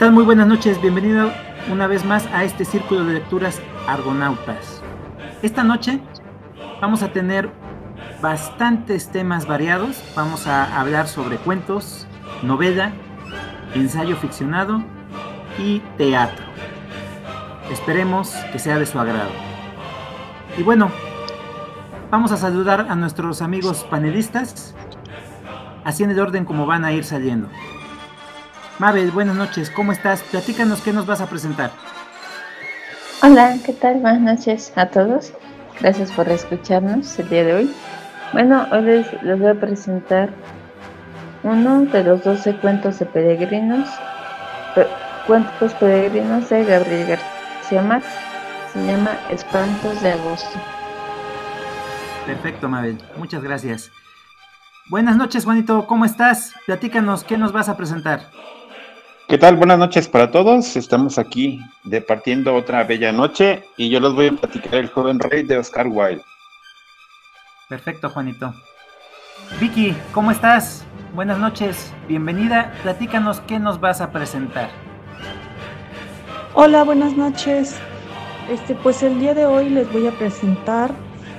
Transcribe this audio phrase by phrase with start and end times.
[0.00, 0.14] ¿Qué tal?
[0.14, 1.30] Muy buenas noches, bienvenido
[1.70, 4.80] una vez más a este círculo de lecturas Argonautas.
[5.42, 6.00] Esta noche
[6.80, 7.50] vamos a tener
[8.22, 12.06] bastantes temas variados, vamos a hablar sobre cuentos,
[12.42, 12.92] novela,
[13.74, 14.82] ensayo ficcionado
[15.58, 16.46] y teatro.
[17.70, 19.32] Esperemos que sea de su agrado.
[20.56, 20.90] Y bueno,
[22.10, 24.74] vamos a saludar a nuestros amigos panelistas,
[25.84, 27.50] así en el orden como van a ir saliendo.
[28.80, 30.22] Mabel, buenas noches, ¿cómo estás?
[30.22, 31.70] Platícanos qué nos vas a presentar.
[33.22, 33.96] Hola, ¿qué tal?
[34.00, 35.34] Buenas noches a todos.
[35.78, 37.74] Gracias por escucharnos el día de hoy.
[38.32, 40.30] Bueno, hoy les, les voy a presentar
[41.42, 43.86] uno de los 12 cuentos de peregrinos,
[45.26, 48.10] cuentos peregrinos de Gabriel García Márquez.
[48.72, 50.58] Se llama Espantos de Agosto.
[52.24, 52.96] Perfecto, Mabel.
[53.18, 53.90] Muchas gracias.
[54.88, 55.86] Buenas noches, Juanito.
[55.86, 56.54] ¿Cómo estás?
[56.64, 58.22] Platícanos, ¿qué nos vas a presentar?
[59.30, 59.54] ¿Qué tal?
[59.54, 60.74] Buenas noches para todos.
[60.74, 65.44] Estamos aquí departiendo otra bella noche y yo les voy a platicar El joven rey
[65.44, 66.24] de Oscar Wilde.
[67.68, 68.52] Perfecto, Juanito.
[69.60, 70.84] Vicky, ¿cómo estás?
[71.14, 72.72] Buenas noches, bienvenida.
[72.82, 74.68] Platícanos qué nos vas a presentar.
[76.54, 77.78] Hola, buenas noches.
[78.50, 80.90] Este, pues el día de hoy les voy a presentar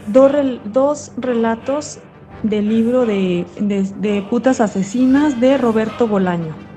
[0.07, 0.31] dos,
[0.63, 1.99] dos relatos
[2.43, 6.70] del libro de, de, de, Putas Asesinas de Roberto Bolaño.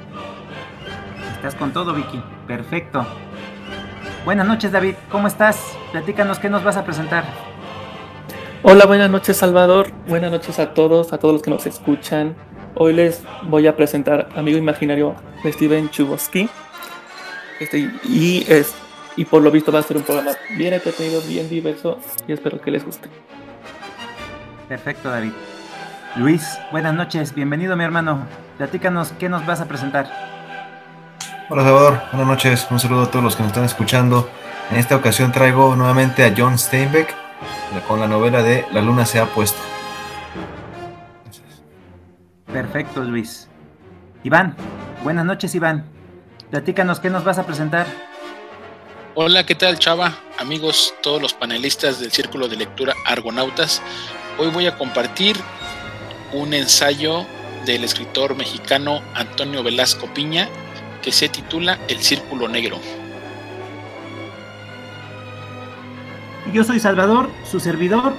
[1.44, 2.22] Estás con todo, Vicky.
[2.46, 3.06] Perfecto.
[4.24, 4.94] Buenas noches, David.
[5.10, 5.76] ¿Cómo estás?
[5.92, 7.26] Platícanos qué nos vas a presentar.
[8.62, 9.92] Hola, buenas noches, Salvador.
[10.08, 12.34] Buenas noches a todos, a todos los que nos escuchan.
[12.76, 16.48] Hoy les voy a presentar Amigo Imaginario de Steven Chubosky.
[17.60, 18.74] Este, y, es,
[19.14, 22.58] y por lo visto va a ser un programa bien entretenido, bien diverso y espero
[22.58, 23.10] que les guste.
[24.66, 25.32] Perfecto, David.
[26.16, 28.26] Luis, buenas noches, bienvenido mi hermano.
[28.56, 30.33] Platícanos qué nos vas a presentar.
[31.50, 34.30] Hola Salvador, buenas noches, un saludo a todos los que nos están escuchando.
[34.70, 37.14] En esta ocasión traigo nuevamente a John Steinbeck
[37.86, 39.58] con la novela de La luna se ha puesto.
[42.50, 43.46] Perfecto, Luis.
[44.22, 44.56] Iván,
[45.02, 45.84] buenas noches, Iván.
[46.50, 47.86] Platícanos qué nos vas a presentar.
[49.14, 50.14] Hola, ¿qué tal, Chava?
[50.38, 53.82] Amigos, todos los panelistas del Círculo de Lectura Argonautas.
[54.38, 55.36] Hoy voy a compartir
[56.32, 57.26] un ensayo
[57.66, 60.48] del escritor mexicano Antonio Velasco Piña
[61.04, 62.78] que se titula El Círculo Negro.
[66.50, 68.14] Yo soy Salvador, su servidor.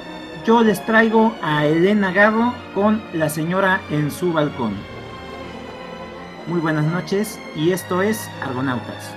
[0.45, 4.75] Yo les traigo a Elena Garro con La señora en su balcón.
[6.45, 9.15] Muy buenas noches y esto es Argonautas.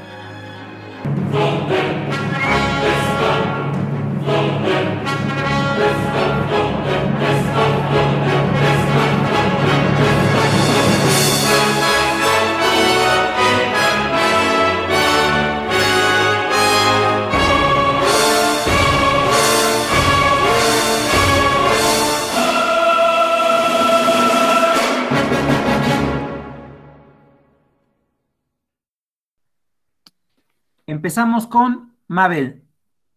[30.99, 32.65] Empezamos con Mabel.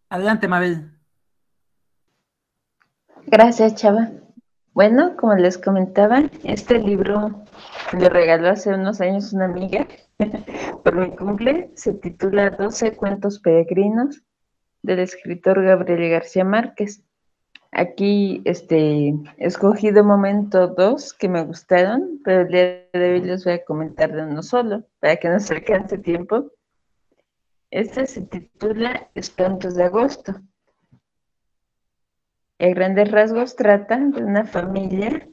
[0.08, 0.92] Adelante, Mabel.
[3.26, 4.08] Gracias, Chava.
[4.72, 7.42] Bueno, como les comentaba, este libro
[7.92, 9.88] me regaló hace unos años una amiga
[10.84, 11.72] por mi cumple.
[11.74, 14.22] Se titula 12 cuentos peregrinos
[14.82, 17.02] del escritor Gabriel García Márquez.
[17.72, 23.44] Aquí este, escogí de momento dos que me gustaron, pero el día de hoy les
[23.44, 26.52] voy a comentar de uno solo, para que no se alcance tiempo.
[27.72, 30.34] Este se titula Espantos de Agosto.
[32.58, 35.26] En grandes rasgos trata de una familia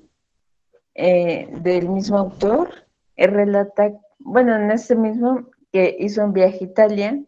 [0.95, 2.87] eh, del mismo autor.
[3.17, 7.21] Él relata, bueno, en este mismo, que hizo un viaje a Italia,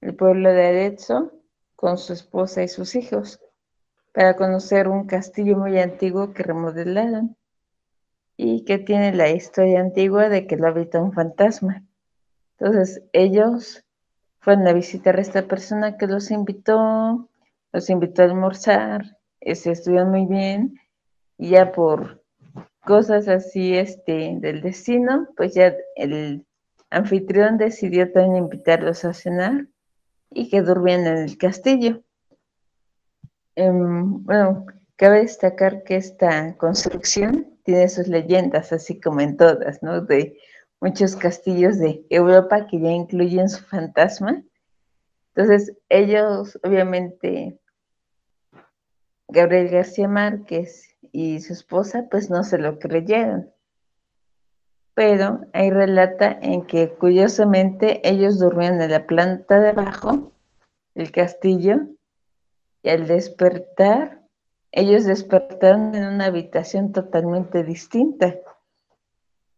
[0.00, 1.30] el pueblo de Arezzo,
[1.76, 3.40] con su esposa y sus hijos,
[4.14, 7.36] para conocer un castillo muy antiguo que remodelaron
[8.38, 11.84] y que tiene la historia antigua de que lo habita un fantasma.
[12.58, 13.83] Entonces, ellos
[14.44, 17.30] fueron a visitar a esta persona que los invitó,
[17.72, 20.78] los invitó a almorzar, se estudian muy bien,
[21.38, 22.22] y ya por
[22.80, 26.44] cosas así este, del destino, pues ya el
[26.90, 29.66] anfitrión decidió también invitarlos a cenar
[30.30, 32.02] y que durmieran en el castillo.
[33.56, 34.66] Um, bueno,
[34.96, 40.06] cabe destacar que esta construcción tiene sus leyendas, así como en todas, ¿no?
[40.84, 44.44] Muchos castillos de Europa que ya incluyen su fantasma.
[45.34, 47.58] Entonces, ellos, obviamente,
[49.28, 53.50] Gabriel García Márquez y su esposa, pues no se lo creyeron.
[54.92, 60.32] pero ahí relata en que curiosamente ellos durmían en la planta de abajo
[60.94, 61.80] del castillo
[62.82, 64.20] y al despertar,
[64.70, 68.36] ellos despertaron en una habitación totalmente distinta,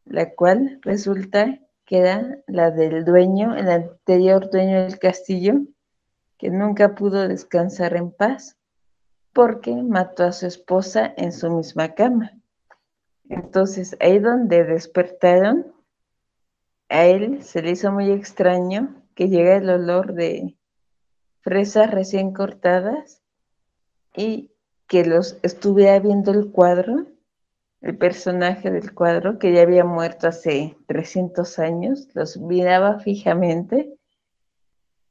[0.07, 5.61] la cual resulta que era la del dueño, el anterior dueño del castillo,
[6.39, 8.57] que nunca pudo descansar en paz
[9.33, 12.33] porque mató a su esposa en su misma cama.
[13.29, 15.75] Entonces, ahí donde despertaron,
[16.89, 20.57] a él se le hizo muy extraño que llega el olor de
[21.41, 23.23] fresas recién cortadas
[24.15, 24.53] y
[24.87, 27.07] que los estuviera viendo el cuadro,
[27.87, 33.97] el personaje del cuadro, que ya había muerto hace 300 años, los miraba fijamente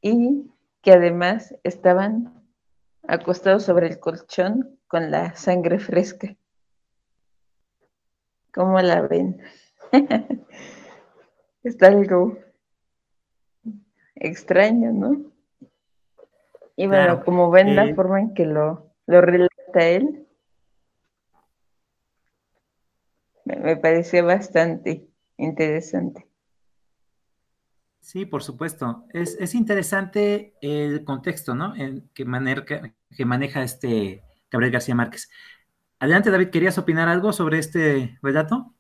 [0.02, 0.52] y
[0.82, 2.44] que además estaban
[3.08, 6.36] acostados sobre el colchón con la sangre fresca.
[8.54, 9.42] ¿Cómo la ven?
[11.64, 12.38] Está algo
[14.16, 15.32] extraño, ¿no?
[16.76, 20.25] Y bueno, como ven la forma en que lo, lo relata él,
[23.46, 25.08] me, me pareció bastante
[25.38, 26.28] interesante.
[28.02, 29.06] Sí, por supuesto.
[29.14, 31.76] Es, es, interesante el contexto, ¿no?
[31.76, 32.26] En que,
[33.16, 35.30] que maneja este Gabriel García Márquez.
[36.00, 38.76] Adelante, David, ¿querías opinar algo sobre este relato?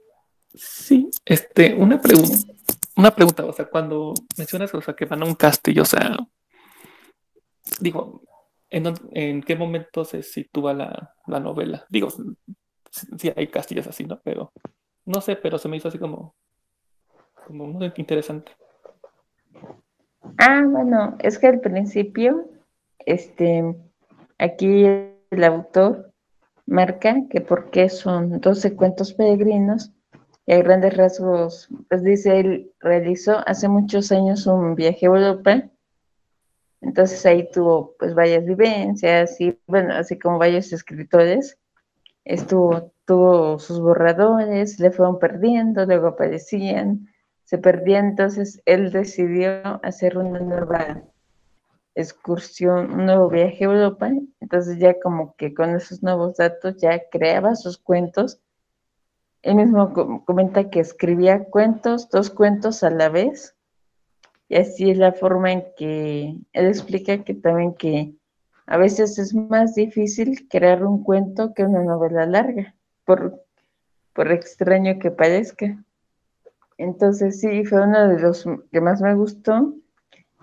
[0.54, 2.38] Sí, este, una pregunta,
[2.96, 6.18] una pregunta, o sea, cuando mencionas, o sea, que van a un castillo, o sea,
[7.80, 8.22] digo,
[8.70, 11.86] ¿en, qué momento se sitúa la, novela?
[11.90, 12.10] Digo,
[13.18, 14.20] sí, hay castillos así, ¿no?
[14.24, 14.52] Pero,
[15.06, 16.36] no sé, pero se me hizo así como,
[17.48, 18.52] como muy interesante.
[20.38, 22.50] Ah, bueno, es que al principio,
[23.00, 23.76] este,
[24.38, 26.12] aquí el autor
[26.66, 29.92] marca que porque son 12 cuentos peregrinos
[30.48, 35.64] y a grandes rasgos, pues dice, él realizó hace muchos años un viaje a Europa,
[36.82, 41.58] entonces ahí tuvo pues varias vivencias y bueno, así como varios escritores,
[42.26, 47.08] estuvo, tuvo sus borradores, le fueron perdiendo, luego aparecían,
[47.46, 51.04] se perdían, entonces él decidió hacer una nueva
[51.94, 54.12] excursión, un nuevo viaje a Europa,
[54.42, 58.42] entonces ya como que con esos nuevos datos ya creaba sus cuentos.
[59.44, 59.94] Él mismo
[60.26, 63.56] comenta que escribía cuentos, dos cuentos a la vez,
[64.50, 68.16] y así es la forma en que él explica que también que
[68.68, 72.76] a veces es más difícil crear un cuento que una novela larga,
[73.06, 73.44] por,
[74.14, 75.84] por extraño que parezca.
[76.78, 79.76] Entonces sí, fue uno de los que más me gustó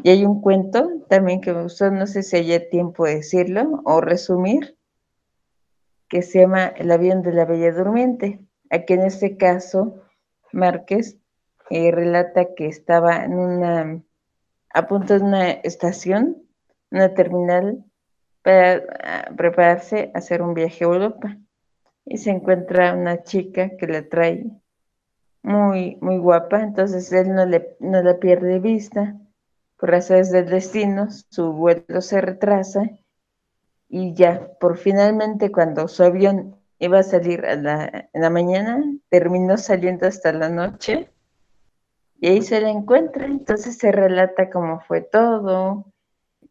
[0.03, 3.83] y hay un cuento también que me gustó, no sé si haya tiempo de decirlo
[3.85, 4.77] o resumir,
[6.09, 8.41] que se llama El avión de la Bella Durmiente.
[8.71, 10.03] Aquí en este caso,
[10.53, 11.19] Márquez
[11.71, 14.03] eh, relata que estaba en una,
[14.75, 16.43] a punto de una estación,
[16.91, 17.85] una terminal,
[18.43, 21.37] para ah, prepararse a hacer un viaje a Europa.
[22.05, 24.45] Y se encuentra una chica que la trae
[25.43, 29.17] muy, muy guapa, entonces él no le, no la pierde vista.
[29.77, 32.91] Por razones del destino, su vuelo se retrasa.
[33.89, 38.83] Y ya, por finalmente cuando su avión iba a salir a la, en la mañana,
[39.09, 41.11] terminó saliendo hasta la noche.
[42.19, 45.92] Y ahí se la encuentra, entonces se relata cómo fue todo,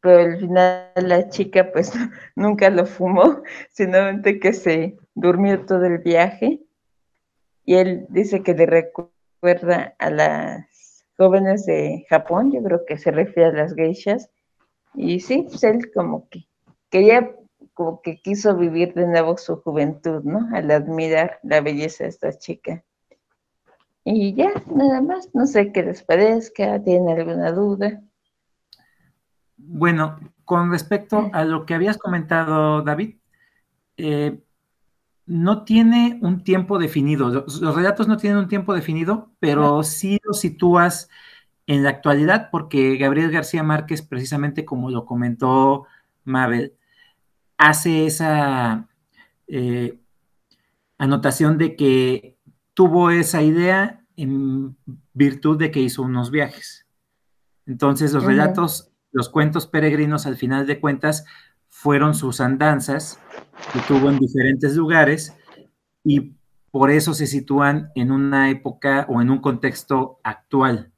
[0.01, 1.93] pero al final la chica pues
[2.35, 3.41] nunca lo fumó,
[3.71, 3.99] sino
[4.41, 6.61] que se durmió todo el viaje
[7.65, 10.67] y él dice que le recuerda a la
[11.21, 14.31] jóvenes de Japón, yo creo que se refiere a las geishas,
[14.95, 16.47] y sí, pues él como que
[16.89, 17.35] quería,
[17.75, 20.49] como que quiso vivir de nuevo su juventud, ¿no?
[20.51, 22.83] Al admirar la belleza de esta chica.
[24.03, 28.01] Y ya, nada más, no sé qué les parezca, ¿tienen alguna duda?
[29.73, 33.15] Bueno, con respecto a lo que habías comentado, David,
[33.95, 34.43] eh,
[35.25, 37.29] no tiene un tiempo definido.
[37.29, 41.09] Los, relatos no tienen un tiempo definido, pero sí los sitúas
[41.67, 45.85] en la actualidad, porque Gabriel García Márquez, precisamente como lo comentó
[46.25, 46.73] Mabel,
[47.57, 48.89] hace esa
[49.47, 49.97] eh,
[50.97, 52.37] anotación de que
[52.73, 54.75] tuvo esa idea en
[55.13, 56.85] virtud de que hizo unos viajes.
[57.65, 61.25] Entonces, los relatos, los cuentos peregrinos, al final de cuentas,
[61.69, 63.19] fueron sus andanzas
[63.73, 65.35] que tuvo en diferentes lugares
[66.03, 66.33] y
[66.71, 70.91] por eso se sitúan en una época o en un contexto actual,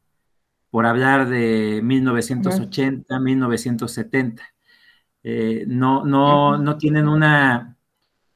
[0.69, 4.43] por hablar de 1980, 1970.
[5.23, 7.77] Eh, no, no, no tienen una,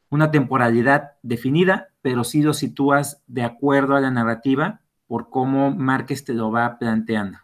[0.09, 6.23] una temporalidad definida, pero sí lo sitúas de acuerdo a la narrativa por cómo Márquez
[6.23, 7.39] te lo va planteando.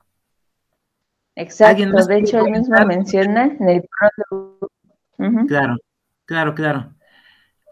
[1.35, 3.83] Exacto, de hecho él mismo menciona en el
[4.27, 4.69] prólogo.
[5.47, 5.77] Claro,
[6.25, 6.93] claro, claro.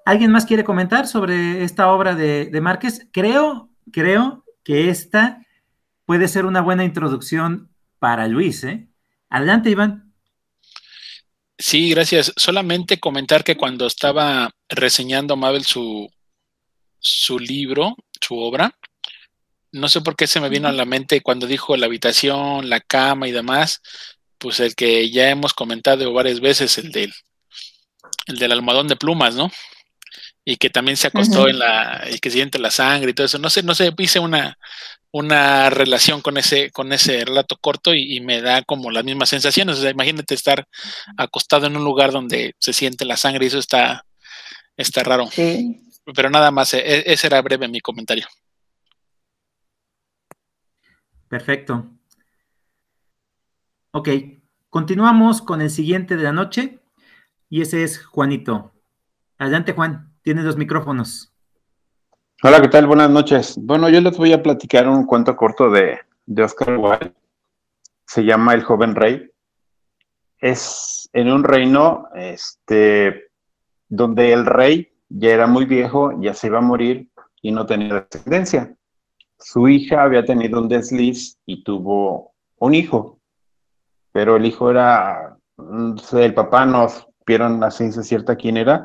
[0.06, 3.08] ¿Alguien más quiere comentar sobre esta obra de, de Márquez?
[3.12, 5.46] Creo, creo que esta
[6.06, 8.64] puede ser una buena introducción para Luis.
[8.64, 8.90] ¿eh?
[9.30, 10.14] Adelante, Iván.
[11.58, 12.34] Sí, gracias.
[12.36, 16.10] Solamente comentar que cuando estaba reseñando Mabel su,
[16.98, 18.76] su libro, su obra,
[19.72, 22.80] no sé por qué se me vino a la mente cuando dijo la habitación, la
[22.80, 23.82] cama y demás,
[24.38, 27.14] pues el que ya hemos comentado varias veces, el del,
[28.28, 29.52] el del almohadón de plumas, ¿no?
[30.44, 33.38] Y que también se acostó en la, y que siente la sangre y todo eso.
[33.38, 34.58] No sé, no sé, hice una,
[35.12, 39.78] una relación con ese, con ese relato corto y, me da como las mismas sensaciones.
[39.78, 40.68] O sea, imagínate estar
[41.18, 44.06] acostado en un lugar donde se siente la sangre y eso está,
[44.76, 45.30] está raro.
[45.32, 45.80] Sí.
[46.16, 48.28] Pero nada más, e, e, ese era breve mi comentario.
[51.32, 51.86] Perfecto.
[53.92, 54.10] Ok,
[54.70, 56.82] continuamos con el siguiente de la noche
[57.48, 58.74] y ese es Juanito.
[59.38, 61.34] Adelante, Juan, tienes los micrófonos.
[62.44, 62.86] Hola, ¿qué tal?
[62.86, 63.56] Buenas noches.
[63.58, 67.14] Bueno, yo les voy a platicar un cuento corto de, de Oscar Wilde.
[68.06, 69.32] Se llama El joven rey.
[70.38, 73.32] Es en un reino este,
[73.88, 77.10] donde el rey ya era muy viejo, ya se iba a morir
[77.42, 78.76] y no tenía descendencia.
[79.42, 83.20] Su hija había tenido un desliz y tuvo un hijo,
[84.12, 86.88] pero el hijo era, mm, el papá no
[87.26, 88.84] vieron la ciencia cierta quién era.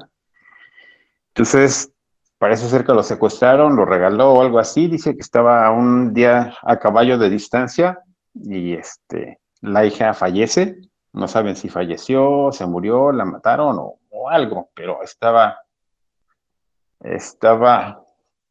[1.28, 1.92] Entonces,
[2.38, 4.88] parece ser que lo secuestraron, lo regaló o algo así.
[4.88, 7.98] Dice que estaba un día a caballo de distancia
[8.34, 10.78] y este, la hija fallece.
[11.12, 15.58] No saben si falleció, se murió, la mataron o, o algo, pero estaba,
[17.00, 18.05] estaba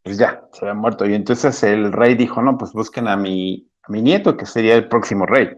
[0.06, 1.08] pues ya, se había muerto.
[1.08, 4.88] Y entonces el rey dijo, no, pues busquen a mi, mi nieto, que sería el
[4.88, 5.50] próximo rey.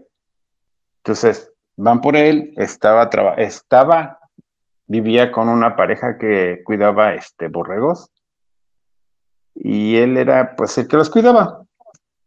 [1.04, 4.18] Entonces van por él, estaba, estaba,
[4.86, 8.10] vivía con una pareja que cuidaba este, borregos
[9.54, 11.62] y él era pues el que los cuidaba.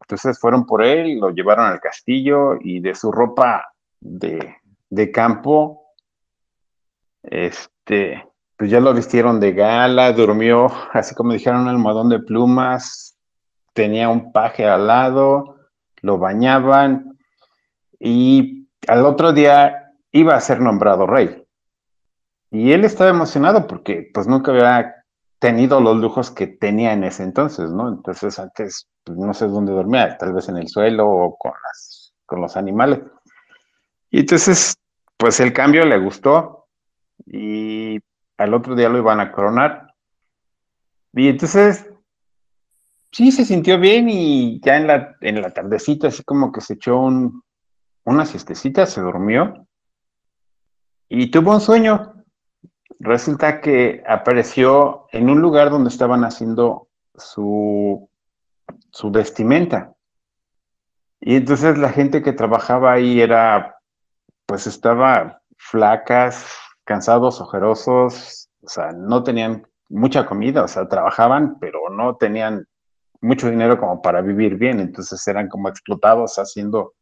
[0.01, 4.58] Entonces fueron por él, lo llevaron al castillo y de su ropa de,
[4.92, 5.88] de campo,
[7.24, 8.31] este,
[8.62, 13.18] pues ya lo vistieron de gala, durmió, así como dijeron, un almohadón de plumas,
[13.74, 15.56] tenía un paje al lado,
[16.03, 17.18] lo bañaban
[18.00, 21.44] y al otro día iba a ser nombrado rey.
[22.51, 25.06] Y él estaba emocionado porque pues nunca había
[25.39, 27.89] tenido los lujos que tenía en ese entonces, ¿no?
[27.89, 31.53] Entonces antes pues, no sé dónde dormía, tal vez en el suelo o con,
[32.27, 33.00] con los animales.
[34.12, 34.75] Y entonces,
[35.18, 36.68] pues el cambio le gustó
[37.25, 37.98] y
[38.41, 39.93] al otro día lo iban a coronar.
[41.13, 41.89] Y entonces,
[43.12, 46.74] sí, se sintió bien y ya en la, en la tardecita, así como que se
[46.74, 47.43] echó un,
[48.03, 49.67] una siestecita, se durmió
[51.10, 52.13] y tuvo un sueño.
[53.00, 58.10] Resulta que apareció en un lugar donde estaban haciendo su,
[58.91, 59.93] su vestimenta.
[61.19, 63.75] Y entonces la gente que trabajaba ahí era,
[64.45, 66.45] pues estaba flacas,
[66.84, 72.68] cansados, ojerosos, o sea, no tenían mucha comida, o sea, trabajaban, pero no tenían
[73.22, 76.94] mucho dinero como para vivir bien, entonces eran como explotados haciendo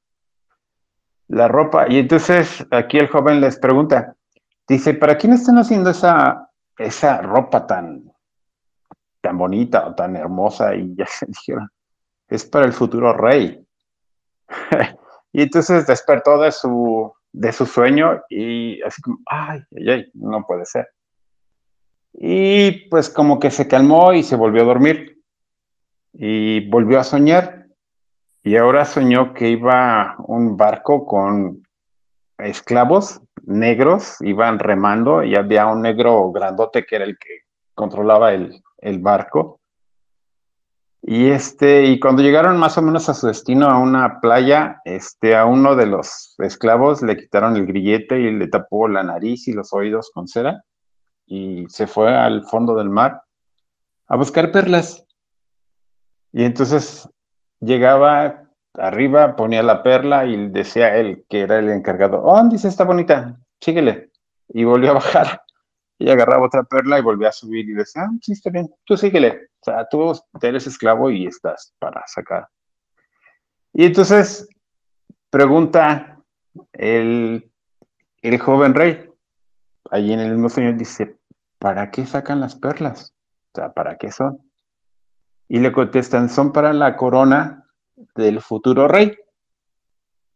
[1.28, 1.86] la ropa.
[1.88, 4.16] Y entonces aquí el joven les pregunta,
[4.68, 8.12] dice, ¿para quién están haciendo esa, esa ropa tan,
[9.22, 10.76] tan bonita o tan hermosa?
[10.76, 11.70] Y ya se dijeron,
[12.28, 13.66] es para el futuro rey.
[15.32, 20.46] y entonces despertó de su, de su sueño y así como, ay, ay, ay, no
[20.46, 20.88] puede ser.
[22.14, 25.22] Y pues como que se calmó y se volvió a dormir
[26.14, 27.68] y volvió a soñar.
[28.44, 31.64] Y ahora soñó que iba un barco con
[32.38, 37.42] esclavos negros, iban remando y había un negro grandote que era el que
[37.74, 39.59] controlaba el, el barco
[41.02, 45.36] y este, y cuando llegaron más o menos a su destino, a una playa, este,
[45.36, 49.54] a uno de los esclavos le quitaron el grillete y le tapó la nariz y
[49.54, 50.64] los oídos con cera
[51.26, 53.22] y se fue al fondo del mar
[54.08, 55.06] a buscar perlas.
[56.34, 57.08] Y entonces
[57.60, 62.84] llegaba arriba, ponía la perla y decía él que era el encargado, oh, dice, está
[62.84, 64.10] bonita, síguele.
[64.50, 65.44] Y volvió a bajar
[66.00, 68.96] y agarraba otra perla y volvía a subir y decía, ah, sí, está bien, tú
[68.96, 69.50] síguele.
[69.60, 72.48] O sea, tú eres esclavo y estás para sacar.
[73.74, 74.48] Y entonces
[75.30, 76.18] pregunta
[76.72, 77.52] el,
[78.22, 79.10] el joven rey,
[79.92, 81.18] allí en el mismo sueño dice,
[81.60, 83.14] ¿para qué sacan las perlas?
[83.54, 84.40] O sea, ¿para qué son?
[85.50, 87.66] Y le contestan, son para la corona
[88.16, 89.18] del futuro rey.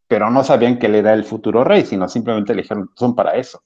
[0.07, 3.35] Pero no sabían que él era el futuro rey, sino simplemente le dijeron, son para
[3.35, 3.63] eso.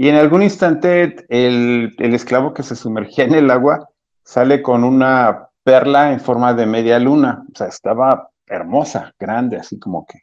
[0.00, 3.90] Y en algún instante el, el esclavo que se sumergía en el agua
[4.24, 7.44] sale con una perla en forma de media luna.
[7.52, 10.20] O sea, estaba hermosa, grande, así como que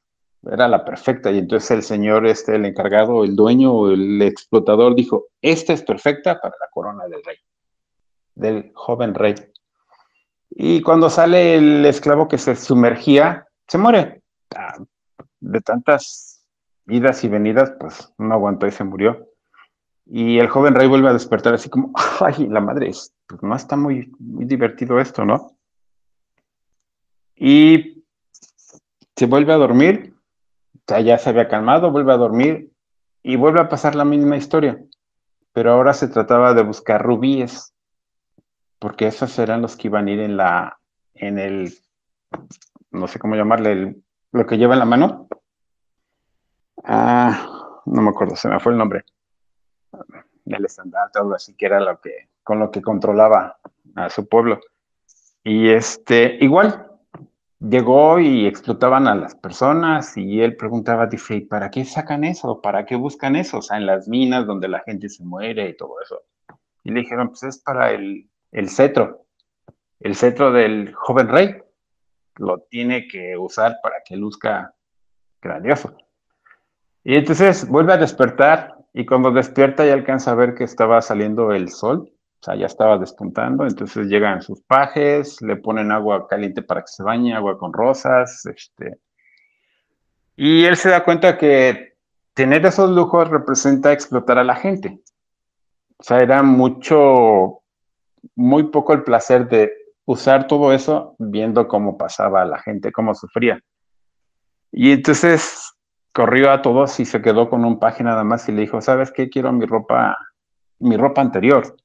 [0.52, 1.30] era la perfecta.
[1.30, 6.42] Y entonces el señor, este, el encargado, el dueño el explotador dijo, esta es perfecta
[6.42, 7.38] para la corona del rey,
[8.34, 9.36] del joven rey.
[10.50, 14.24] Y cuando sale el esclavo que se sumergía, se muere.
[14.56, 14.80] Ah,
[15.40, 16.48] de tantas
[16.88, 19.28] idas y venidas, pues no aguantó y se murió.
[20.10, 22.92] Y el joven rey vuelve a despertar así como, ay, la madre,
[23.28, 25.58] pues no está muy, muy divertido esto, ¿no?
[27.36, 28.04] Y
[29.16, 30.16] se vuelve a dormir,
[30.90, 32.72] o ya se había calmado, vuelve a dormir
[33.22, 34.82] y vuelve a pasar la misma historia.
[35.52, 37.74] Pero ahora se trataba de buscar rubíes,
[38.80, 40.80] porque esos eran los que iban a ir en la,
[41.16, 41.74] en el,
[42.92, 43.98] no sé cómo llamarle,
[44.32, 45.28] lo que lleva en la mano.
[46.84, 49.04] Ah, no me acuerdo, se me fue el nombre.
[50.46, 53.58] El estandarte, algo así, que era lo que, con lo que controlaba
[53.96, 54.60] a su pueblo.
[55.44, 56.88] Y este, igual,
[57.60, 62.62] llegó y explotaban a las personas y él preguntaba, dice, ¿para qué sacan eso?
[62.62, 63.60] ¿Para qué buscan eso?
[63.60, 66.22] O sea, en las minas donde la gente se muere y todo eso.
[66.84, 69.26] Y le dijeron, pues es para el, el cetro,
[70.00, 71.56] el cetro del joven rey.
[72.36, 74.74] Lo tiene que usar para que luzca
[75.42, 75.98] grandioso.
[77.04, 81.52] Y entonces vuelve a despertar y cuando despierta ya alcanza a ver que estaba saliendo
[81.52, 86.62] el sol o sea, ya estaba despuntando, entonces llegan sus pajes, le ponen agua caliente
[86.62, 89.00] para que se bañe, agua con rosas, este.
[90.36, 91.96] Y él se da cuenta que
[92.34, 95.00] tener esos lujos representa explotar a la gente.
[95.98, 97.64] O sea, era mucho,
[98.36, 99.72] muy poco el placer de
[100.06, 103.60] usar todo eso viendo cómo pasaba la gente, cómo sufría.
[104.72, 105.76] Y entonces
[106.18, 109.12] corrió a todos y se quedó con un paje nada más y le dijo, ¿sabes
[109.12, 109.30] qué?
[109.30, 110.18] Quiero mi ropa,
[110.80, 111.78] mi ropa anterior.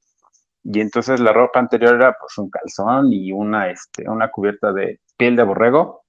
[0.64, 5.00] Y entonces la ropa anterior era pues un calzón y una, este, una cubierta de
[5.18, 6.04] piel de borrego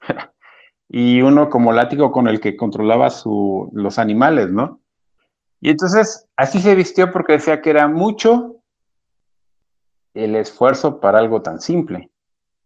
[0.88, 4.80] y uno como látigo con el que controlaba su, los animales, ¿no?
[5.60, 8.62] Y entonces así se vistió porque decía que era mucho
[10.14, 12.10] el esfuerzo para algo tan simple.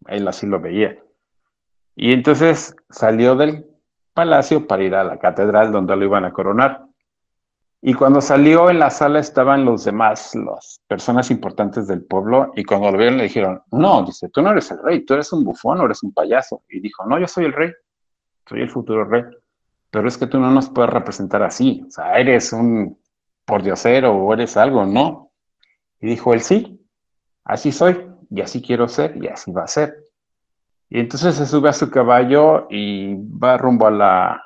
[0.07, 0.97] Él así lo veía.
[1.97, 3.70] Y entonces salió del
[4.13, 6.85] palacio para ir a la catedral donde lo iban a coronar.
[7.83, 12.63] Y cuando salió en la sala estaban los demás, las personas importantes del pueblo, y
[12.63, 15.45] cuando lo vieron le dijeron, no, dice, tú no eres el rey, tú eres un
[15.45, 16.63] bufón o eres un payaso.
[16.69, 17.71] Y dijo, no, yo soy el rey,
[18.47, 19.25] soy el futuro rey,
[19.91, 22.99] pero es que tú no nos puedes representar así, o sea, eres un
[23.47, 25.33] pordiosero o eres algo, no.
[26.01, 26.87] Y dijo él, sí,
[27.45, 30.05] así soy, y así quiero ser, y así va a ser.
[30.91, 34.45] Y entonces se sube a su caballo y va rumbo a la,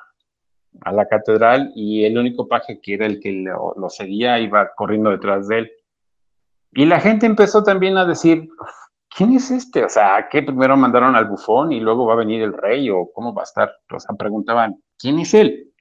[0.81, 5.09] a la catedral y el único paje que era el que lo, seguía iba corriendo
[5.09, 5.71] detrás de él.
[6.71, 8.47] Y la gente empezó también a decir,
[9.09, 9.83] ¿quién es este?
[9.85, 13.09] O sea, ¿qué primero mandaron al bufón y luego va a venir el rey o
[13.11, 13.71] cómo va a estar?
[13.91, 15.71] O sea, preguntaban, ¿quién es él?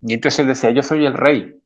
[0.00, 1.60] Y entonces él decía, yo soy el rey.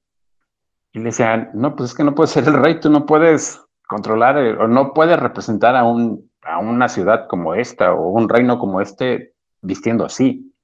[0.93, 3.63] Y le decían, no, pues es que no puedes ser el rey, tú no puedes
[3.87, 8.59] controlar o no puedes representar a, un, a una ciudad como esta o un reino
[8.59, 10.55] como este vistiendo así.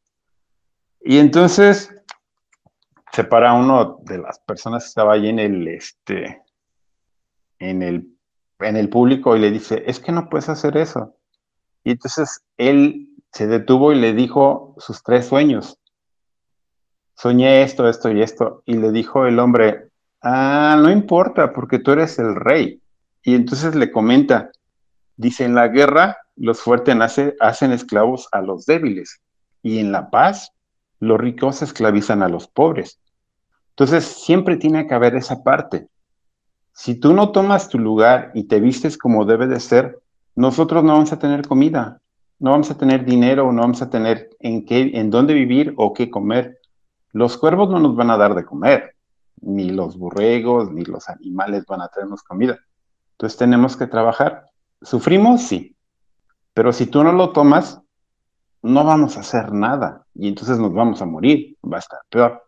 [1.01, 1.91] Y entonces
[3.13, 6.43] se para uno de las personas que estaba ahí en el, este,
[7.59, 8.09] en el,
[8.59, 11.15] en el público y le dice, es que no puedes hacer eso.
[11.85, 15.79] Y entonces él se detuvo y le dijo sus tres sueños.
[17.15, 18.63] Soñé esto, esto y esto.
[18.67, 19.91] Y le dijo el hombre,
[20.23, 22.83] ah, no importa, porque tú eres el rey.
[23.23, 24.51] Y entonces le comenta,
[25.17, 26.97] dice, en la guerra los fuertes
[27.41, 29.21] hacen esclavos a los débiles
[29.63, 30.53] y en la paz
[31.01, 33.01] los ricos esclavizan a los pobres.
[33.71, 35.89] Entonces, siempre tiene que haber esa parte.
[36.73, 39.99] Si tú no tomas tu lugar y te vistes como debe de ser,
[40.35, 42.01] nosotros no vamos a tener comida,
[42.39, 45.93] no vamos a tener dinero, no vamos a tener en qué, en dónde vivir o
[45.93, 46.59] qué comer.
[47.13, 48.95] Los cuervos no nos van a dar de comer,
[49.41, 52.59] ni los borregos, ni los animales van a traernos comida.
[53.13, 54.47] Entonces tenemos que trabajar.
[54.83, 55.43] ¿Sufrimos?
[55.43, 55.77] Sí.
[56.55, 57.81] Pero si tú no lo tomas,
[58.63, 62.43] no vamos a hacer nada y entonces nos vamos a morir, va a estar peor.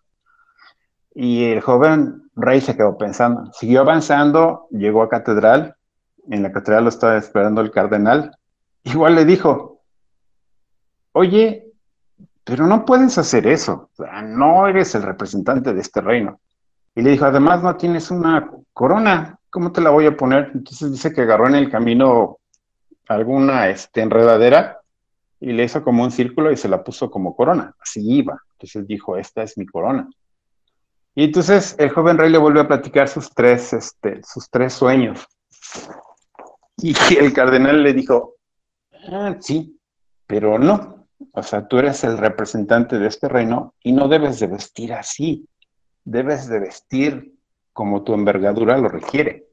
[1.15, 3.53] Y el joven rey se quedó pensando.
[3.53, 5.77] Siguió avanzando, llegó a catedral.
[6.31, 8.37] En la catedral lo estaba esperando el cardenal.
[8.85, 9.83] Igual le dijo,
[11.13, 11.73] oye,
[12.45, 13.91] pero no puedes hacer eso.
[14.25, 16.41] no eres el representante de este reino.
[16.95, 19.38] Y le dijo, además no tienes una corona.
[19.51, 20.51] ¿Cómo te la voy a poner?
[20.55, 22.39] Entonces dice que agarró en el camino
[23.09, 24.81] alguna este, enredadera
[25.41, 28.43] y le hizo como un círculo y se la puso como corona, así iba.
[28.53, 30.09] Entonces dijo, esta es mi corona.
[31.15, 35.27] Y entonces el joven rey le vuelve a platicar sus tres, este, sus tres sueños.
[36.77, 38.35] Y el cardenal le dijo,
[39.11, 39.79] ah, sí,
[40.27, 41.07] pero no.
[41.33, 45.49] O sea, tú eres el representante de este reino y no debes de vestir así.
[46.05, 47.38] Debes de vestir
[47.79, 49.47] como tu envergadura lo requiere.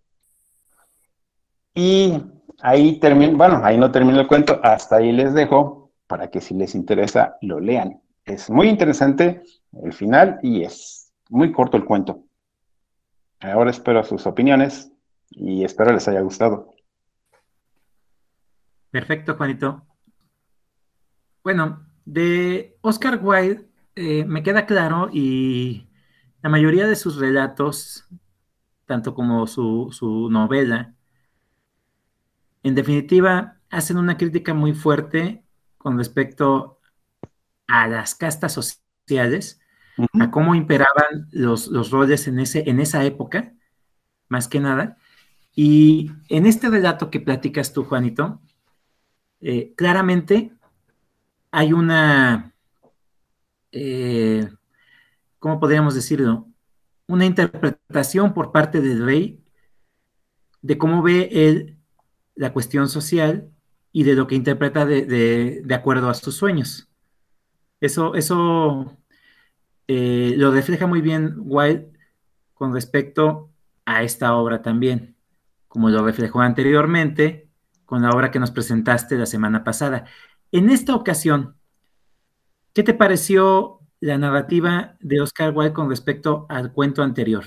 [1.76, 2.20] Y
[2.60, 6.56] ahí termina, bueno, ahí no termina el cuento, hasta ahí les dejo para que si
[6.56, 8.02] les interesa lo lean.
[8.24, 9.44] Es muy interesante
[9.84, 12.24] el final y es muy corto el cuento.
[13.42, 14.92] Ahora espero sus opiniones
[15.30, 16.74] y espero les haya gustado.
[18.90, 19.86] Perfecto, Juanito.
[21.44, 25.88] Bueno, de Oscar Wilde eh, me queda claro y
[26.46, 28.06] la mayoría de sus relatos,
[28.86, 30.94] tanto como su, su novela,
[32.62, 35.44] en definitiva, hacen una crítica muy fuerte
[35.80, 36.80] con respecto
[37.66, 39.60] a las castas sociales,
[40.20, 43.52] a cómo imperaban los, roles en, ese, en esa época,
[44.28, 44.98] más que nada.
[45.56, 48.40] Y en este relato que platicas tú, Juanito,
[49.42, 50.52] eh, claramente
[51.50, 52.54] hay una,
[53.72, 54.48] eh,
[55.46, 56.48] ¿cómo podríamos decirlo?
[57.06, 59.44] Una interpretación por parte del rey
[60.64, 61.78] de cómo ve él
[62.34, 63.52] la cuestión social
[63.92, 66.90] y de lo que interpreta de, acuerdo a sus sueños.
[67.80, 68.98] Eso, eso
[69.88, 71.92] eh, lo refleja muy bien Wilde
[72.56, 73.52] con respecto
[73.86, 75.16] a esta obra también,
[75.68, 77.52] como lo reflejó anteriormente
[77.86, 80.06] con la obra que nos presentaste la semana pasada.
[80.52, 81.56] En esta ocasión,
[82.74, 87.44] ¿qué te pareció la narrativa de Oscar Wilde con respecto al cuento anterior?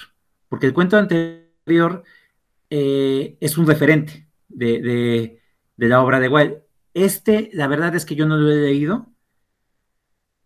[0.48, 2.02] Porque el cuento anterior
[2.68, 5.40] eh, es un referente, de,
[5.76, 6.64] la obra de Wilde.
[6.94, 9.06] Este, la verdad es que yo no lo he leído,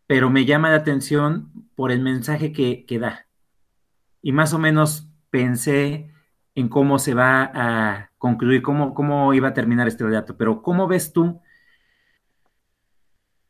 [0.07, 3.27] pero me llama la atención por el mensaje que, da.
[4.21, 6.11] Y más o menos pensé
[6.55, 10.37] en cómo se va a concluir, cómo, cómo iba a terminar este relato.
[10.37, 11.41] Pero ¿cómo ves tú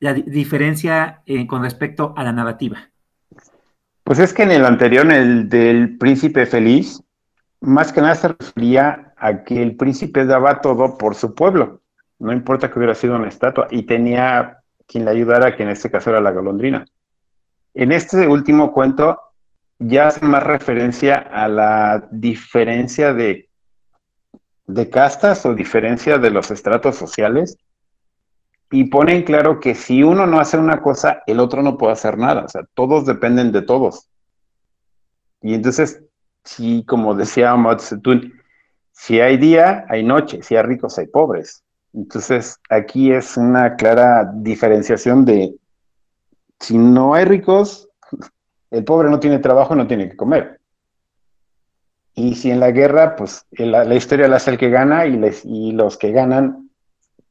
[0.03, 2.91] la diferencia eh, con respecto a la narrativa?
[4.03, 7.01] Pues es que en el anterior, en el del príncipe feliz,
[7.61, 11.83] más que nada se refería a que el príncipe daba todo por su pueblo,
[12.19, 15.88] no importa que hubiera sido una estatua, y tenía quien le ayudara, que en este
[15.88, 16.85] caso era la golondrina.
[17.73, 19.21] En este último cuento
[19.79, 23.49] ya hace más referencia a la diferencia de,
[24.67, 27.57] de castas o diferencia de los estratos sociales,
[28.72, 31.92] y pone en claro que si uno no hace una cosa, el otro no puede
[31.92, 34.08] hacer nada, o sea, todos dependen de todos.
[35.42, 36.02] Y entonces
[36.44, 37.76] sí, como decía Mao
[38.92, 41.64] si hay día, hay noche, si hay ricos, hay pobres.
[41.92, 45.54] Entonces, aquí es una clara diferenciación de
[46.61, 47.88] si no hay ricos,
[48.70, 50.61] el pobre no tiene trabajo, no tiene que comer.
[52.14, 55.44] Y si en la guerra, pues la, historia la hace el que gana y, les,
[55.44, 56.70] y los que ganan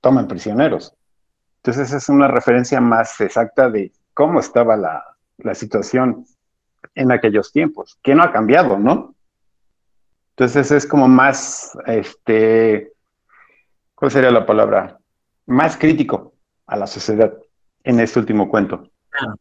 [0.01, 0.95] toman prisioneros.
[1.63, 5.04] Entonces es una referencia más exacta de cómo estaba la,
[5.38, 6.26] la situación
[6.95, 9.15] en aquellos tiempos, que no ha cambiado, ¿no?
[10.32, 12.93] Entonces es como más, este,
[13.93, 14.97] ¿cuál sería la palabra?
[15.45, 16.34] Más crítico
[16.65, 17.32] a la sociedad
[17.84, 18.89] en este último cuento.
[19.10, 19.36] Claro.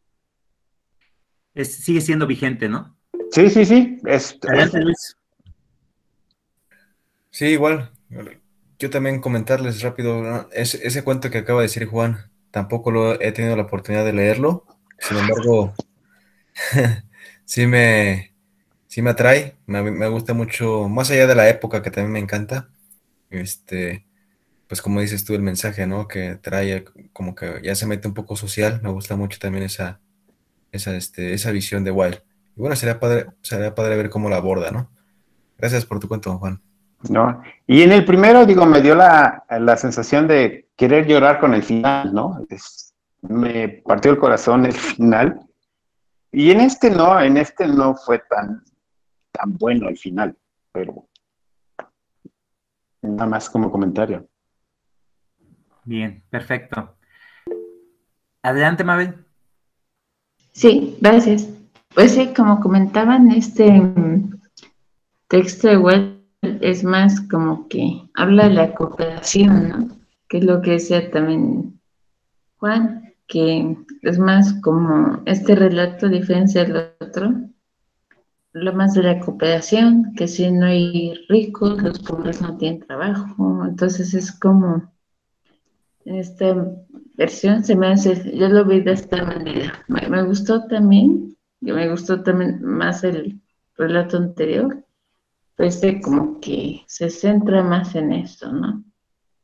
[1.63, 2.95] sigue siendo vigente, ¿no?
[3.31, 3.97] Sí, sí, sí.
[7.31, 7.91] Sí, igual.
[8.81, 13.55] Yo también comentarles rápido, ese, cuento que acaba de decir Juan, tampoco lo he tenido
[13.55, 14.65] la oportunidad de leerlo.
[14.97, 15.75] Sin embargo,
[17.45, 18.33] sí me,
[18.87, 22.71] sí me atrae, me, gusta mucho, más allá de la época que también me encanta,
[23.29, 24.07] este,
[24.67, 26.07] pues como dices tú el mensaje, ¿no?
[26.07, 29.99] Que trae como que ya se mete un poco social, me gusta mucho también esa,
[30.71, 32.23] esa, este, esa visión de Wild.
[32.55, 34.89] Y bueno, sería padre, sería padre ver cómo la aborda, ¿no?
[35.59, 36.63] Gracias por tu cuento, Juan.
[37.09, 41.53] No, y en el primero, digo, me dio la, la sensación de querer llorar con
[41.53, 42.45] el final, ¿no?
[43.21, 45.39] me partió el corazón el final,
[46.31, 48.63] y en este no, en este no fue tan,
[49.31, 50.35] tan bueno al final,
[50.71, 51.07] pero
[53.01, 54.27] nada más como comentario.
[55.83, 56.95] Bien, perfecto.
[58.43, 59.25] Adelante, Mabel.
[60.51, 61.47] Sí, gracias.
[61.93, 64.39] Pues sí, como comentaban, este mm,
[65.27, 66.20] texto igual
[66.61, 69.87] es más como que habla de la cooperación, ¿no?
[70.27, 71.79] Que es lo que decía también
[72.57, 77.33] Juan, que es más como este relato, diferencia del otro,
[78.53, 83.65] lo más de la cooperación, que si no hay ricos, los pobres no tienen trabajo,
[83.65, 84.91] entonces es como
[86.05, 86.55] esta
[87.15, 89.85] versión se me hace, yo lo vi de esta manera.
[89.87, 93.39] Me, gustó también, me gustó también más el
[93.77, 94.83] relato anterior,
[95.61, 98.83] pues como que se centra más en esto, ¿no?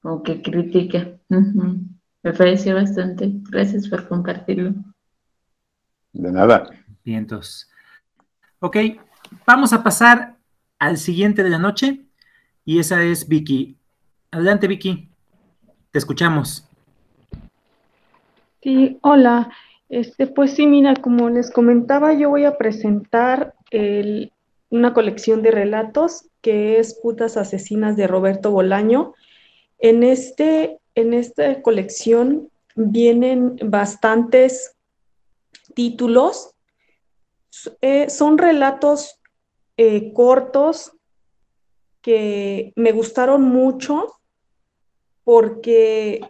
[0.02, 1.12] Como que critica.
[1.30, 3.30] Me pareció bastante.
[3.52, 4.74] Gracias por compartirlo.
[6.14, 6.72] De nada.
[7.06, 7.70] Vientos.
[8.58, 8.78] Ok,
[9.46, 10.38] vamos a pasar
[10.80, 12.02] al siguiente de la noche
[12.66, 13.78] y esa es Vicky.
[14.32, 15.12] Adelante, Vicky.
[15.92, 16.68] Te escuchamos.
[18.64, 19.52] Sí, hola.
[19.88, 23.54] Este, pues sí, mira, como les comentaba, yo voy a presentar
[24.70, 29.14] una colección de relatos que es Putas Asesinas de Roberto Bolaño.
[29.80, 34.76] En, este, en esta colección vienen bastantes
[35.74, 36.52] títulos.
[37.82, 39.20] Eh, son relatos
[39.78, 40.92] eh, cortos
[42.02, 44.20] que me gustaron mucho
[45.24, 46.22] porque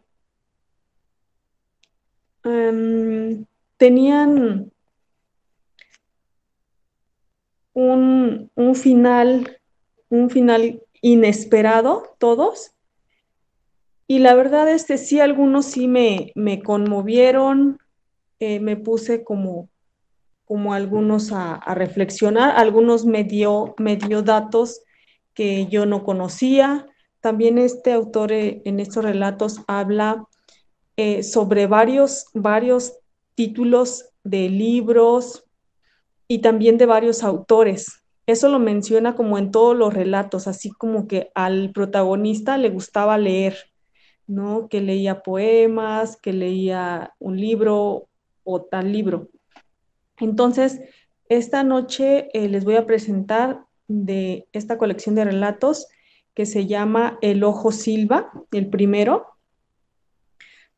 [2.44, 3.46] em,
[3.78, 4.72] tenían
[7.78, 9.60] un, final,
[10.10, 12.72] un final inesperado, todos.
[14.08, 17.78] Y la verdad, este sí, algunos sí me, me conmovieron,
[18.40, 19.70] eh, me puse como,
[20.46, 24.82] como algunos a, reflexionar, algunos me dio, me dio datos
[25.36, 26.88] que yo no conocía.
[27.22, 30.26] También este autor eh, en estos relatos habla
[30.96, 32.98] eh, sobre varios, varios
[33.36, 35.47] títulos de libros
[36.28, 38.04] y también de varios autores.
[38.26, 43.18] Eso lo menciona como en todos los relatos, así como que al protagonista le gustaba
[43.18, 43.56] leer,
[44.28, 44.68] ¿no?
[44.68, 48.08] Que leía poemas, que leía un libro
[48.44, 49.30] o tal libro.
[50.20, 50.82] Entonces,
[51.30, 55.88] esta noche eh, les voy a presentar de esta colección de relatos
[56.34, 59.28] que se llama El Ojo Silva, el primero.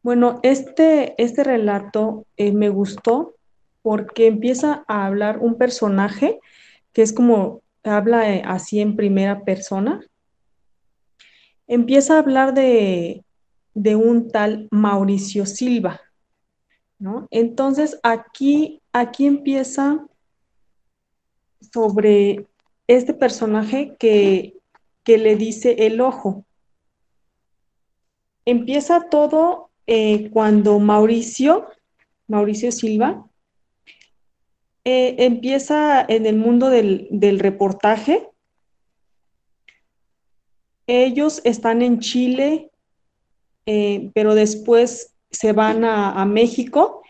[0.03, 3.35] Bueno, este, este relato eh, me gustó
[3.89, 6.39] porque empieza a hablar un personaje
[6.93, 9.99] que es como habla eh, así en primera persona.
[11.65, 13.25] Empieza a hablar de,
[13.73, 16.02] de un tal Mauricio Silva,
[16.99, 17.28] ¿no?
[17.32, 20.06] Entonces aquí, aquí empieza
[21.73, 22.45] sobre
[22.86, 24.54] este personaje que,
[25.04, 26.45] le dice el ojo.
[28.45, 31.65] Empieza todo eh, cuando Mauricio,
[32.28, 33.25] Mauricio Silva,
[34.89, 38.30] eh, empieza en el mundo del, reportaje.
[40.88, 42.71] Ellos están en Chile,
[43.65, 47.04] eh, pero después se van a, a México.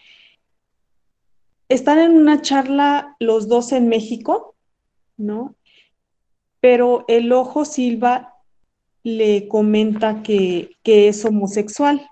[1.69, 4.55] Están en una charla los dos en México,
[5.17, 5.55] ¿no?
[6.59, 8.35] pero el ojo Silva
[9.03, 12.09] le comenta que, es homosexual,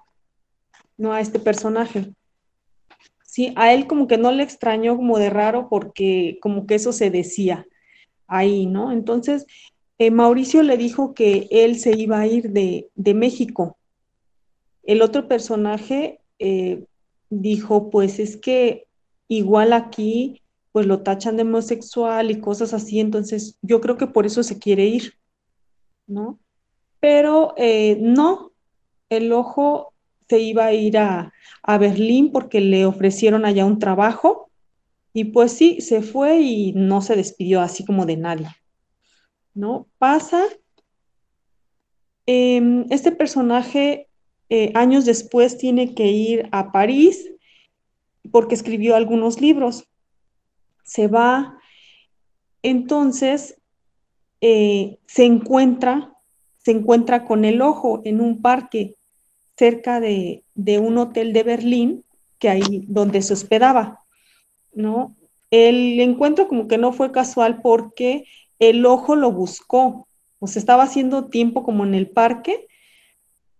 [0.98, 1.14] ¿no?
[1.14, 2.14] A este personaje.
[3.38, 6.92] Sí, a él como que no le extrañó como de raro porque como que eso
[6.92, 7.68] se decía
[8.26, 8.92] ahí, ¿no?
[8.92, 9.46] Entonces,
[10.00, 13.78] eh, Mauricio le dijo que él se iba a ir de, México.
[14.82, 16.84] El otro personaje eh,
[17.30, 18.88] dijo, pues es que
[19.28, 24.26] igual aquí pues lo tachan de homosexual y cosas así, entonces yo creo que por
[24.26, 25.14] eso se quiere ir,
[26.08, 26.40] ¿no?
[27.00, 28.52] Pero eh, no,
[29.12, 29.94] el ojo
[30.30, 34.50] se iba a ir a, a Berlín porque le ofrecieron allá un trabajo.
[35.14, 38.48] Y pues sí, se fue y no se despidió así como de nadie,
[39.56, 39.88] ¿no?
[39.98, 40.44] Pasa,
[42.28, 44.08] em, este personaje
[44.50, 47.32] eh, años después tiene que ir a París
[48.32, 49.88] porque escribió algunos libros.
[50.84, 51.58] Se va,
[52.62, 53.60] entonces
[54.42, 56.14] eh, se encuentra,
[56.58, 58.97] se encuentra con el ojo en un parque
[59.58, 60.44] cerca de,
[60.80, 62.04] un hotel de Berlín,
[62.40, 64.02] que ahí donde se hospedaba,
[64.74, 65.16] ¿no?
[65.50, 68.26] El encuentro como que no fue casual porque
[68.60, 70.08] el ojo lo buscó,
[70.40, 72.68] o estaba haciendo tiempo como en el parque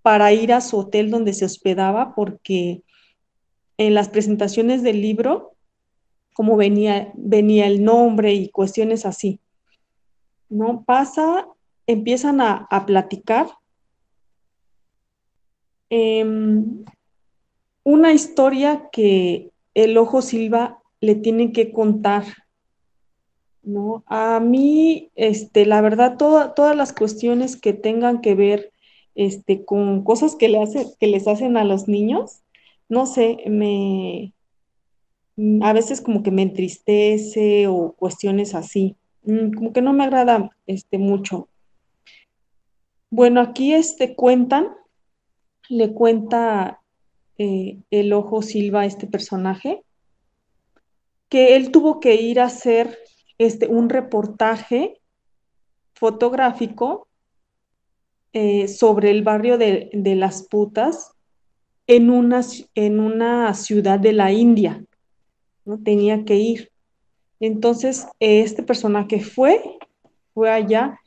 [0.04, 2.84] para ir a su hotel donde se hospedaba porque
[3.78, 5.58] en las presentaciones del libro
[6.38, 9.40] cómo venía, venía el nombre y cuestiones así.
[10.50, 10.84] ¿No?
[10.86, 11.48] Pasa,
[11.88, 13.48] empiezan a, platicar.
[15.90, 16.86] Em,
[17.84, 22.24] una historia que el ojo Silva le tiene que contar.
[23.64, 24.04] ¿no?
[24.08, 28.72] A mí, este, la verdad, todas las cuestiones que tengan que ver
[29.16, 30.60] este, con cosas que, le
[31.00, 32.44] que les hacen a los niños,
[32.90, 34.34] no sé, me,
[35.62, 38.96] a veces como que me entristece o cuestiones así.
[39.24, 41.48] Mm, como que no me agrada este mucho.
[43.10, 44.70] Bueno, aquí este cuentan
[45.70, 46.82] le cuenta
[47.38, 49.84] eh, el ojo Silva a este personaje
[51.30, 52.98] que él tuvo que ir a hacer
[53.38, 55.00] este, un reportaje
[55.94, 57.08] fotográfico
[58.34, 61.12] eh, sobre el barrio de, de, las putas
[61.88, 62.42] en una,
[62.76, 64.84] en una ciudad de la India.
[65.66, 65.82] ¿no?
[65.82, 66.72] Tenía que ir.
[67.40, 69.78] Entonces, este personaje fue,
[70.34, 71.00] fue allá,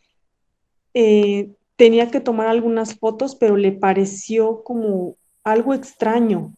[0.94, 6.52] eh, tenía que tomar algunas fotos, pero le pareció como algo extraño.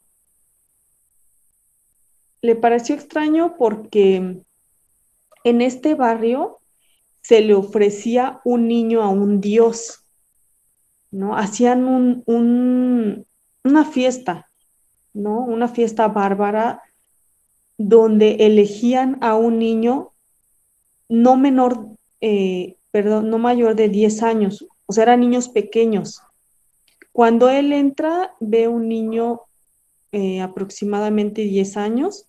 [2.41, 4.43] Le pareció extraño porque
[5.45, 6.59] en este barrio
[7.21, 10.05] se le ofrecía un niño a un dios,
[11.13, 11.37] ¿no?
[11.37, 13.25] Hacían un, un,
[13.63, 14.51] una fiesta,
[15.15, 15.45] ¿no?
[15.45, 16.83] Una fiesta bárbara
[17.79, 20.15] donde elegían a un niño
[21.09, 26.23] no menor, eh, perdón, no mayor de 10 años, sea, eran niños pequeños.
[27.13, 29.43] Cuando él entra, ve un niño
[30.13, 32.27] eh, aproximadamente 10 años,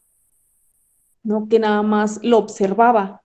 [1.24, 1.48] ¿no?
[1.48, 3.22] Que nada más lo observaba,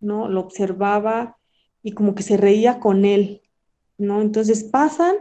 [0.00, 0.28] ¿no?
[0.28, 1.36] Lo observaba
[1.82, 3.42] y como que se reía con él,
[3.98, 4.20] ¿no?
[4.22, 5.16] Entonces pasan,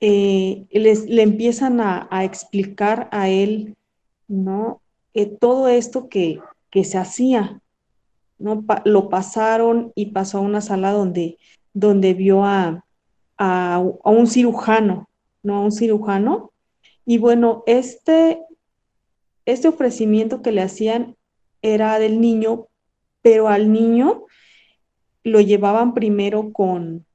[0.00, 3.76] eh, les, le empiezan a, a, explicar a él,
[4.28, 4.80] ¿no?
[5.14, 7.60] Eh, todo esto que, que, se hacía,
[8.38, 8.64] ¿no?
[8.84, 11.38] Lo pasaron y pasó a una sala donde,
[11.72, 12.84] donde vio a,
[13.38, 15.08] a, a un cirujano,
[15.42, 15.56] ¿no?
[15.56, 16.52] A un cirujano.
[17.06, 18.40] Y bueno, este,
[19.44, 21.16] este ofrecimiento que le hacían
[21.62, 22.68] era del niño,
[23.22, 24.24] pero al niño
[25.22, 27.06] lo llevaban primero con,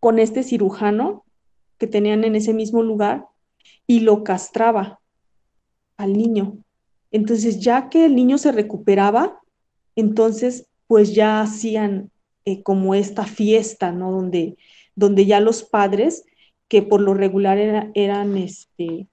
[0.00, 1.24] con este cirujano
[1.78, 3.26] que tenían en ese mismo lugar
[3.86, 5.00] y lo castraba
[5.96, 6.58] al niño.
[7.10, 9.39] Entonces, ya que el niño se recuperaba,
[9.96, 12.10] entonces pues ya hacían
[12.44, 14.10] eh, como esta fiesta, ¿no?
[14.10, 14.56] Donde,
[14.94, 16.24] donde ya los padres,
[16.68, 19.06] que por lo regular era, eran este,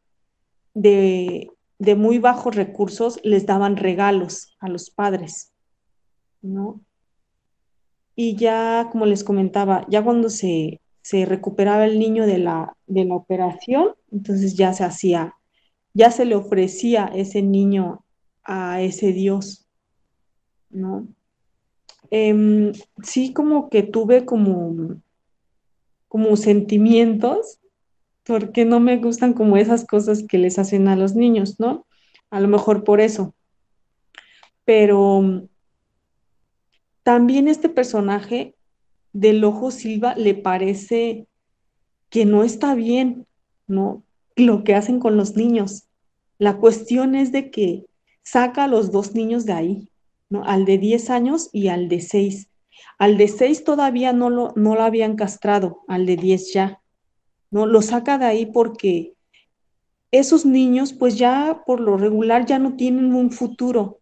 [0.74, 5.52] de, de muy bajos recursos, les daban regalos a los padres,
[6.42, 6.82] ¿no?
[8.16, 13.06] Y ya, como les comentaba, ya cuando se, se recuperaba el niño de la, de
[13.06, 15.36] la operación, entonces ya se hacía,
[15.94, 18.04] ya se le ofrecía ese niño
[18.44, 19.67] a ese Dios,
[20.70, 21.08] ¿no?
[22.12, 22.72] Eh,
[23.04, 24.98] sí, como que tuve como,
[26.08, 27.60] como sentimientos,
[28.24, 31.86] porque no me gustan como esas cosas que les hacen a los niños, ¿no?
[32.30, 33.34] A lo mejor por eso.
[34.66, 35.48] Pero
[37.04, 38.56] también este personaje
[39.14, 41.28] del ojo Silva le parece
[42.10, 43.26] que no está bien,
[43.66, 44.04] ¿no?
[44.36, 45.88] Lo que hacen con los niños.
[46.38, 47.86] La cuestión es de que
[48.24, 49.90] saca a los dos niños de ahí,
[50.44, 52.50] Al de 10 años y al de 6.
[52.98, 56.82] Al de 6 todavía no lo, no lo habían castrado, al de 10 ya,
[57.52, 57.66] ¿no?
[57.66, 59.13] Lo saca de ahí porque
[60.12, 64.00] esos niños, pues ya por lo regular ya no tienen un futuro,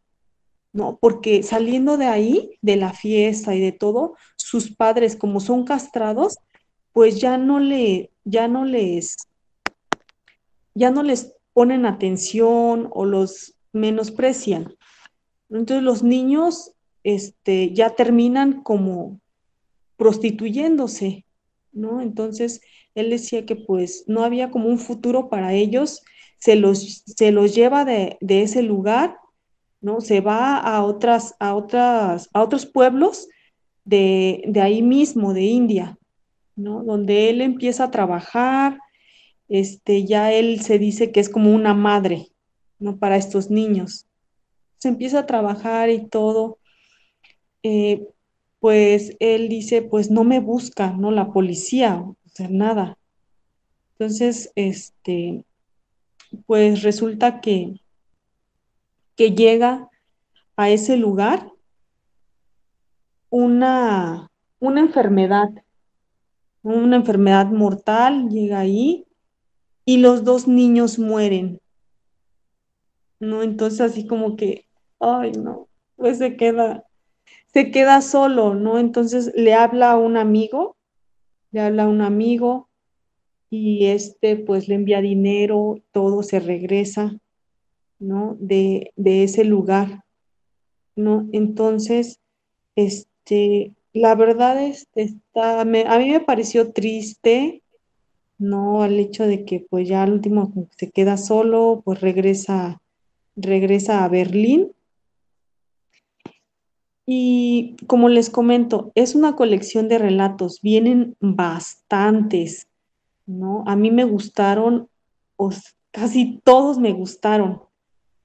[0.71, 0.97] ¿no?
[1.01, 6.38] Porque saliendo de ahí, de la fiesta y de todo, sus padres, como son castrados,
[6.91, 9.15] pues ya no le, ya no les,
[10.73, 14.74] ya no les ponen atención o los menosprecian.
[15.49, 16.71] Entonces los niños
[17.03, 19.19] este, ya terminan como
[19.97, 21.25] prostituyéndose,
[21.71, 22.01] ¿no?
[22.01, 22.62] Entonces
[22.95, 26.03] él decía que pues no había como un futuro para ellos,
[26.39, 29.17] se los, se los lleva de, de ese lugar
[29.86, 30.01] ¿no?
[30.01, 33.27] Se va a otras, a otras, a otros pueblos
[33.84, 35.99] de, de ahí mismo, de India,
[36.55, 36.84] ¿no?
[36.84, 38.79] Donde él empieza a trabajar,
[39.47, 42.30] este, ya él se dice que es como una madre,
[42.80, 42.97] ¿no?
[42.97, 44.07] Para estos niños.
[44.86, 46.59] Se empieza a trabajar y todo.
[47.63, 48.07] Eh,
[48.59, 51.09] pues él dice, pues no me busca, ¿no?
[51.09, 52.97] La policía, o sea, nada.
[53.93, 55.43] Entonces, este,
[56.45, 57.81] pues resulta que
[59.15, 59.89] que llega
[60.55, 61.51] a ese lugar
[63.29, 64.29] una,
[64.59, 65.49] una enfermedad,
[66.61, 69.07] una enfermedad mortal, llega ahí
[69.86, 71.59] y los dos niños mueren.
[73.19, 73.43] ¿No?
[73.43, 74.64] Entonces así como que,
[74.99, 76.85] ay, no, pues se queda,
[77.53, 78.79] se queda solo, ¿no?
[78.79, 80.75] Entonces le habla a un amigo,
[81.51, 82.69] le habla a un amigo
[83.49, 87.19] y este pues le envía dinero, todo se regresa
[87.99, 88.37] ¿no?
[88.39, 90.03] De, ese lugar,
[90.95, 91.27] ¿no?
[91.31, 92.19] Entonces,
[92.75, 97.61] este, la verdad es, está, a mí me pareció triste,
[98.37, 98.83] ¿no?
[98.83, 102.81] Al hecho de que pues ya al último se queda solo, pues regresa,
[103.35, 104.71] regresa a Berlín.
[107.06, 112.68] Y como les comento, es una colección de relatos, vienen bastantes,
[113.26, 113.64] ¿no?
[113.68, 114.89] A mí me gustaron,
[115.91, 117.62] casi todos me gustaron,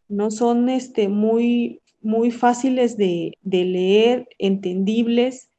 [0.08, 0.30] ¿no?
[0.30, 5.50] Son este, muy, muy fáciles de, leer, entendibles,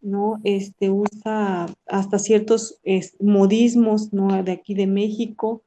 [0.00, 0.40] ¿no?
[0.42, 2.80] Este, usa hasta ciertos
[3.20, 4.42] modismos, ¿no?
[4.42, 5.62] De aquí de México,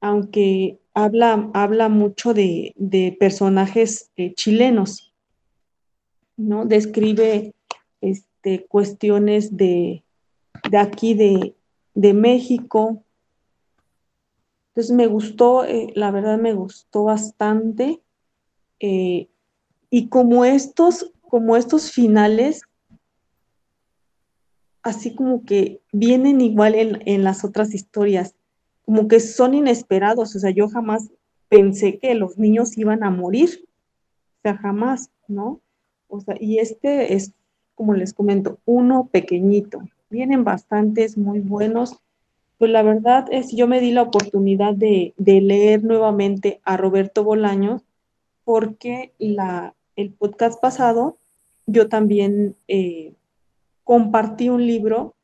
[0.00, 2.74] aunque habla, habla mucho de,
[3.18, 5.07] personajes eh, chilenos,
[6.38, 6.64] ¿no?
[6.64, 7.52] Describe
[8.00, 10.04] este, cuestiones de,
[10.72, 11.54] aquí de,
[12.14, 13.02] México.
[14.68, 18.00] Entonces me gustó, eh, la verdad me gustó bastante.
[18.80, 19.28] Eh,
[19.90, 22.62] y como estos, como estos finales,
[24.82, 28.34] así como que vienen igual en, en las otras historias,
[28.84, 31.10] como que son inesperados, o sea, yo jamás
[31.48, 35.60] pensé que los niños iban a morir, o sea, jamás, ¿no?
[36.40, 37.32] Y este es,
[37.74, 39.80] como les comento, uno pequeñito,
[40.10, 41.96] vienen bastantes muy buenos,
[42.58, 47.22] pues la verdad es, yo me di la oportunidad de, de leer nuevamente a Roberto
[47.22, 47.82] Bolaños,
[48.44, 51.18] porque la, el podcast pasado
[51.66, 53.12] yo también eh,
[53.84, 55.14] compartí un libro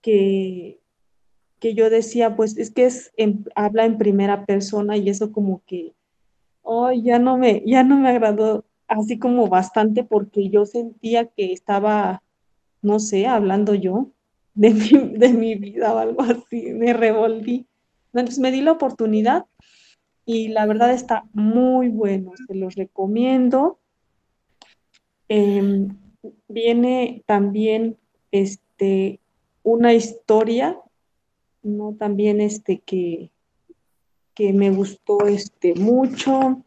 [0.00, 0.80] que,
[1.60, 3.12] que yo decía, pues es que es
[3.54, 5.92] habla en primera persona y eso como que,
[6.62, 11.52] oh, ya no me, ya no me agradó así como bastante porque yo sentía que
[11.52, 12.22] estaba,
[12.82, 14.08] no sé, hablando yo
[14.54, 17.66] de mi, de mi vida o algo así, me revolví.
[18.12, 19.46] Entonces me di la oportunidad
[20.26, 23.78] y la verdad está muy bueno, se los recomiendo.
[25.28, 25.96] Em,
[26.48, 27.96] viene también
[28.32, 29.20] este,
[29.62, 30.76] una historia,
[31.62, 31.94] ¿no?
[31.96, 33.30] También este que,
[34.34, 36.64] que me gustó este, mucho.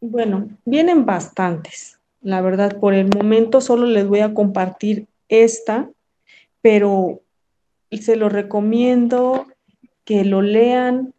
[0.00, 1.98] Bueno, vienen bastantes.
[2.20, 5.90] La verdad, por el momento solo les voy a compartir esta,
[6.60, 7.20] pero
[7.90, 9.46] se lo recomiendo
[10.04, 11.14] que lo lean,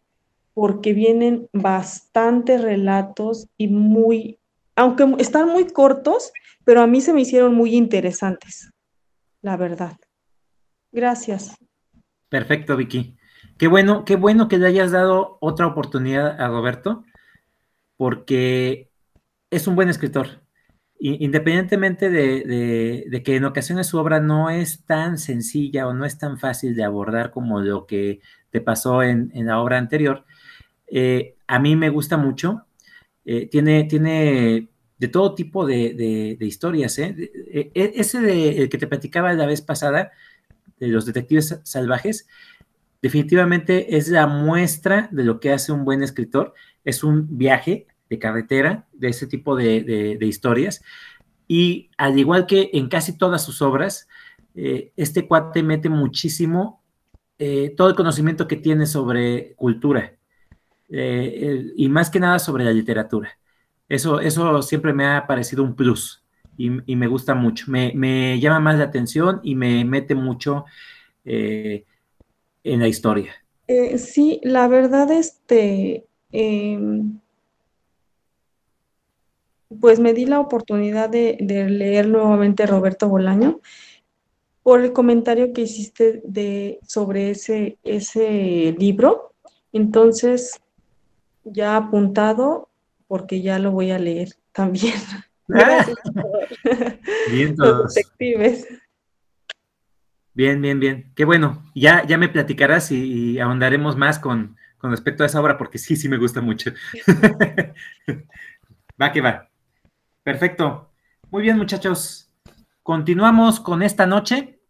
[0.54, 4.38] porque vienen bastantes relatos y muy,
[4.76, 6.32] aunque están muy cortos,
[6.64, 8.70] pero a mí se me hicieron muy interesantes,
[9.42, 9.96] la verdad.
[10.92, 11.56] Gracias.
[12.28, 13.16] Perfecto, Vicky.
[13.56, 17.04] Qué bueno, qué bueno que le hayas dado otra oportunidad a Roberto,
[18.00, 18.88] porque
[19.50, 20.40] es un buen escritor.
[20.98, 26.38] Independientemente de, que en ocasiones su obra no es tan sencilla o no es tan
[26.38, 30.24] fácil de abordar como lo que te pasó en la obra anterior,
[30.90, 32.64] eh, a mí me gusta mucho.
[33.26, 36.98] Eh, tiene, tiene de todo tipo de, historias.
[36.98, 37.30] ¿eh?
[37.74, 40.10] ese de, el que te platicaba la vez pasada,
[40.78, 42.26] de los detectives salvajes,
[43.02, 46.54] definitivamente es la muestra de lo que hace un buen escritor.
[46.84, 50.82] Es un viaje de carretera de ese tipo de, historias.
[51.46, 54.08] Y al igual que en casi todas sus obras,
[54.54, 56.82] este cuate mete muchísimo
[57.76, 60.14] todo el conocimiento que tiene sobre cultura.
[60.90, 63.38] Eh, y más que nada sobre la literatura.
[63.88, 66.24] Eso, eso siempre me ha parecido un plus
[66.56, 67.66] y, me gusta mucho.
[67.68, 70.66] Me, llama más la atención y me mete mucho
[71.24, 71.84] eh,
[72.62, 73.32] en la historia.
[73.66, 77.20] Eh, sí, la verdad, este, em,
[79.80, 83.60] pues me di la oportunidad de, leer nuevamente Roberto Bolaño
[84.62, 89.32] por el comentario que hiciste de, sobre ese, ese libro.
[89.72, 90.60] Entonces,
[91.44, 92.68] ya apuntado
[93.06, 94.94] porque ya lo voy a leer también.
[95.48, 95.96] Gracias
[97.30, 97.94] bien, todos.
[97.94, 98.68] detectives.
[100.32, 101.12] Bien, bien, bien.
[101.16, 101.62] Qué bueno.
[101.74, 105.96] Ya, ya me platicarás y, ahondaremos más con, con, respecto a esa obra, porque sí,
[105.96, 106.72] sí me gusta mucho.
[109.00, 109.48] va que va.
[110.22, 110.92] Perfecto.
[111.30, 112.32] Muy bien, muchachos.
[112.82, 114.60] Continuamos con esta noche.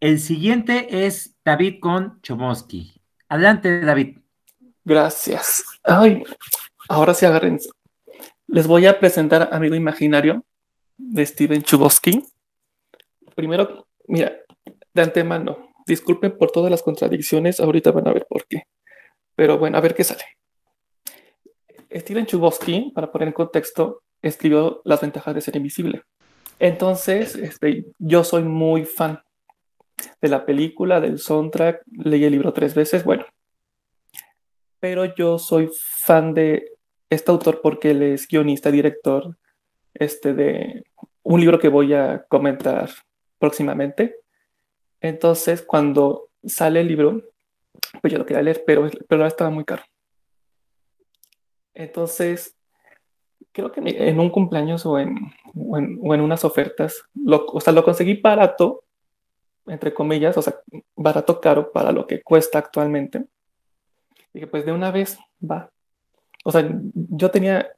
[0.00, 3.00] El siguiente es David con Chomosky.
[3.28, 4.18] Adelante, David.
[4.84, 5.64] Gracias.
[5.82, 6.22] Ay,
[6.88, 7.70] ahora sí agárrense.
[8.46, 10.44] Les voy a presentar Amigo Imaginario
[10.96, 12.22] de Steven Chubosky.
[13.34, 14.32] Primero, mira,
[14.94, 18.66] de antemano, disculpen por todas las contradicciones, ahorita van a ver por qué.
[19.36, 20.24] Pero bueno, a ver qué sale.
[21.94, 26.02] Steven Chubosky, para poner en contexto, escribió Las ventajas de ser invisible.
[26.58, 29.22] Entonces, este, yo soy muy fan
[30.20, 33.24] de la película, del soundtrack, leí el libro tres veces, bueno,
[34.80, 36.70] pero yo soy fan de
[37.08, 39.36] este autor porque él es guionista, director
[39.94, 40.84] este, de
[41.22, 42.90] un libro que voy a comentar
[43.38, 44.16] próximamente.
[45.00, 47.22] Entonces, cuando sale el libro,
[48.00, 49.82] pues yo lo quería leer, pero, pero estaba muy caro.
[51.74, 52.56] Entonces,
[53.52, 55.16] creo que en un cumpleaños o en,
[55.54, 58.84] o en, unas ofertas, lo, o sea, lo conseguí barato,
[59.66, 60.54] entre comillas, o sea,
[60.94, 63.24] barato caro para lo que cuesta actualmente.
[64.32, 65.70] Dije, pues de una vez va.
[66.44, 67.72] O sea, yo tenía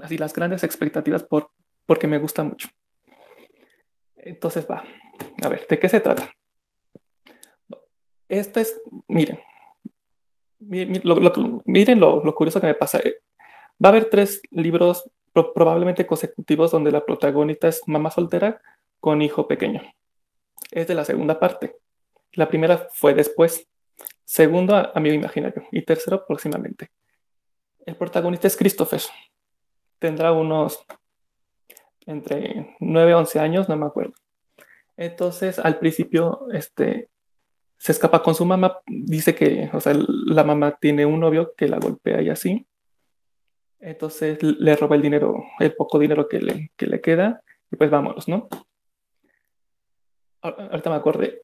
[0.00, 1.50] así las grandes expectativas por,
[1.86, 2.68] porque me gusta mucho.
[4.16, 4.84] Entonces va.
[5.42, 6.32] A ver, ¿de qué se trata?
[8.32, 9.38] Esto es, miren,
[10.58, 12.98] miren lo, curioso que me pasa.
[12.98, 15.04] Va a haber tres libros
[15.34, 18.62] probablemente consecutivos donde la protagonista es mamá soltera
[19.00, 19.82] con hijo pequeño.
[20.70, 21.76] Es de la segunda parte.
[22.32, 23.68] La primera fue después.
[24.24, 25.64] Segundo, amigo imaginario.
[25.70, 26.90] Y tercero, próximamente.
[27.84, 29.02] El protagonista es Christopher.
[29.98, 30.82] Tendrá unos
[32.06, 34.14] entre 9 y 11 años, no me acuerdo.
[34.96, 37.10] Entonces, al principio, este,
[37.82, 38.78] se escapa con su mamá.
[38.86, 42.64] Dice que, o sea, la mamá tiene un novio que la golpea y así.
[43.80, 47.90] Entonces le roba el dinero, el poco dinero que le, que le queda, y pues
[47.90, 48.48] vámonos, ¿no?
[50.42, 51.42] Ahorita me acordé.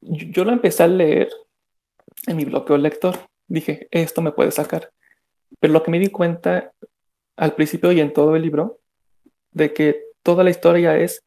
[0.00, 1.28] Yo lo empecé a leer
[2.28, 3.16] en mi bloqueo lector.
[3.48, 4.92] Dije, esto me puede sacar.
[5.58, 6.72] Pero lo que me di cuenta
[7.34, 8.78] al principio y en todo el libro,
[9.50, 11.24] de que toda la historia es,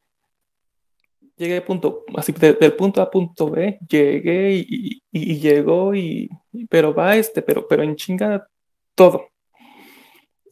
[1.38, 6.30] llegué punto, así del punto A punto B, llegué y, y, llegó y,
[6.70, 8.48] pero va este, pero, pero en chinga
[8.96, 9.30] todo.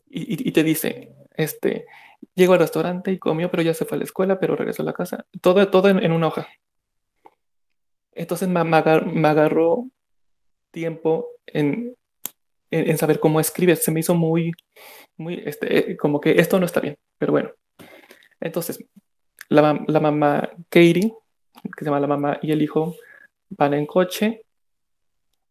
[0.07, 1.85] Y, y, te dice, este,
[2.35, 4.85] llegó al restaurante y comió, pero ya se fue a la escuela, pero regresó a
[4.85, 5.25] la casa.
[5.41, 6.47] Todo, todo en, una hoja.
[8.13, 8.77] Entonces me, me,
[9.27, 9.89] agarró
[10.71, 11.95] tiempo en,
[12.71, 13.75] en, saber cómo escribe.
[13.75, 14.53] Se me hizo muy,
[15.17, 17.51] muy, este, como que esto no está bien, pero bueno.
[18.39, 18.79] Entonces,
[19.49, 21.13] la, la mamá Katie,
[21.63, 22.95] que se llama la mamá y el hijo,
[23.49, 24.43] van en coche.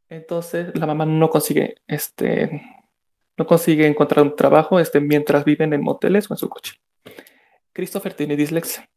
[0.09, 2.63] Entonces, la mamá no consigue, este,
[3.37, 6.81] no consigue encontrar un trabajo este, mientras viven en moteles o en su coche.
[7.73, 8.89] Christopher tiene dislexia,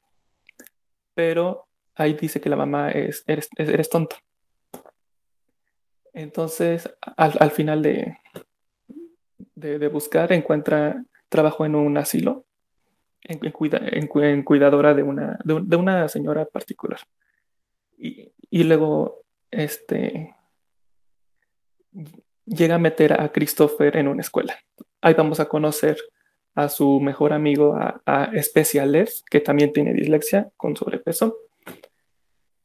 [1.13, 4.17] pero ahí dice que la mamá es, eres, eres tonto.
[6.13, 8.17] Entonces, al, final de,
[9.53, 12.46] de, buscar, encuentra trabajo en un asilo,
[13.23, 16.99] en, cuidadora de una, de, una señora particular.
[17.97, 20.35] Y, luego, este,
[22.45, 24.55] llega a meter a Christopher en una escuela.
[25.01, 25.97] Ahí vamos a conocer
[26.55, 28.31] a su mejor amigo, a, a
[29.29, 31.37] que también tiene dislexia con sobrepeso.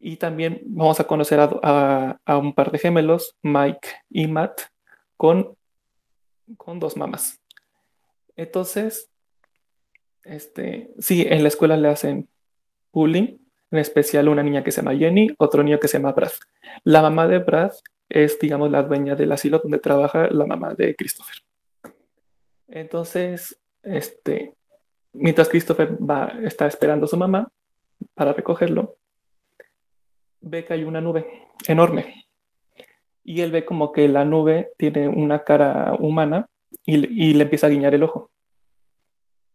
[0.04, 4.62] Y también vamos a conocer a, un par de gemelos, Mike y Matt,
[5.16, 5.56] con,
[6.56, 7.40] con dos mamás.
[8.34, 9.11] Entonces,
[10.24, 12.28] este, sí, en la escuela le hacen
[12.92, 13.38] bullying,
[13.70, 16.32] en especial una niña que se llama Jenny, otro niño que se llama Brad.
[16.84, 17.72] La mamá de Brad
[18.08, 21.36] es, digamos, la dueña del asilo donde trabaja la mamá de Christopher.
[22.68, 24.54] Entonces, este,
[25.12, 27.50] mientras Christopher va, está esperando a su mamá
[28.14, 28.96] para recogerlo,
[30.40, 31.26] ve que hay una nube
[31.66, 32.26] enorme.
[33.24, 36.48] Y él ve como que la nube tiene una cara humana
[36.84, 36.96] y,
[37.34, 38.31] le empieza a guiñar el ojo.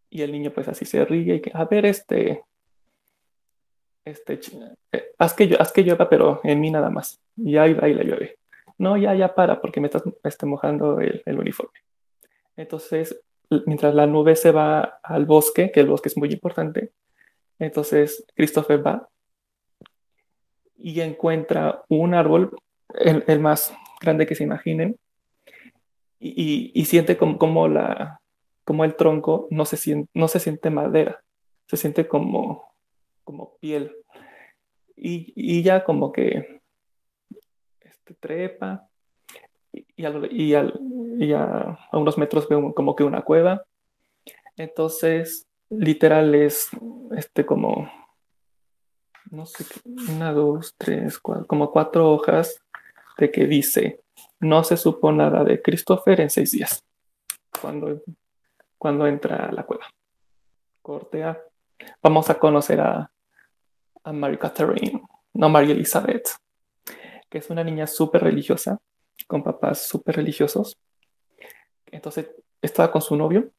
[0.10, 2.44] Y el niño pues así se ríe y que, a ver, este,
[4.06, 4.40] este,
[4.92, 7.20] eh, haz que, haz que llueva, pero en mí nada más.
[7.36, 8.38] Y ahí y le llueve
[8.78, 11.80] no, ya, ya para, porque me estás este, mojando el, uniforme.
[12.56, 13.20] Entonces,
[13.66, 16.92] mientras la nube se va al bosque, que el bosque es muy importante,
[17.60, 19.10] entonces Christopher va
[20.78, 22.56] y encuentra un árbol,
[22.94, 24.98] el, más grande que se imaginen,
[26.20, 28.22] y, siente como, la,
[28.68, 31.24] como el tronco no se, siente, no se siente madera,
[31.70, 32.76] se siente como,
[33.24, 33.96] como piel.
[34.98, 36.60] Y, y ya como que
[38.20, 38.90] trepa
[39.72, 40.04] y,
[40.54, 43.64] a, unos metros veo como que una cueva.
[44.58, 46.70] Entonces, literal es
[47.16, 47.90] este como,
[49.32, 49.64] no sé,
[50.10, 52.62] una, dos, tres, cuatro, como cuatro hojas
[53.18, 54.02] de que dice,
[54.42, 56.84] no se supo nada de Christopher en seis días,
[57.62, 58.02] cuando,
[58.78, 59.86] cuando entra a la cueva.
[60.82, 61.40] Cortea.
[62.02, 63.12] Vamos a conocer a,
[64.04, 65.02] a Mary Catherine,
[65.34, 66.30] no María Elizabeth,
[67.30, 68.80] que es una niña súper religiosa,
[69.28, 70.78] con papás súper religiosos.
[71.88, 73.52] Entonces estaba con su novio,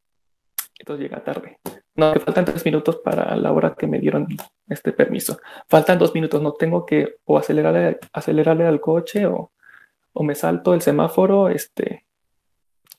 [0.79, 1.59] entonces llega tarde.
[1.95, 4.27] No, que faltan tres minutos para la hora que me dieron
[4.69, 5.39] este permiso.
[5.69, 9.51] Faltan dos minutos, no tengo que o acelerarle, acelerarle al coche o,
[10.12, 12.07] o me salto el semáforo este,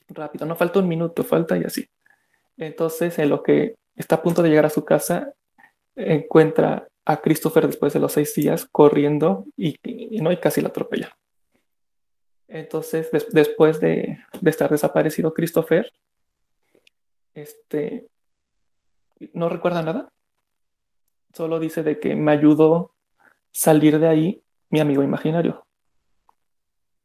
[0.10, 0.46] rápido.
[0.46, 1.88] No falta un minuto, falta y así.
[2.60, 5.34] Entonces, en lo que está a punto de llegar a su casa,
[5.96, 9.80] encuentra a Christopher después de los seis días corriendo y,
[10.22, 11.18] no, y casi la atropella.
[12.48, 15.92] Entonces, después de, estar desaparecido Christopher,
[17.34, 18.08] este,
[19.34, 20.10] no recuerda nada.
[21.34, 22.92] Solo dice de que me ayudó
[23.52, 25.66] salir de ahí mi amigo imaginario.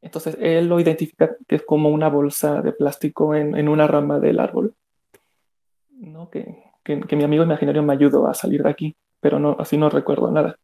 [0.03, 4.39] Entonces él lo identifica que es como una bolsa de plástico en, una rama del
[4.39, 4.75] árbol.
[5.95, 6.31] ¿No?
[6.31, 9.89] Que, que, mi amigo imaginario me ayudó a salir de aquí, pero no, así no
[9.89, 10.59] recuerdo nada.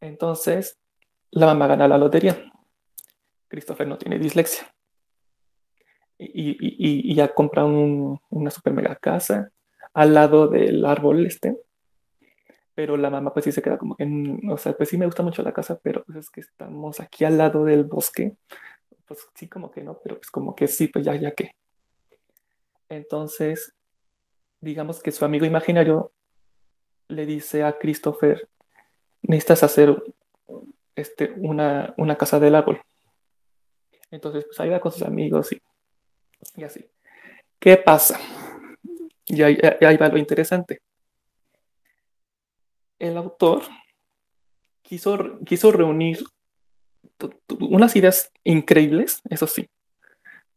[0.00, 0.78] Entonces,
[1.30, 2.52] la mamá gana la lotería.
[3.48, 4.66] Christopher no tiene dislexia.
[6.18, 9.50] Y, ya compra una super mega casa
[9.92, 11.58] al lado del árbol este.
[12.74, 14.06] Pero la mamá pues sí se queda como que,
[14.48, 17.24] o sea, pues sí me gusta mucho la casa, pero pues es que estamos aquí
[17.24, 18.36] al lado del bosque.
[19.06, 21.54] Pues sí como que no, pero pues como que sí, pues ya, ya que.
[22.88, 23.74] Entonces,
[24.62, 26.12] digamos que su amigo imaginario
[27.08, 28.48] le dice a Christopher,
[29.20, 30.02] necesitas hacer
[30.96, 32.80] este, una, una casa del árbol.
[34.10, 35.60] Entonces, pues ahí va con sus amigos y,
[36.56, 36.86] y así.
[37.58, 38.18] ¿Qué pasa?
[39.26, 40.80] Y ahí, ahí va lo interesante
[43.02, 43.62] el autor
[44.82, 46.20] quiso, quiso reunir
[47.58, 49.68] unas ideas increíbles, eso sí,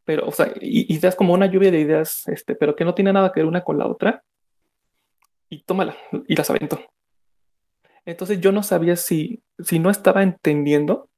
[0.05, 3.31] pero, o sea, ideas como una lluvia de ideas, este, pero que no tiene nada
[3.31, 4.23] que ver una con la otra,
[5.49, 5.97] y tómala,
[6.27, 6.79] y las aventó.
[8.05, 11.09] Entonces yo no sabía si, si no estaba entendiendo,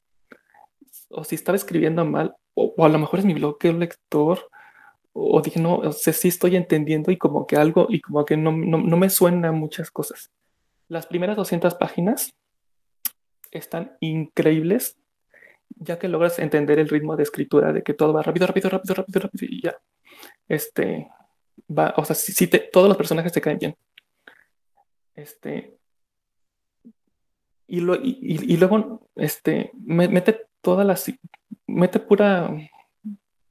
[1.09, 4.49] o si estaba escribiendo mal, o, a lo mejor es mi bloqueo lector,
[5.11, 8.37] o dije, no, o sea, sí estoy entendiendo y como que algo, y como que
[8.37, 10.31] no, no, no me suena muchas cosas.
[10.87, 12.33] Las primeras 200 páginas
[13.51, 14.97] están increíbles,
[15.69, 18.95] ya que logras entender el ritmo de escritura, de que todo va rápido, rápido, rápido,
[18.95, 19.77] rápido, rápido, y ya.
[20.47, 21.07] Este,
[21.69, 23.75] va, o sea, si, te, todos los personajes te caen bien.
[25.15, 25.77] Este,
[27.67, 31.11] y, lo, y, luego, este, mete todas las,
[31.65, 32.49] mete pura,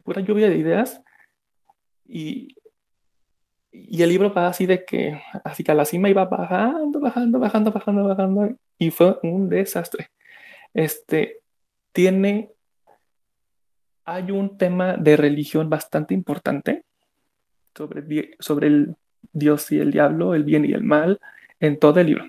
[0.05, 1.03] pura lluvia de ideas
[2.07, 2.57] y
[3.77, 7.39] y el libro va así de que, así que a la cima iba bajando, bajando,
[7.39, 10.11] bajando, bajando, bajando, y fue un desastre.
[10.73, 11.41] Este,
[11.97, 12.53] tiene,
[14.05, 16.85] hay un tema de religión bastante importante
[17.75, 18.97] sobre, sobre el
[19.33, 21.19] Dios y el diablo, el bien y el mal,
[21.59, 22.27] en todo el libro.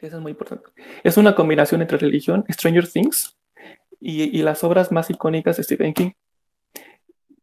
[0.00, 0.70] Eso es muy importante.
[1.02, 3.36] Es una combinación entre religión, Stranger Things,
[3.98, 6.12] y, y las obras más icónicas de Stephen King.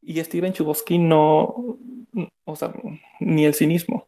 [0.02, 1.78] Y Steven Chubosky no,
[2.46, 2.72] o sea,
[3.20, 4.08] ni el cinismo.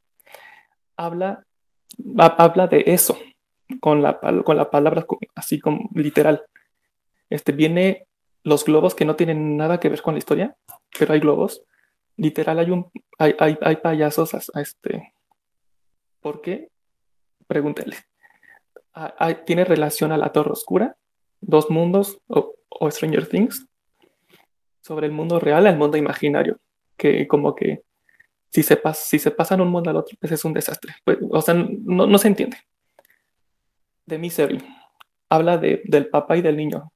[0.96, 1.46] Habla,
[2.16, 3.20] habla de eso,
[3.82, 5.06] con la, con la palabra
[5.36, 6.42] así como literal.
[7.30, 8.08] Este, viene
[8.44, 10.56] los globos que no tienen nada que ver con la historia,
[10.98, 11.64] pero hay globos.
[12.18, 15.14] Literal, hay, un, hay, hay, payasos a, este.
[16.20, 16.70] ¿Por qué?
[17.48, 17.98] Pregúntenle.
[19.46, 20.98] ¿Tiene relación a la Torre Oscura?
[21.40, 23.66] ¿Dos mundos o, o Stranger Things?
[24.82, 26.60] Sobre el mundo real al mundo imaginario.
[26.98, 27.84] Que como que
[28.50, 30.94] si se, pas, si se pasan un mundo al otro, pues es un desastre.
[31.04, 32.58] Pues, o sea, no, no, se entiende.
[34.08, 34.62] The Misery
[35.30, 36.92] habla de, del papá y del niño,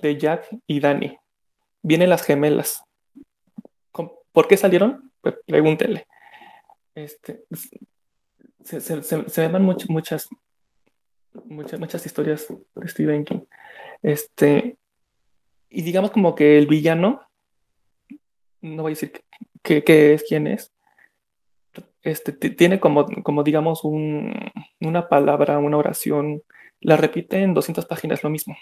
[0.00, 1.18] de Jack y Danny.
[1.82, 2.82] Vienen las gemelas.
[3.92, 5.10] ¿Por qué salieron?
[5.20, 6.06] Pues pregúntenle.
[6.94, 7.44] Este,
[8.64, 10.28] se, se, se, se ven muchas, muchas,
[11.78, 13.40] muchas, historias de Stephen King.
[14.02, 14.76] Este,
[15.70, 17.22] y digamos como que el villano,
[18.60, 19.12] no voy a decir
[19.62, 19.82] qué
[20.12, 20.72] es, quién es,
[22.02, 26.42] este, tiene como, como digamos, una palabra, una oración,
[26.80, 28.56] la repite en 200 páginas lo mismo.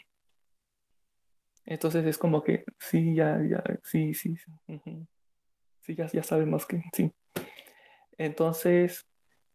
[1.67, 4.37] Entonces es como que, sí, ya, ya, sí, sí,
[5.83, 7.13] sí, ya, ya, sabemos que sí.
[8.17, 9.05] Entonces,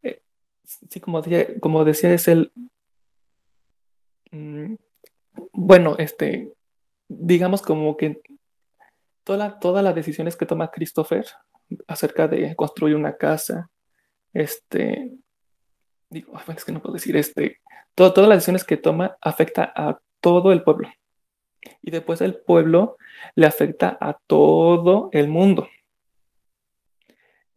[0.03, 0.21] eh,
[0.63, 2.51] sí, como, decía, como decía, es el,
[4.31, 4.75] mm,
[5.53, 6.53] bueno, este,
[7.07, 8.21] digamos como que
[9.23, 11.25] toda, todas las decisiones que toma Christopher
[11.87, 13.69] acerca de construir una casa,
[14.33, 15.13] este,
[16.09, 17.61] digo, es que no puedo decir, este,
[17.95, 20.89] todas las decisiones que toma afecta a todo el pueblo.
[21.81, 22.97] Y después el pueblo
[23.35, 25.67] le afecta a todo el mundo.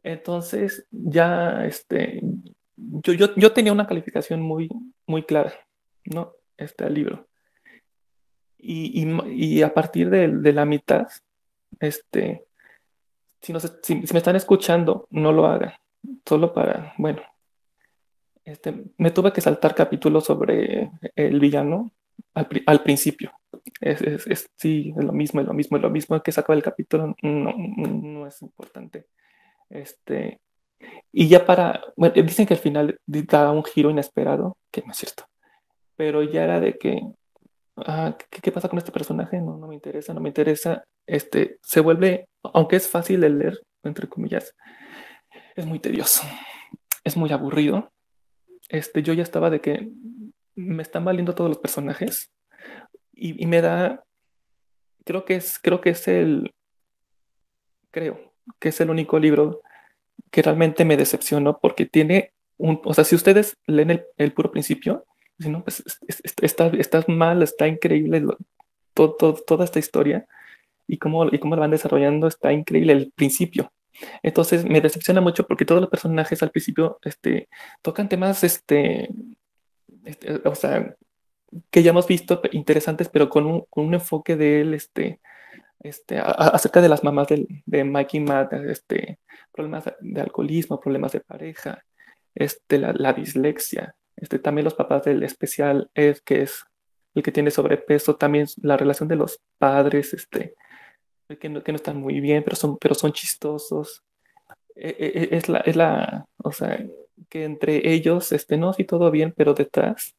[0.03, 2.21] Entonces, ya, este,
[2.77, 4.69] yo, yo, yo tenía una calificación muy,
[5.07, 5.55] muy clara,
[6.05, 6.33] ¿no?
[6.57, 7.27] Este libro.
[8.59, 11.09] Y, y, y a partir de, la mitad,
[11.81, 12.45] este,
[13.41, 15.73] si, no, si, me están escuchando, no lo hagan.
[16.27, 17.23] Solo para, bueno,
[18.45, 21.93] este, me tuve que saltar capítulos sobre el villano
[22.35, 23.33] al, principio.
[23.81, 26.63] Es, es, sí, es lo mismo, es lo mismo, es lo mismo que sacaba el
[26.63, 29.07] capítulo, no, no es importante.
[29.71, 30.41] Este,
[31.13, 34.99] y ya para, bueno, dicen que al final da un giro inesperado, que no es
[34.99, 35.25] cierto,
[35.97, 37.01] pero ya era de que,
[37.77, 39.41] ah, ¿qué, pasa con este personaje?
[39.41, 40.85] No, no me interesa, no me interesa.
[41.07, 44.55] Este, se vuelve aunque es fácil de leer, entre comillas,
[45.57, 46.23] es muy tedioso,
[47.05, 47.93] es muy aburrido.
[48.69, 49.89] Este, yo ya estaba de que
[50.55, 52.31] me están valiendo todos los personajes
[53.13, 54.05] y, me da,
[55.05, 56.53] creo que es, creo que es el,
[57.91, 59.63] creo que es el único libro
[60.31, 65.05] que realmente me decepcionó porque tiene un, o sea, si ustedes leen el, puro principio,
[65.39, 65.83] si no, pues
[66.43, 68.25] está, está mal, está increíble
[68.95, 70.27] todo, toda esta historia
[70.87, 73.73] y cómo, y cómo la van desarrollando está increíble el principio.
[74.23, 77.49] Entonces me decepciona mucho porque todos los personajes al principio este,
[77.83, 79.09] tocan temas, este,
[80.05, 80.97] este o sea,
[81.71, 85.21] que ya hemos visto interesantes, pero con un, con un enfoque de él, este,
[85.81, 89.19] este, acerca de las mamás de, de Mike y Matt, este,
[89.53, 91.85] problemas de alcoholismo, problemas de pareja,
[92.35, 96.65] este, la, la dislexia, este, también los papás del especial es que es
[97.15, 100.55] el que tiene sobrepeso, también la relación de los padres, este,
[101.39, 104.03] que no, que no están muy bien, pero son, pero son chistosos.
[104.77, 106.85] E, e, e, es, la, es la, o sea,
[107.29, 110.15] que entre ellos, este, no, sí, todo bien, pero detrás,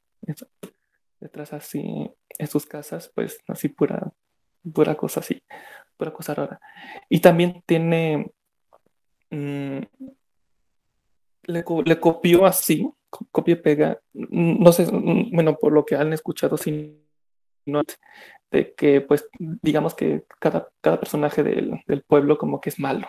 [1.19, 4.11] detrás así, en sus casas, pues así pura,
[4.73, 5.41] pura cosa así,
[5.97, 6.59] pura cosa rara.
[7.09, 8.31] Y también tiene,
[9.29, 9.79] mm,
[11.43, 16.13] le, le, copió así, copia y pega, no sé, mm, bueno, por lo que han
[16.13, 17.01] escuchado, si
[17.65, 17.81] no,
[18.51, 23.07] de que pues digamos que cada, cada personaje del, del pueblo como que es malo,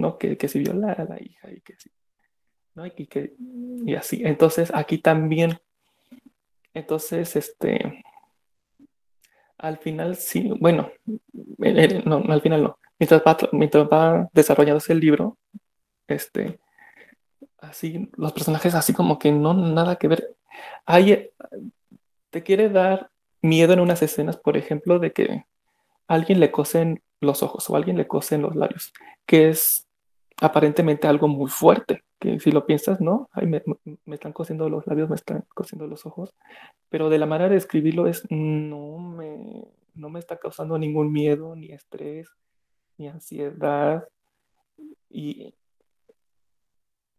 [0.00, 0.18] ¿no?
[0.18, 1.90] Que, que si viola a la hija y que sí,
[2.74, 2.86] ¿no?
[2.86, 3.34] Y, que,
[3.86, 4.22] y así.
[4.24, 5.58] Entonces aquí también,
[6.74, 8.04] entonces, este,
[9.58, 10.90] al final sí, bueno,
[12.04, 12.78] no, al final no.
[12.98, 15.38] Mientras va, mientras va desarrollándose el libro,
[16.06, 16.58] este,
[17.58, 20.36] así, los personajes así como que no nada que ver.
[20.86, 21.30] Hay,
[22.30, 23.10] te quiere dar
[23.42, 25.44] miedo en unas escenas, por ejemplo, de que
[26.08, 28.92] alguien le cosen los ojos o alguien le cosen los labios,
[29.26, 29.86] que es
[30.40, 33.28] aparentemente algo muy fuerte, que si lo piensas, ¿no?
[33.32, 33.62] Ay, me,
[34.04, 36.34] me, están cosiendo los labios, me están cosiendo los ojos,
[36.88, 39.64] pero de la manera de escribirlo es, no me,
[39.94, 42.28] no me está causando ningún miedo, ni estrés,
[42.96, 44.08] ni ansiedad,
[45.10, 45.54] y,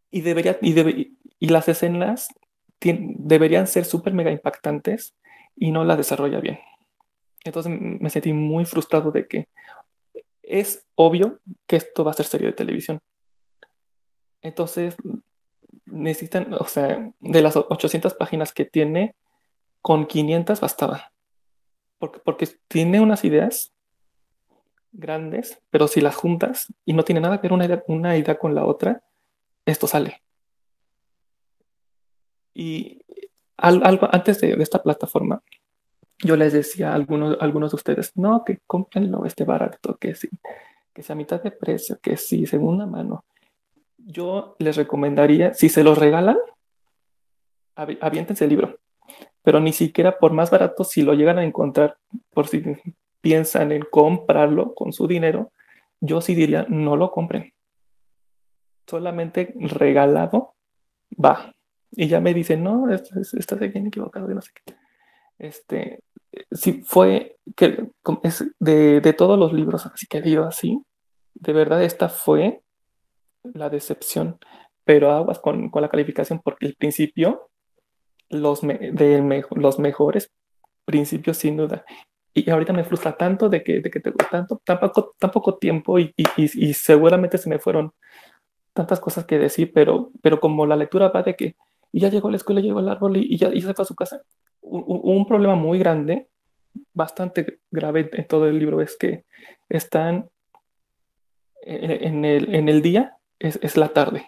[0.09, 2.29] y, debería, y, y las escenas
[2.79, 5.13] deberían ser súper mega impactantes
[5.55, 6.59] y no la desarrolla bien.
[7.43, 9.47] Entonces me sentí muy frustrado de que
[10.43, 12.99] es obvio que esto va a ser serie de televisión.
[14.41, 14.95] Entonces
[15.85, 19.15] necesitan, o sea, de las 800 páginas que tiene,
[19.81, 21.11] con 500 bastaba.
[21.99, 23.73] Porque, porque tiene unas ideas
[24.91, 27.53] grandes, pero si las juntas y no tiene nada que ver
[27.87, 29.03] una idea, con la otra,
[29.65, 30.21] esto sale.
[32.53, 33.01] Y
[33.57, 35.41] antes de, esta plataforma,
[36.19, 40.29] yo les decía a algunos, algunos de ustedes, no, que cómprenlo este barato, que sí,
[40.93, 43.23] que sea mitad de precio, que sí, segunda mano.
[44.05, 46.37] Yo les recomendaría, si se los regalan,
[47.75, 48.79] aviéntense el libro,
[49.43, 51.97] pero ni siquiera por más barato, si lo llegan a encontrar,
[52.31, 52.63] por si
[53.21, 55.51] piensan en comprarlo con su dinero,
[55.99, 57.53] yo sí diría, no lo compren.
[58.87, 60.55] Solamente regalado
[61.13, 61.53] va.
[61.91, 64.75] Y ya me dicen, no, estás bien equivocado, no sé qué.
[65.37, 66.03] Este,
[66.51, 67.87] si fue que
[68.23, 70.79] es de, de, todos los libros así que he así,
[71.33, 72.61] de verdad esta fue
[73.43, 74.37] la decepción,
[74.83, 77.49] pero aguas con, con la calificación porque el principio,
[78.29, 80.31] los, de los mejores
[80.85, 81.85] principios sin duda.
[82.33, 85.57] Y ahorita me frustra tanto de que, de que tengo tanto, tan poco, tan poco
[85.57, 87.91] tiempo y, y, y, seguramente se me fueron
[88.73, 91.55] tantas cosas que decir, pero, pero como la lectura va de que
[91.91, 93.85] y ya llegó a la escuela, llegó al árbol y, ya, y se fue a
[93.85, 94.21] su casa.
[94.61, 96.27] Un, un, problema muy grande,
[96.93, 99.25] bastante grave en todo el libro, es que
[99.67, 100.29] están
[101.63, 103.17] en, el, en el, día,
[103.47, 104.27] es, es, la tarde.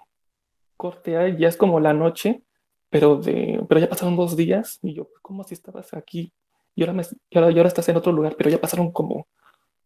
[0.78, 2.44] Cortea, ya es como la noche,
[2.90, 6.34] pero, de, pero ya pasaron dos días y yo, ¿cómo si estabas aquí?
[6.76, 9.28] Y ahora, me, y ahora, y ahora estás en otro lugar, pero ya pasaron como,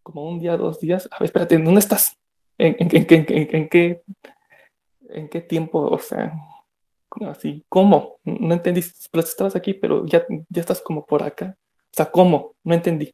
[0.04, 1.08] como un día, dos días.
[1.12, 2.18] A ver, espérate, ¿dónde estás?
[2.58, 4.02] ¿En, en, en, en qué,
[5.10, 5.80] ¿En qué tiempo?
[5.80, 6.34] O sea,
[7.28, 8.20] así, ¿cómo?
[8.24, 11.58] No entendí, pero estabas aquí, pero ya, ya estás como por acá.
[11.58, 12.56] O sea, ¿cómo?
[12.64, 13.14] No entendí.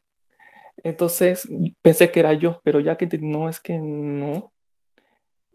[0.78, 1.48] Entonces
[1.82, 4.53] pensé que era yo, pero ya que no es que no.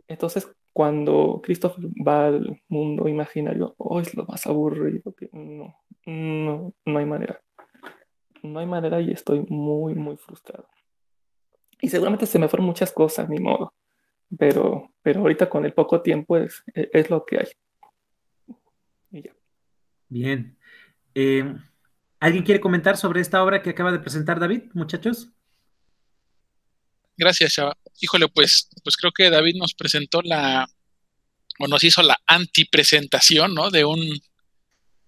[0.09, 6.73] Entonces, cuando Christopher va al mundo imaginario, oh, es lo más aburrido que no, no,
[6.85, 7.41] no hay manera.
[8.43, 10.69] No hay manera y estoy muy, muy frustrado.
[11.81, 13.73] Y seguramente se me fueron muchas cosas, ni modo.
[14.37, 19.23] Pero, pero ahorita con el poco tiempo es, es lo que hay.
[20.09, 20.57] Bien.
[21.15, 21.55] Eh,
[22.21, 25.33] ¿Alguien quiere comentar sobre esta obra que acaba de presentar David, muchachos?
[27.19, 27.77] Gracias, Chava.
[28.01, 30.71] Híjole, pues, pues creo que David nos presentó la,
[31.59, 33.71] o nos hizo la antipresentación, ¿no?
[33.71, 34.23] De un,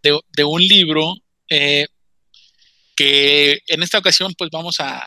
[0.02, 1.14] de, un libro
[1.48, 1.86] eh,
[2.96, 5.06] que en esta ocasión pues vamos a...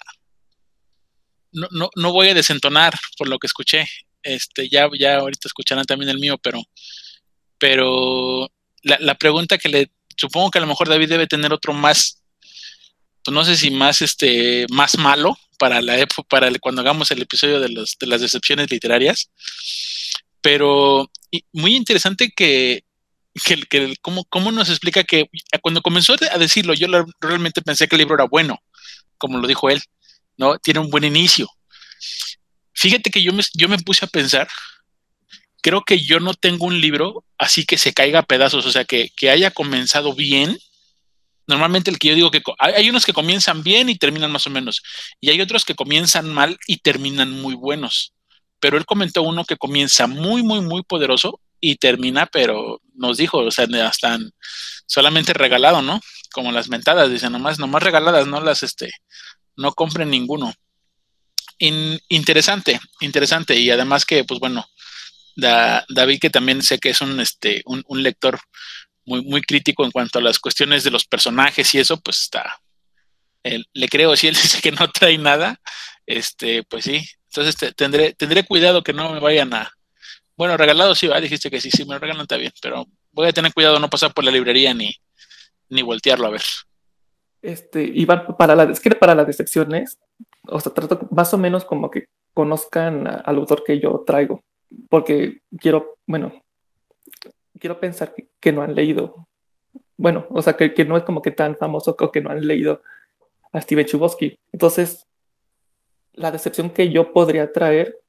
[1.51, 3.85] No, no, no, voy a desentonar por lo que escuché.
[4.23, 6.61] Este, ya, ya ahorita escucharán también el mío, pero,
[7.59, 8.49] pero
[8.81, 12.23] la, pregunta que le supongo que a lo mejor David debe tener otro más,
[13.23, 17.21] pues no sé si más este, más malo para la época, para cuando hagamos el
[17.21, 19.31] episodio de, los, de las decepciones literarias.
[20.41, 21.09] Pero
[21.53, 22.83] muy interesante que,
[23.45, 25.29] que, que cómo, cómo, nos explica que
[25.61, 26.87] cuando comenzó a decirlo, yo
[27.21, 28.61] realmente pensé que el libro era bueno,
[29.17, 29.81] como lo dijo él,
[30.35, 30.59] ¿no?
[30.59, 31.47] Tiene un buen inicio.
[32.73, 34.49] Fíjate que yo me, yo me puse a pensar,
[35.61, 38.83] creo que yo no tengo un libro así que se caiga a pedazos, o sea,
[38.83, 40.57] que, que haya comenzado bien.
[41.47, 44.49] Normalmente el que yo digo que hay unos que comienzan bien y terminan más o
[44.49, 44.81] menos,
[45.19, 48.13] y hay otros que comienzan mal y terminan muy buenos.
[48.59, 53.39] Pero él comentó uno que comienza muy, muy, muy poderoso y termina, pero nos dijo,
[53.39, 54.31] o sea, están
[54.85, 55.99] solamente regalado, ¿no?
[56.31, 58.89] Como las mentadas, dice, nomás, nomás regaladas, no las, este,
[59.55, 60.53] no compren ninguno.
[61.59, 64.65] interesante, interesante, y además que, pues bueno,
[65.35, 68.39] David, que también sé que es un, este, un, lector
[69.05, 72.59] muy, muy crítico en cuanto a las cuestiones de los personajes y eso, pues está,
[73.43, 75.59] le creo, si él dice que no trae nada,
[76.05, 79.71] este, pues sí, entonces tendré, tendré cuidado que no me vayan a,
[80.35, 83.33] bueno, regalado sí, dijiste que sí, sí, me lo regalan está bien, pero voy a
[83.33, 84.93] tener cuidado no pasar por la librería ni,
[85.69, 86.41] ni voltearlo a ver.
[87.41, 89.99] Este, y para la, es que para las decepciones,
[90.47, 94.43] o sea, trato más o menos como que conozcan al autor que yo traigo
[94.89, 96.42] porque quiero, bueno,
[97.59, 99.27] quiero pensar que, no han leído,
[99.97, 102.45] bueno, o sea, que, que, no es como que tan famoso o que no han
[102.45, 102.81] leído
[103.51, 104.39] a Steven Chubosky.
[104.51, 105.07] Entonces,
[106.13, 107.99] la decepción que yo podría traer,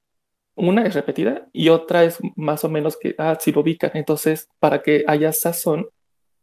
[0.56, 3.90] una es repetida y otra es más o menos que, ah, si lo ubican.
[3.94, 5.88] Entonces, para que haya sazón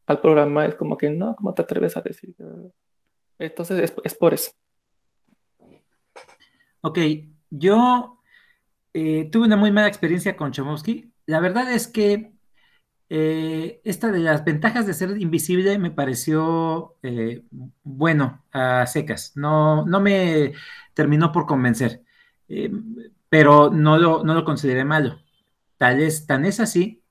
[0.05, 2.35] al programa, es como que, no, ¿cómo te atreves a decir?
[3.39, 4.51] Entonces, es, es por eso.
[6.81, 6.97] Ok,
[7.49, 8.21] yo
[8.93, 11.11] eh, tuve una muy mala experiencia con Chomsky.
[11.25, 12.33] La verdad es que
[13.13, 17.43] eh, esta de las ventajas de ser invisible me pareció eh,
[17.83, 19.33] bueno a secas.
[19.35, 20.53] No, no me
[20.93, 22.03] terminó por convencer,
[23.27, 25.19] pero no lo, no lo consideré malo.
[25.77, 27.03] Tal es, tan es así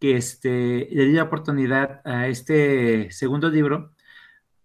[0.00, 3.92] que este, le di la oportunidad a este segundo libro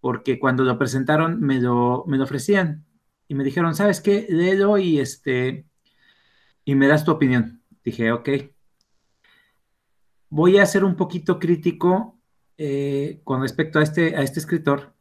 [0.00, 2.84] porque cuando lo presentaron me lo, me lo ofrecían
[3.28, 4.26] y me dijeron, ¿sabes qué?
[4.28, 5.66] Léelo y este
[6.64, 7.62] y me das tu opinión.
[7.84, 8.28] Dije, ok.
[10.30, 12.18] Voy a ser un poquito crítico
[12.56, 14.94] eh, con respecto a este, a este escritor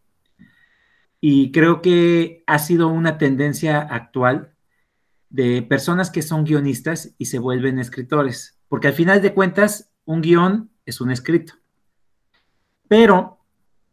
[1.19, 4.53] y creo que ha sido una tendencia actual
[5.29, 10.21] de personas que son guionistas y se vuelven escritores, porque al final de cuentas un
[10.21, 11.53] guion es un escrito.
[12.87, 13.39] Pero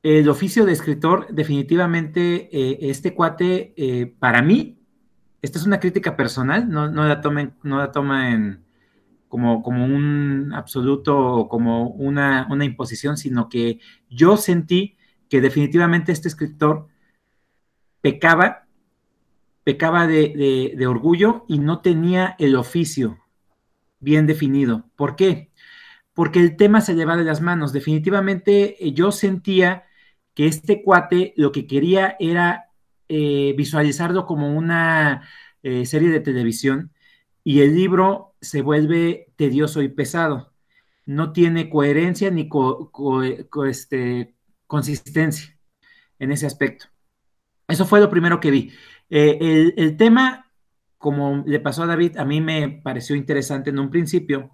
[0.03, 4.79] el oficio de escritor, definitivamente, eh, este cuate, eh, para mí,
[5.43, 8.64] esta es una crítica personal, no, la tomen, no la tomen
[9.35, 14.97] como, como un absoluto o como una, imposición, sino que yo sentí
[15.29, 16.87] que definitivamente este escritor
[18.01, 18.69] pecaba,
[19.65, 23.19] pecaba de, de orgullo y no tenía el oficio
[23.99, 24.89] bien definido.
[24.95, 25.51] ¿Por qué?
[26.13, 27.73] Porque el tema se lleva de las manos.
[27.73, 29.83] Definitivamente eh, yo sentía
[30.33, 32.71] que este cuate lo que quería era
[33.09, 35.29] eh, visualizarlo como una
[35.65, 36.93] eh, serie de televisión
[37.45, 40.53] y el libro se vuelve tedioso y pesado.
[41.07, 42.49] No tiene coherencia ni
[43.67, 44.35] este,
[44.67, 45.59] consistencia
[46.19, 46.87] en ese aspecto.
[47.69, 48.73] Eso fue lo primero que vi.
[49.11, 50.51] Eh, el, el, tema,
[50.99, 54.51] como le pasó a David, a mí me pareció interesante en un principio,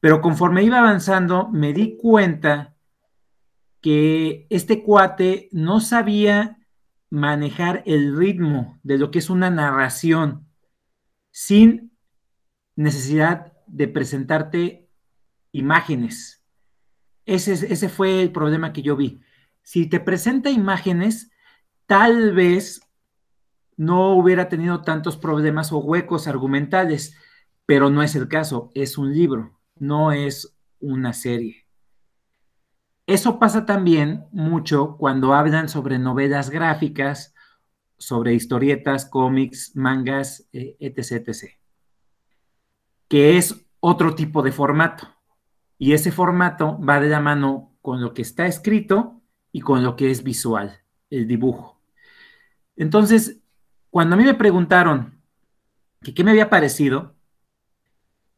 [0.00, 2.74] pero conforme iba avanzando me di cuenta
[3.80, 6.58] que este cuate no sabía
[7.10, 10.48] manejar el ritmo de lo que es una narración
[11.30, 11.93] sin
[12.76, 14.88] necesidad de presentarte
[15.52, 16.44] imágenes.
[17.26, 19.20] Ese, fue el problema que yo vi.
[19.62, 21.30] Si te presenta imágenes,
[21.86, 22.82] tal vez
[23.76, 27.16] no hubiera tenido tantos problemas o huecos argumentales,
[27.66, 31.66] pero no es el caso, es un libro, no es una serie.
[33.06, 37.34] Eso pasa también mucho cuando hablan sobre novelas gráficas,
[37.98, 41.63] sobre historietas, cómics, mangas, eh, etc., etc.,
[43.08, 45.08] que es otro tipo de formato.
[45.78, 49.20] Y ese formato va de la mano con lo que está escrito
[49.52, 50.80] y con lo que es visual,
[51.10, 51.80] el dibujo.
[52.76, 53.38] Entonces,
[53.90, 55.20] cuando a mí me preguntaron
[56.02, 57.14] que qué me había parecido,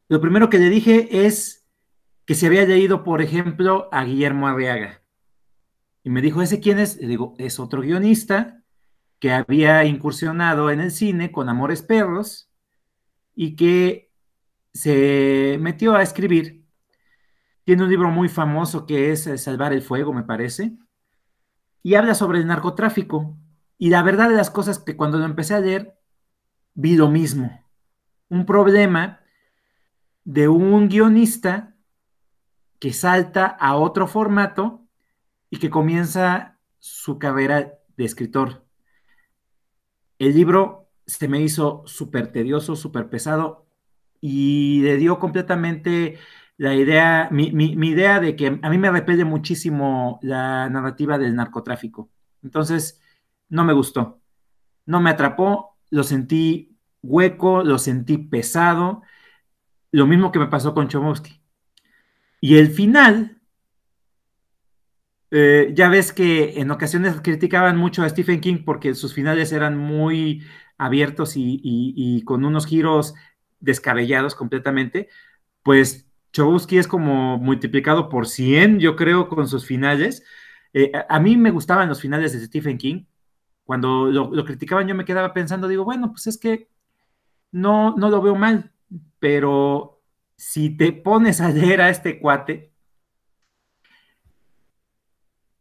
[0.09, 1.67] lo primero que le dije es
[2.27, 5.03] que se había leído, por ejemplo, a Guillermo Arriaga.
[6.03, 7.01] Y me dijo, ¿ese quién es?
[7.01, 8.63] Y digo, es otro guionista
[9.19, 12.51] que había incursionado en el cine con Amores Perros
[13.35, 14.06] y que
[14.77, 16.67] se metió a escribir.
[17.65, 20.77] Tiene un libro muy famoso que es eh, Salvar el Fuego, me parece,
[21.83, 23.37] y habla sobre el narcotráfico.
[23.79, 25.99] Y la verdad de las cosas que cuando lo empecé a leer,
[26.75, 27.65] vi lo mismo.
[28.29, 29.21] Un problema
[30.25, 31.75] de un guionista
[32.79, 34.87] que salta a otro formato
[35.49, 38.67] y que comienza su carrera de escritor.
[40.19, 43.66] El libro se me hizo súper tedioso, súper pesado
[44.21, 46.19] y le dio completamente
[46.57, 47.49] la idea, mi,
[47.89, 52.11] idea de que a mí me repele muchísimo la narrativa del narcotráfico.
[52.43, 53.01] Entonces,
[53.49, 54.21] no me gustó,
[54.87, 59.03] no me atrapó, lo sentí hueco, lo sentí pesado,
[59.93, 61.43] lo mismo que me pasó con Chomowski.
[62.41, 63.41] Y el final,
[65.31, 69.77] eh, ya ves que en ocasiones criticaban mucho a Stephen King porque sus finales eran
[69.77, 70.45] muy
[70.79, 73.15] abiertos y, con unos giros
[73.61, 75.09] descabellados completamente,
[75.63, 80.25] pues Chomowski es como multiplicado por 100, yo creo, con sus finales.
[80.73, 83.05] Eh, a mí me gustaban los finales de Stephen King.
[83.65, 86.69] Cuando lo, lo, criticaban yo me quedaba pensando, digo, bueno, pues es que
[87.53, 88.73] no, no lo veo mal,
[89.19, 90.03] pero
[90.37, 92.73] si te pones a leer a este cuate,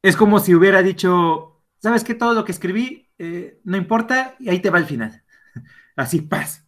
[0.02, 2.14] es como si hubiera dicho, ¿sabes qué?
[2.14, 5.24] Todo lo que escribí eh, no importa y ahí te va el final.
[5.96, 6.65] Así, paz.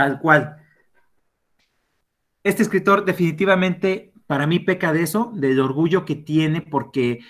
[0.00, 0.56] Tal cual.
[2.42, 7.20] Este escritor definitivamente para mí peca de eso, del orgullo que tiene porque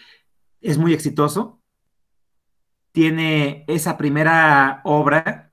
[0.60, 1.60] es muy exitoso.
[2.92, 5.52] Tiene esa primera obra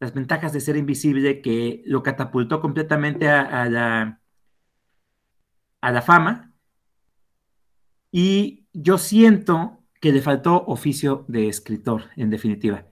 [0.00, 4.20] las ventajas de ser invisible que lo catapultó completamente a, la,
[5.80, 6.54] a la fama.
[8.10, 12.84] Y yo siento que le faltó oficio de escritor, en definitiva.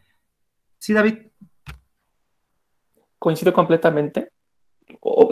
[0.79, 1.26] Sí, David.
[3.27, 4.31] Coincido completamente.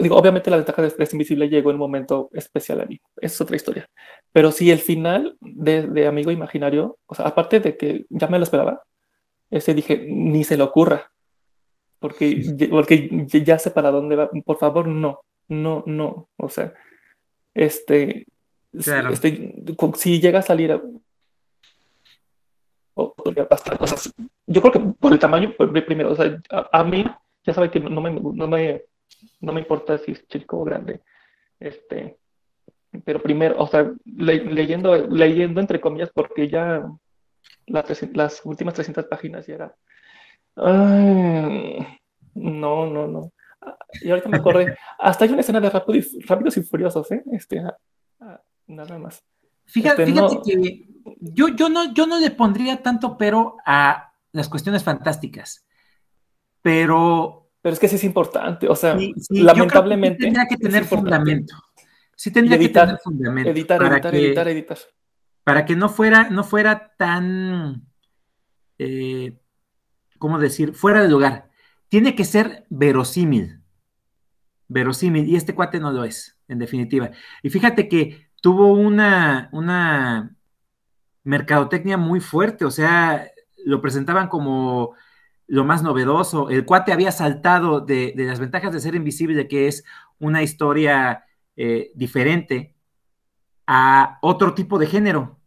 [0.01, 2.99] digo, obviamente la ventaja de ser invisible llegó en un momento especial a mí.
[3.21, 3.89] Es otra historia.
[4.33, 8.43] Pero sí, el final de, Amigo Imaginario, o sea, aparte de que ya me lo
[8.43, 8.83] esperaba,
[9.49, 11.09] ese dije, ni se le ocurra
[11.99, 14.29] porque, porque ya sé para dónde va.
[14.43, 16.27] Por favor, no, no, no.
[16.35, 16.73] O sea,
[17.53, 18.27] este,
[18.73, 19.55] este
[19.95, 20.81] si llega a salir
[24.47, 27.05] yo creo que por el tamaño, primero, o sea, a, mí,
[27.45, 28.83] ya sabe que no me, no me,
[29.41, 31.01] no me importa si es chico o grande,
[31.59, 32.17] este,
[33.03, 36.85] pero primero, o sea, leyendo, leyendo entre comillas, porque ya
[37.65, 39.75] las últimas 300 páginas ya era
[40.55, 41.85] Ay,
[42.33, 43.31] no, no, no.
[44.01, 47.23] Y ahorita me acordé, hasta hay una escena de Rápidos y Furiosos, ¿eh?
[47.31, 47.61] Este,
[48.67, 49.23] nada más.
[49.65, 50.87] Fíjate, este, fíjate que
[51.19, 55.64] yo, yo, no, yo no le pondría tanto pero a las cuestiones fantásticas,
[56.65, 57.51] pero...
[57.61, 58.97] Pero es que sí es importante, o sea,
[59.29, 60.17] lamentablemente...
[60.17, 61.55] Sí tendría que tener fundamento.
[62.15, 63.49] Sí tendría que tener fundamento.
[63.51, 64.77] Editar, editar, editar, editar.
[65.43, 67.87] Para que no fuera, no fuera tan...
[68.79, 69.37] Eh,
[70.17, 70.73] ¿cómo decir?
[70.73, 71.49] Fuera de lugar.
[71.87, 73.61] Tiene que ser verosímil.
[74.67, 75.27] Verosímil.
[75.27, 77.11] Y este cuate no lo es, en definitiva.
[77.43, 80.35] Y fíjate que tuvo una, una
[81.23, 83.27] mercadotecnia muy fuerte, o sea,
[83.65, 84.95] lo presentaban como
[85.47, 86.49] lo más novedoso.
[86.49, 89.83] El cuate había saltado de, las ventajas de ser invisible, que es
[90.19, 91.25] una historia
[91.55, 92.75] eh, diferente,
[93.67, 95.39] a otro tipo de género.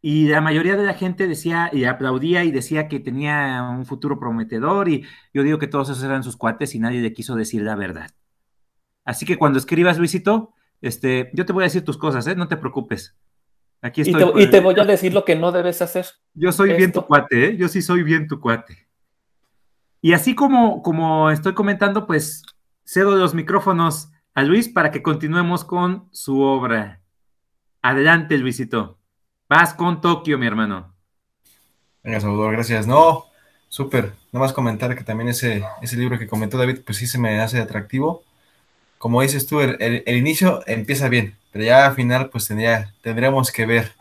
[0.00, 4.20] Y la mayoría de la gente decía y aplaudía y decía que tenía un futuro
[4.20, 5.04] prometedor y
[5.34, 8.10] yo digo que todos esos eran sus cuates y nadie le quiso decir la verdad.
[9.04, 12.36] Así que cuando escribas, Luisito, este, yo te voy a decir tus cosas, ¿eh?
[12.36, 13.16] No te preocupes.
[13.80, 14.42] Aquí estoy.
[14.42, 16.06] Y te, voy a decir lo que no debes hacer.
[16.34, 17.56] Yo soy bien tu cuate, ¿eh?
[17.56, 18.87] Yo sí soy bien tu cuate.
[20.00, 22.42] Y así como, como estoy comentando, pues
[22.84, 27.02] cedo los micrófonos a Luis para que continuemos con su obra.
[27.82, 28.98] Adelante, Luisito.
[29.48, 30.94] Vas con Tokio, mi hermano.
[32.02, 32.86] Venga, Salvador, gracias.
[32.86, 33.26] No,
[33.68, 34.12] súper.
[34.32, 37.40] Nada más comentar que también ese, ese libro que comentó David, pues sí se me
[37.40, 38.22] hace atractivo.
[38.98, 43.64] Como dices tú, el, inicio empieza bien, pero ya al final, pues tendría, tendríamos que
[43.66, 43.92] ver.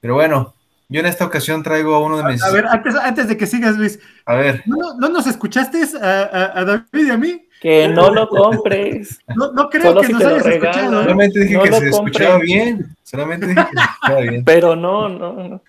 [0.00, 0.54] Pero bueno,
[0.90, 2.42] yo en esta ocasión traigo uno de mis.
[2.42, 4.00] A ver, antes, de que sigas, Luis.
[4.26, 4.64] A ver.
[4.66, 7.46] ¿No, nos escuchaste a, David y a mí?
[7.60, 9.20] Que no lo compres.
[9.28, 11.00] No, no creo que nos hayas escuchado.
[11.00, 11.04] ¿eh?
[11.04, 12.96] Solamente dije que se escuchaba bien.
[13.04, 14.44] Solamente dije que se escuchaba bien.
[14.44, 15.62] Pero no, no, no.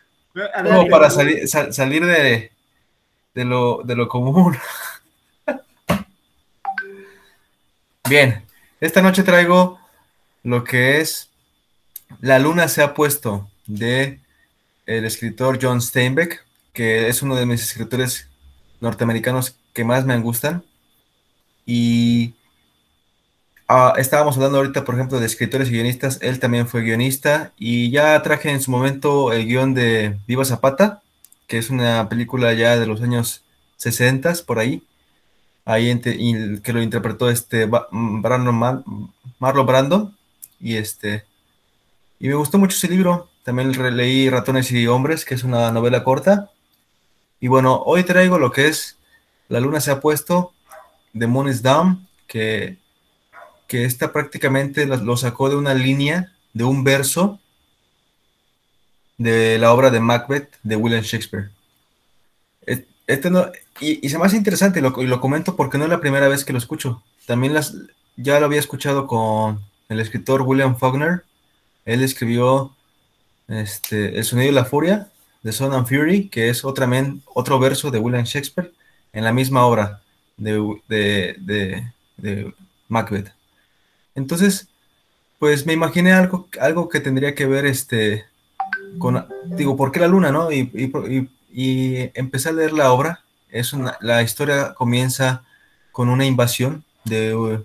[0.63, 2.51] Como para salir, salir de,
[3.35, 4.57] de, lo, de lo común.
[8.09, 8.43] Bien,
[8.79, 9.79] esta noche traigo
[10.43, 11.29] lo que es
[12.21, 14.20] La luna se ha puesto de
[14.91, 18.27] el escritor John Steinbeck, que es uno de mis escritores
[18.79, 20.63] norteamericanos que más me gustan.
[21.65, 22.33] Y
[23.67, 26.19] ah, estábamos hablando ahorita, por ejemplo, de escritores y guionistas.
[26.21, 31.01] Él también fue guionista y ya traje en su momento el guion de Viva Zapata,
[31.47, 33.43] que es una película ya de los años
[33.77, 34.83] 60 por ahí.
[35.65, 35.99] Ahí
[36.63, 38.83] que lo interpretó este Brandon
[39.39, 40.11] Marlo Brando
[40.59, 41.25] y este
[42.21, 43.30] y me gustó mucho ese libro.
[43.43, 46.51] También leí Ratones y Hombres, que es una novela corta.
[47.39, 48.97] Y bueno, hoy traigo lo que es
[49.49, 50.53] La Luna se ha puesto,
[51.17, 52.77] The Moon is Down, que,
[53.67, 57.39] que esta prácticamente lo sacó de una línea, de un verso
[59.17, 61.49] de la obra de Macbeth de William Shakespeare.
[63.07, 65.99] Este no, y, se me hace interesante, y lo, lo, comento porque no es la
[65.99, 67.03] primera vez que lo escucho.
[67.25, 67.75] También las,
[68.15, 71.25] ya lo había escuchado con el escritor William Faulkner.
[71.83, 72.75] Él escribió
[73.47, 75.09] este, El sonido y la furia
[75.43, 76.89] de Son and Fury, que es otra
[77.33, 78.71] otro verso de William Shakespeare
[79.13, 80.01] en la misma obra
[80.37, 81.83] de,
[82.87, 83.33] Macbeth.
[84.15, 84.67] Entonces,
[85.39, 88.25] pues me imaginé algo, algo que tendría que ver este,
[88.99, 90.51] con, digo, ¿por qué la luna, no?
[90.51, 90.69] Y,
[92.13, 93.23] empecé a leer la obra.
[93.49, 95.43] Es una, la historia comienza
[95.91, 97.61] con una invasión de,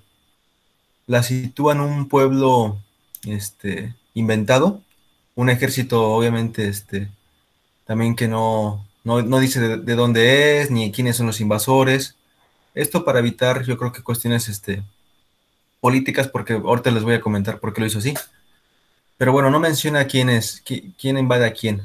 [1.07, 2.79] la sitúa en un pueblo,
[3.25, 4.83] este, inventado,
[5.37, 7.09] un ejército obviamente este,
[7.85, 12.17] también que no, no, dice de, dónde es, ni quiénes son los invasores.
[12.75, 14.83] Esto para evitar, yo creo que cuestiones este,
[15.81, 18.15] políticas, porque ahorita les voy a comentar por qué lo hizo así.
[19.19, 20.63] Pero bueno, no menciona quién es,
[20.99, 21.83] quién invade a quién.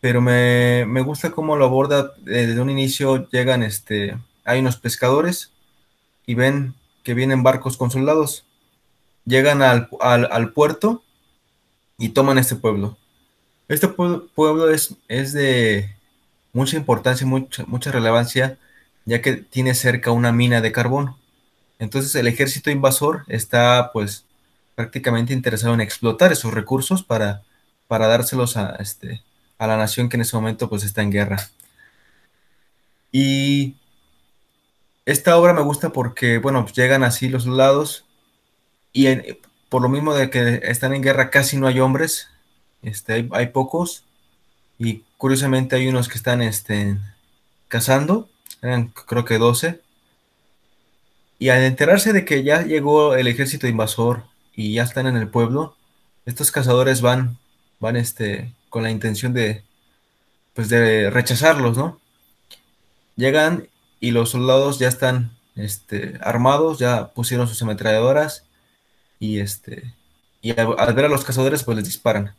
[0.00, 2.12] Pero me, gusta cómo lo aborda.
[2.18, 5.52] Desde un inicio llegan, este, hay unos pescadores
[6.26, 8.44] y ven que vienen barcos con soldados.
[9.26, 11.02] Llegan al, al puerto
[12.00, 12.96] y toman este pueblo.
[13.68, 15.94] Este pueblo es, es de
[16.52, 18.58] mucha importancia, mucha, mucha relevancia,
[19.04, 21.14] ya que tiene cerca una mina de carbón.
[21.78, 24.24] Entonces el ejército invasor está pues
[24.74, 27.42] prácticamente interesado en explotar esos recursos para,
[27.86, 29.22] para dárselos a, este,
[29.58, 31.50] a la nación que en ese momento pues está en guerra.
[33.12, 33.76] Y
[35.04, 38.04] esta obra me gusta porque, bueno, pues, llegan así los lados
[38.92, 39.06] y
[39.70, 42.28] por lo mismo de que están en guerra casi no hay hombres,
[42.82, 44.04] este, hay, pocos
[44.78, 46.98] y curiosamente hay unos que están este,
[47.68, 48.28] cazando,
[48.60, 49.80] eran creo que 12.
[51.38, 55.28] Y al enterarse de que ya llegó el ejército invasor y ya están en el
[55.28, 55.76] pueblo,
[56.26, 57.38] estos cazadores van,
[57.78, 59.62] van este, con la intención de,
[60.52, 62.00] pues de rechazarlos, ¿no?
[63.14, 63.68] Llegan
[64.00, 68.44] y los soldados ya están este, armados, ya pusieron sus ametralladoras
[69.20, 69.94] y este
[70.42, 72.34] y al, ver a los cazadores pues les disparan.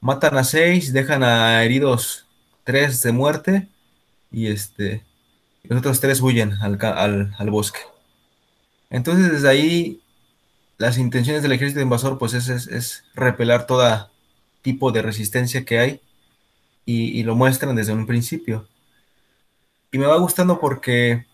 [0.00, 2.26] Matan a seis, dejan a heridos
[2.64, 3.68] tres de muerte
[4.32, 5.04] y este
[5.64, 7.80] los otros tres huyen al, bosque.
[8.88, 10.02] Entonces desde ahí
[10.78, 14.10] las intenciones del ejército invasor pues es, es, repelar todo
[14.62, 16.00] tipo de resistencia que hay
[16.86, 18.66] y, lo muestran desde un principio.
[19.92, 21.26] Y me va gustando porque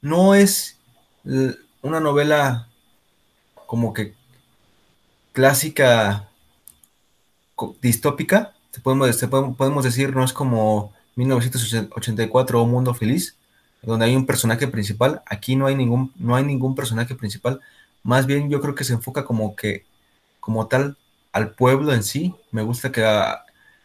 [0.00, 0.78] no es
[1.82, 2.68] una novela
[3.66, 4.14] como que
[5.32, 6.28] clásica
[7.80, 9.16] distópica, podemos,
[9.56, 13.36] podemos decir, no es como 1984 o Mundo Feliz,
[13.82, 15.22] donde hay un personaje principal.
[15.26, 17.60] Aquí no hay ningún, no hay ningún personaje principal.
[18.02, 19.84] Más bien yo creo que se enfoca como que,
[20.40, 20.96] como tal,
[21.32, 22.34] al pueblo en sí.
[22.50, 23.02] Me gusta que,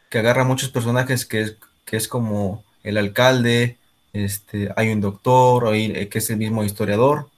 [0.10, 3.78] que agarra muchos personajes que es, que es como el alcalde,
[4.14, 7.30] este, hay un doctor, hay, que es el mismo historiador.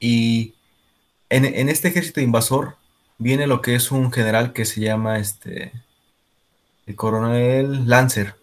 [0.00, 0.54] Y
[1.30, 2.76] en, este ejército invasor
[3.18, 5.72] viene lo que es un general que se llama este
[6.86, 8.34] el coronel Lancer.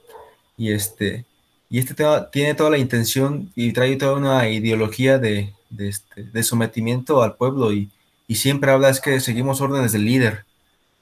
[0.57, 1.25] Y este
[1.69, 1.95] y este
[2.31, 7.91] tiene toda la intención y trae toda una ideología de, este, sometimiento al pueblo y,
[8.29, 10.45] siempre habla es que seguimos órdenes del líder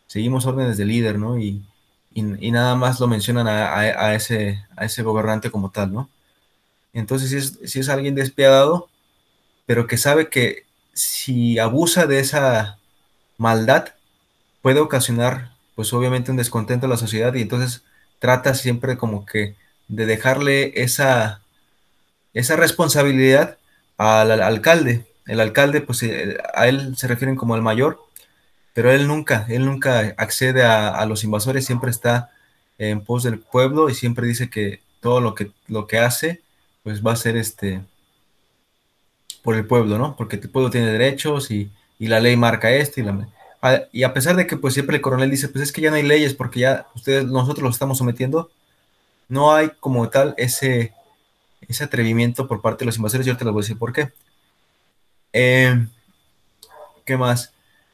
[0.07, 1.63] seguimos órdenes del líder no y,
[2.15, 6.09] nada más lo mencionan a, ese a ese gobernante como tal no
[6.91, 8.89] entonces si es, si es alguien despiadado
[9.65, 12.77] pero que sabe que si abusa de esa
[13.37, 13.89] maldad,
[14.61, 17.83] puede ocasionar, pues obviamente, un descontento a la sociedad y entonces
[18.19, 19.55] trata siempre como que
[19.87, 21.41] de dejarle esa,
[22.33, 23.57] esa responsabilidad
[23.97, 25.05] al, alcalde.
[25.25, 27.99] El alcalde, pues eh, a él se refieren como el mayor,
[28.73, 32.31] pero él nunca, él nunca accede a, a, los invasores, siempre está
[32.77, 36.41] en pos del pueblo y siempre dice que todo lo que, lo que hace,
[36.83, 37.81] pues va a ser este,
[39.43, 40.15] por el pueblo, ¿no?
[40.15, 43.05] Porque el pueblo tiene derechos y, la ley marca esto y
[43.93, 45.95] y a pesar de que pues siempre el coronel dice, pues es que ya no
[45.95, 48.51] hay leyes porque ya ustedes, nosotros los estamos sometiendo,
[49.29, 50.93] no hay como tal ese,
[51.67, 53.25] ese atrevimiento por parte de los invasores.
[53.25, 54.11] Yo te lo voy a decir por qué.
[55.31, 55.87] Eh,
[57.05, 57.53] ¿Qué más?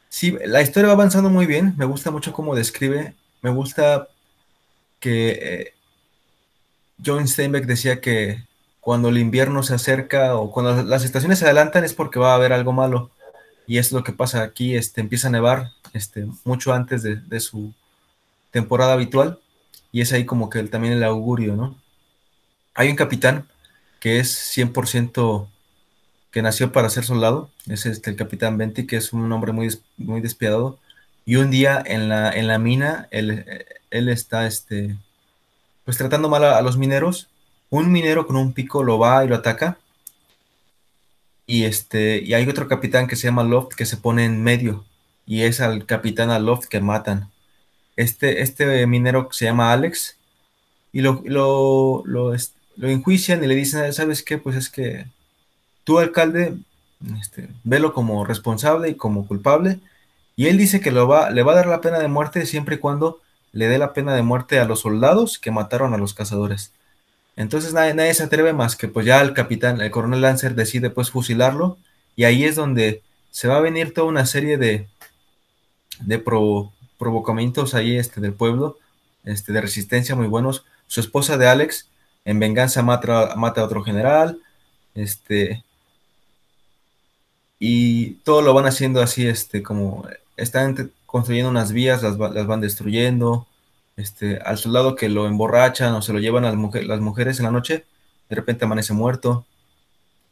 [0.09, 1.75] Sí, la historia va avanzando muy bien.
[1.77, 3.15] Me gusta mucho cómo describe.
[3.41, 4.07] Me gusta
[4.99, 5.73] que eh,
[7.03, 8.43] John Steinbeck decía que
[8.89, 12.35] cuando el invierno se acerca o cuando las estaciones se adelantan es porque va a
[12.35, 13.11] haber algo malo.
[13.67, 17.71] Y es lo que pasa aquí, este, empieza a nevar este, mucho antes de, su
[18.49, 19.37] temporada habitual,
[19.91, 21.77] y es ahí como que también el augurio, ¿no?
[22.73, 23.47] Hay un capitán
[23.99, 25.47] que es 100%
[26.31, 29.69] que nació para ser soldado, es este, el capitán Venti, que es un hombre muy,
[29.97, 30.79] muy despiadado,
[31.27, 33.45] y un día en la, en la mina, él,
[33.91, 34.97] él está, este,
[35.85, 37.29] pues tratando mal a los mineros,
[37.69, 39.77] un minero con un pico lo va y lo ataca,
[41.49, 44.85] y, este, y hay otro capitán que se llama Loft que se pone en medio
[45.25, 47.31] y es al capitán Loft que matan.
[47.95, 50.17] Este, este minero se llama Alex
[50.93, 52.35] y lo, lo, lo,
[52.87, 54.37] enjuician y le dicen, ¿sabes qué?
[54.37, 55.07] Pues es que
[55.83, 56.55] tú, alcalde,
[57.19, 59.79] este, velo como responsable y como culpable.
[60.35, 62.75] Y él dice que lo va, le va a dar la pena de muerte siempre
[62.75, 63.21] y cuando
[63.53, 66.73] le dé la pena de muerte a los soldados que mataron a los cazadores.
[67.39, 71.09] Entonces nadie, se atreve más que pues ya el capitán, el coronel Lancer decide pues
[71.09, 71.77] fusilarlo
[72.17, 73.01] y ahí es donde
[73.31, 74.89] se va a venir toda una serie de,
[76.01, 76.19] de
[76.97, 78.77] provocamientos ahí este, del pueblo,
[79.23, 80.65] este, de resistencia muy buenos.
[80.87, 81.87] Su esposa de Alex
[82.25, 84.41] en venganza mata, mata a otro general,
[84.93, 85.63] este,
[87.57, 90.05] y todo lo van haciendo así, este, como
[90.35, 93.47] están construyendo unas vías, las, las van destruyendo,
[93.99, 97.51] este, al soldado que lo emborrachan o se lo llevan a las, mujeres en la
[97.51, 97.85] noche,
[98.29, 99.45] de repente amanece muerto.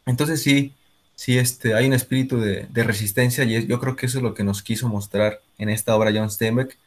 [0.05, 0.73] Entonces sí,
[1.15, 4.43] sí este, hay un espíritu de, resistencia y yo creo que eso es lo que
[4.43, 6.77] nos quiso mostrar en esta obra John Steinbeck.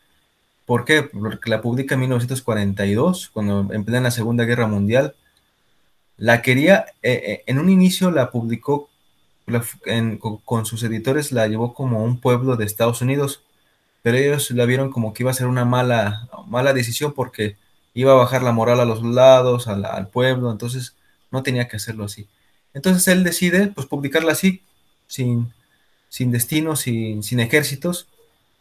[0.65, 1.03] ¿Por qué?
[1.03, 5.15] Porque la publica en 1942, cuando en plena Segunda Guerra Mundial.
[6.17, 8.89] La quería, eh, eh, en un inicio la publicó
[10.45, 13.43] con sus editores, la llevó como un pueblo de Estados Unidos,
[14.03, 17.57] pero ellos la vieron como que iba a ser una mala, mala decisión porque
[17.95, 20.95] iba a bajar la moral a los lados, al, pueblo, entonces
[21.31, 22.29] no tenía que hacerlo así.
[22.75, 24.63] Entonces él decide pues publicarla así,
[25.07, 25.53] sin,
[26.09, 28.09] sin destino, sin, sin ejércitos,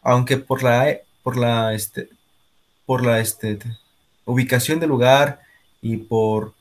[0.01, 2.09] aunque por la, por la, este,
[2.85, 3.59] por la este,
[4.25, 5.41] ubicación del lugar
[5.81, 6.53] y por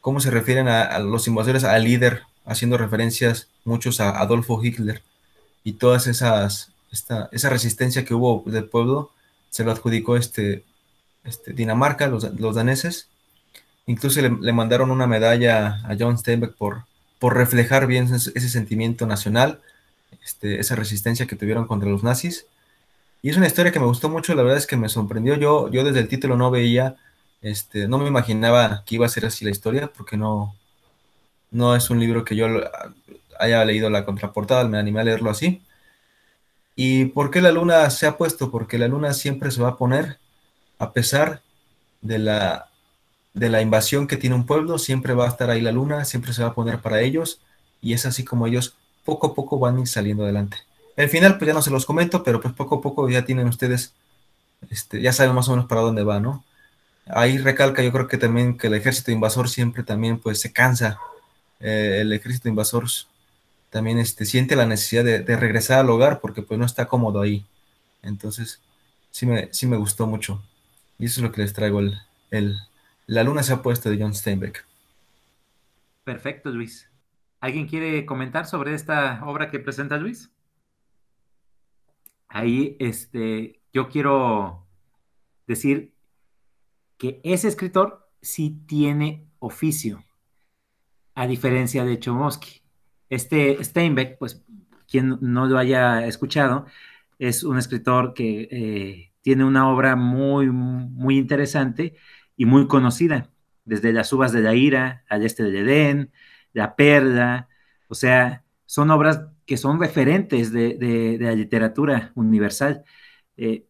[0.00, 5.02] cómo se refieren a, los invasores al líder, haciendo referencias muchos a Adolfo Hitler
[5.64, 9.10] y todas esas esa resistencia que hubo del pueblo
[9.50, 10.64] se lo adjudicó este,
[11.24, 13.08] este Dinamarca, los, daneses.
[13.86, 16.84] Incluso le, mandaron una medalla a John Steinbeck por,
[17.18, 19.60] por reflejar bien ese, sentimiento nacional,
[20.24, 22.46] este, esa resistencia que tuvieron contra los nazis.
[23.22, 25.36] Y es una historia que me gustó mucho, la verdad es que me sorprendió.
[25.36, 26.96] Yo, yo desde el título no veía,
[27.42, 30.56] este, no me imaginaba que iba a ser así la historia, porque no,
[31.50, 32.46] no es un libro que yo
[33.38, 35.62] haya leído la contraportada, me animé a leerlo así.
[36.74, 38.50] ¿Y por qué la luna se ha puesto?
[38.50, 40.18] Porque la luna siempre se va a poner,
[40.78, 41.42] a pesar
[42.00, 42.68] de la,
[43.34, 46.32] de la invasión que tiene un pueblo, siempre va a estar ahí la luna, siempre
[46.32, 47.40] se va a poner para ellos,
[47.80, 48.74] y es así como ellos
[49.04, 50.58] poco a poco van a saliendo adelante.
[50.96, 53.48] El final, pues ya no se los comento, pero pues poco a poco ya tienen
[53.48, 53.94] ustedes,
[54.70, 56.44] este, ya saben más o menos para dónde va, ¿no?
[57.06, 60.98] Ahí recalca, yo creo que también que el ejército invasor siempre también pues se cansa.
[61.60, 62.84] Eh, el ejército invasor
[63.72, 67.46] también este, siente la necesidad de, regresar al hogar porque pues no está cómodo ahí.
[68.02, 68.60] Entonces,
[69.10, 70.42] sí me, sí me gustó mucho.
[70.98, 71.80] Y eso es lo que les traigo.
[71.80, 71.98] El,
[72.30, 72.58] el,
[73.06, 74.66] la luna se ha puesto de John Steinbeck.
[76.04, 76.90] Perfecto, Luis.
[77.40, 80.30] ¿Alguien quiere comentar sobre esta obra que presenta Luis?
[82.28, 84.66] Ahí, este, yo quiero
[85.46, 85.94] decir
[86.98, 90.04] que ese escritor sí tiene oficio,
[91.14, 92.61] a diferencia de Chomosky.
[93.12, 94.42] Este Steinbeck, pues
[94.88, 96.64] quien no lo haya escuchado,
[97.18, 101.94] es un escritor que eh, tiene una obra muy, muy interesante
[102.38, 103.30] y muy conocida,
[103.66, 106.10] desde Las uvas de la ira, Al este del Edén,
[106.54, 107.48] La perla,
[107.88, 112.82] o sea, son obras que son referentes de, la literatura universal.
[113.36, 113.66] Eh,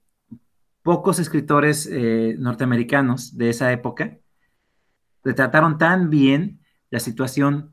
[0.83, 4.19] pocos escritores eh, norteamericanos de esa época
[5.25, 6.61] retrataron tan bien
[6.91, 7.72] la situación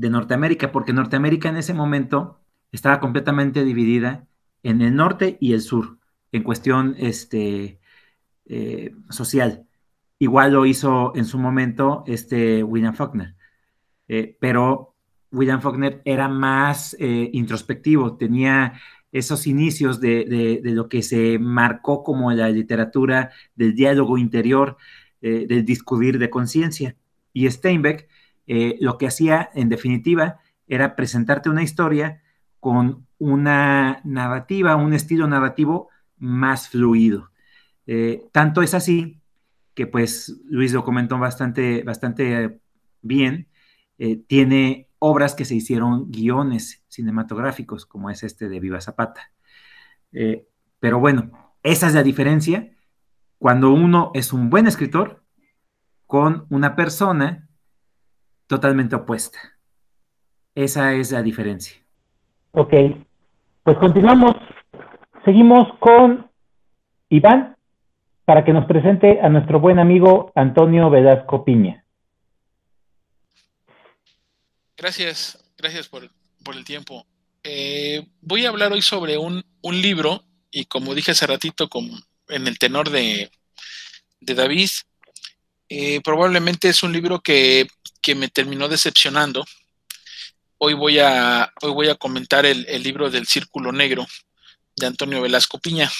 [0.00, 2.40] de Norteamérica, porque Norteamérica en ese momento
[2.72, 4.26] estaba completamente dividida
[4.62, 5.98] en el norte y el sur,
[6.32, 7.80] en cuestión este,
[8.46, 9.66] eh, social.
[10.18, 13.36] Igual lo hizo en su momento este William Faulkner,
[14.08, 14.94] eh, pero
[15.32, 18.80] William Faulkner era más eh, introspectivo, tenía
[19.12, 24.76] esos inicios de, lo que se marcó como la literatura del diálogo interior,
[25.20, 26.96] del discurrir de conciencia.
[27.32, 28.08] Y Steinbeck
[28.52, 32.20] eh, lo que hacía, en definitiva, era presentarte una historia
[32.58, 37.30] con una narrativa, un estilo narrativo más fluido.
[37.86, 39.20] Eh, tanto es así
[39.74, 42.60] que, pues, Luis lo comentó bastante, bastante
[43.02, 43.46] bien,
[44.26, 49.30] tiene obras que se hicieron guiones cinematográficos, como es este de Viva Zapata.
[50.12, 50.48] Eh,
[50.80, 52.72] pero bueno, esa es la diferencia
[53.38, 55.22] cuando uno es un buen escritor
[56.06, 57.48] con una persona
[58.50, 59.38] totalmente opuesta.
[60.56, 61.76] Esa es la diferencia.
[62.50, 62.74] Ok,
[63.62, 64.34] pues continuamos.
[65.24, 66.28] Seguimos con
[67.10, 67.56] Iván
[68.24, 71.84] para que nos presente a nuestro buen amigo Antonio Velasco Piña.
[74.76, 77.06] Gracias, gracias por, el tiempo.
[77.44, 81.68] Eh, voy a hablar hoy sobre un, libro y como dije hace ratito
[82.28, 83.30] en el tenor de,
[84.20, 84.70] David,
[85.68, 87.68] eh, probablemente es un libro que,
[88.14, 89.44] me terminó decepcionando.
[90.58, 94.06] Hoy voy a, hoy voy a comentar el, libro del Círculo Negro
[94.76, 95.90] de Antonio Velasco Piña.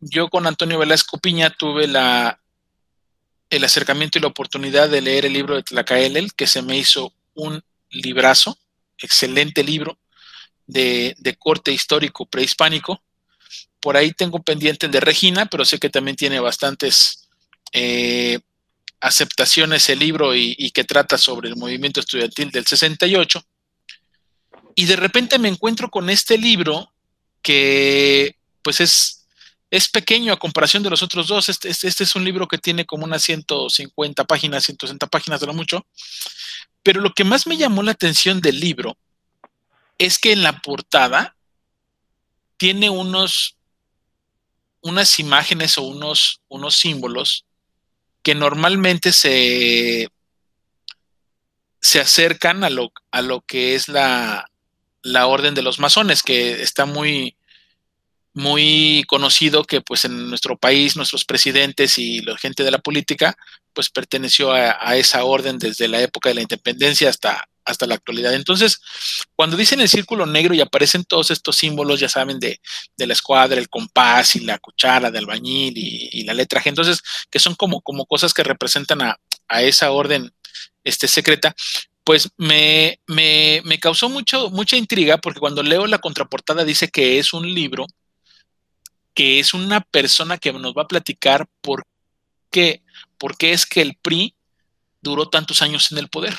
[0.00, 2.40] Yo con Antonio Velasco Piña tuve la,
[3.50, 7.14] el acercamiento y la oportunidad de leer el libro de Tlacaelel, que se me hizo
[7.34, 8.58] un librazo,
[8.98, 9.98] excelente libro
[10.66, 13.02] de, corte histórico prehispánico.
[13.80, 17.28] Por ahí tengo pendiente de Regina, pero sé que también tiene bastantes
[17.72, 18.40] eh,
[19.04, 23.44] aceptaciones el libro y, y, que trata sobre el movimiento estudiantil del 68.
[24.76, 26.90] Y de repente me encuentro con este libro
[27.42, 29.26] que pues es,
[29.70, 31.50] es pequeño a comparación de los otros dos.
[31.50, 35.46] Este, este, este es un libro que tiene como unas 150 páginas, 160 páginas de
[35.48, 35.86] lo mucho,
[36.82, 38.96] pero lo que más me llamó la atención del libro
[39.98, 41.36] es que en la portada
[42.56, 43.58] tiene unos,
[44.80, 47.43] unas imágenes o unos, unos símbolos
[48.24, 50.08] que normalmente se,
[51.80, 54.50] se acercan a lo, a lo que es la,
[55.02, 57.36] la orden de los masones, que está muy,
[58.32, 63.36] muy conocido que pues en nuestro país nuestros presidentes y la gente de la política
[63.74, 68.34] pues perteneció a, esa orden desde la época de la independencia hasta, hasta la actualidad.
[68.34, 68.80] Entonces,
[69.34, 72.60] cuando dicen el círculo negro y aparecen todos estos símbolos, ya saben, de,
[72.96, 77.38] la escuadra, el compás y la cuchara de albañil y, la letra G, entonces, que
[77.38, 79.18] son como, como cosas que representan a,
[79.60, 80.32] esa orden
[80.82, 81.54] este, secreta,
[82.02, 87.18] pues me, me, me causó mucho, mucha intriga porque cuando leo la contraportada dice que
[87.18, 87.86] es un libro
[89.14, 91.86] que es una persona que nos va a platicar por
[92.50, 92.82] qué,
[93.16, 94.34] por qué es que el PRI
[95.00, 96.34] duró tantos años en el poder.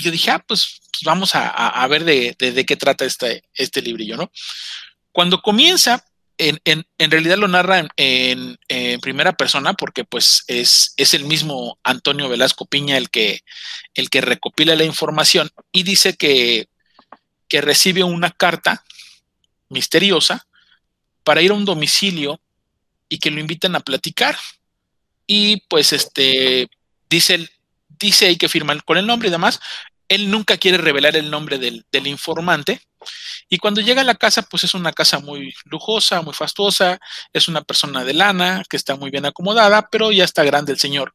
[0.00, 4.16] Y yo dije, ah, pues, pues vamos a, ver de, qué trata este, este librillo,
[4.16, 4.32] ¿no?
[5.12, 6.02] Cuando comienza,
[6.38, 8.58] en, realidad lo narra en,
[9.02, 13.40] primera persona porque pues es, es, el mismo Antonio Velasco Piña el que,
[13.92, 16.68] el que recopila la información y dice que,
[17.46, 18.82] que recibe una carta
[19.68, 20.46] misteriosa
[21.24, 22.40] para ir a un domicilio
[23.10, 24.38] y que lo inviten a platicar.
[25.26, 26.70] Y pues este
[27.10, 27.50] dice,
[28.00, 29.60] dice ahí que firma con el nombre y demás.
[30.10, 32.80] Él nunca quiere revelar el nombre del, informante
[33.48, 36.98] y cuando llega a la casa, pues es una casa muy lujosa, muy fastuosa,
[37.32, 40.80] es una persona de lana, que está muy bien acomodada, pero ya está grande el
[40.80, 41.14] señor.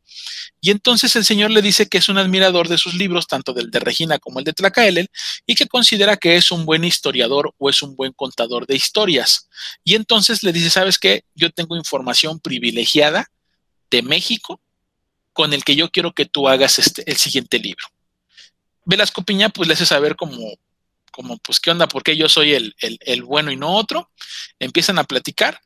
[0.61, 3.69] Y entonces el señor le dice que es un admirador de sus libros, tanto del
[3.69, 5.09] de Regina como el de Tlacaelel,
[5.45, 9.49] y que considera que es un buen historiador o es un buen contador de historias.
[9.83, 11.25] Y entonces le dice, ¿sabes qué?
[11.35, 13.29] Yo tengo información privilegiada
[13.91, 14.61] de México
[15.33, 17.87] con el que yo quiero que tú hagas este, el siguiente libro.
[18.85, 20.39] Velasco Piña pues le hace saber como
[21.15, 21.87] como, pues, ¿qué onda?
[21.87, 24.11] ¿Por qué yo soy el, bueno y no otro?
[24.59, 25.61] Empiezan a platicar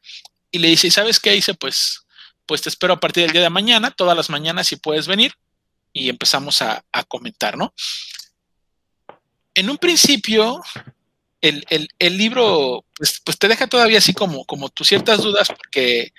[0.52, 1.32] y le dice, ¿sabes qué?
[1.32, 2.06] Dice, pues,
[2.46, 5.34] pues te espero a partir del día de mañana, todas las mañanas si puedes venir
[5.92, 7.74] y empezamos a, comentar, ¿no?
[9.56, 10.62] En un principio,
[11.42, 11.66] el,
[12.00, 16.14] libro, pues, pues, te deja todavía así como, como tus ciertas dudas porque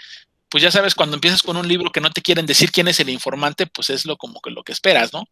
[0.48, 2.98] pues ya sabes, cuando empiezas con un libro que no te quieren decir quién es
[2.98, 5.22] el informante, pues es lo como que lo que esperas, ¿no?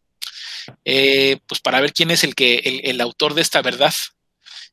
[0.85, 3.93] Eh, pues para ver quién es el, que, el, autor de esta verdad.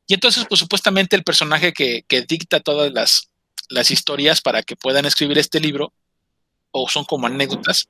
[0.06, 3.30] Y entonces, pues supuestamente el personaje que, dicta todas las,
[3.68, 5.92] las, historias para que puedan escribir este libro,
[6.70, 7.88] o son como anécdotas,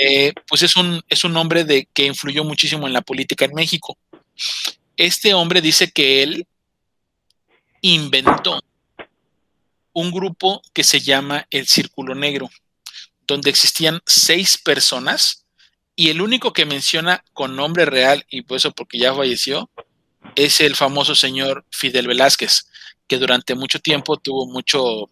[0.00, 3.54] eh, pues es un, es un hombre de, que influyó muchísimo en la política en
[3.54, 3.98] México.
[4.96, 6.46] Este hombre dice que él
[7.80, 8.60] inventó
[9.92, 12.50] un grupo que se llama el Círculo Negro,
[13.26, 15.39] donde existían seis personas
[16.00, 19.68] y el único que menciona con nombre real, y por eso porque ya falleció,
[20.34, 22.70] es el famoso señor Fidel Velázquez,
[23.06, 25.10] que durante mucho tiempo tuvo mucho,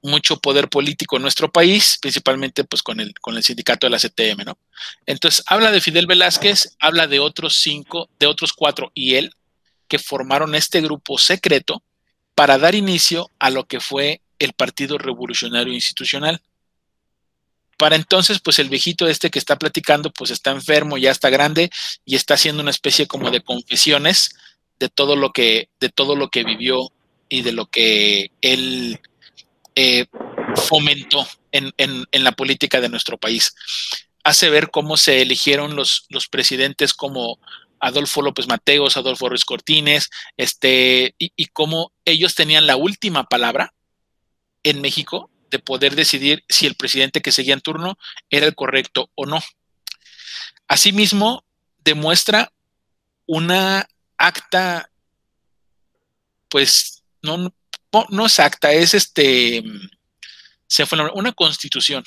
[0.00, 3.98] mucho poder político en nuestro país, principalmente pues con el, con el sindicato de la
[3.98, 4.56] CTM, ¿no?
[5.04, 9.34] Entonces habla de Fidel Velázquez, habla de otros cinco, de otros cuatro y él,
[9.86, 11.82] que formaron este grupo secreto
[12.34, 16.40] para dar inicio a lo que fue el Partido Revolucionario Institucional.
[17.80, 21.70] Para entonces, pues el viejito este que está platicando, pues está enfermo, ya está grande
[22.04, 24.36] y está haciendo una especie como de confesiones
[24.78, 26.92] de todo lo que, de todo lo que vivió
[27.30, 29.00] y de lo que él
[29.76, 30.04] eh,
[30.56, 31.72] fomentó en,
[32.12, 33.54] la política de nuestro país.
[34.24, 37.40] Hace ver cómo se eligieron los, los presidentes como
[37.78, 43.72] Adolfo López Mateos, Adolfo Ruiz Cortines, este, y cómo ellos tenían la última palabra
[44.64, 47.98] en México de poder decidir si el presidente que seguía en turno
[48.30, 49.42] era el correcto o no.
[50.68, 51.44] Asimismo,
[51.84, 52.52] demuestra
[53.26, 54.90] una acta,
[56.48, 57.52] pues no,
[58.10, 59.64] no, es acta, es este,
[60.66, 62.04] se fue una constitución.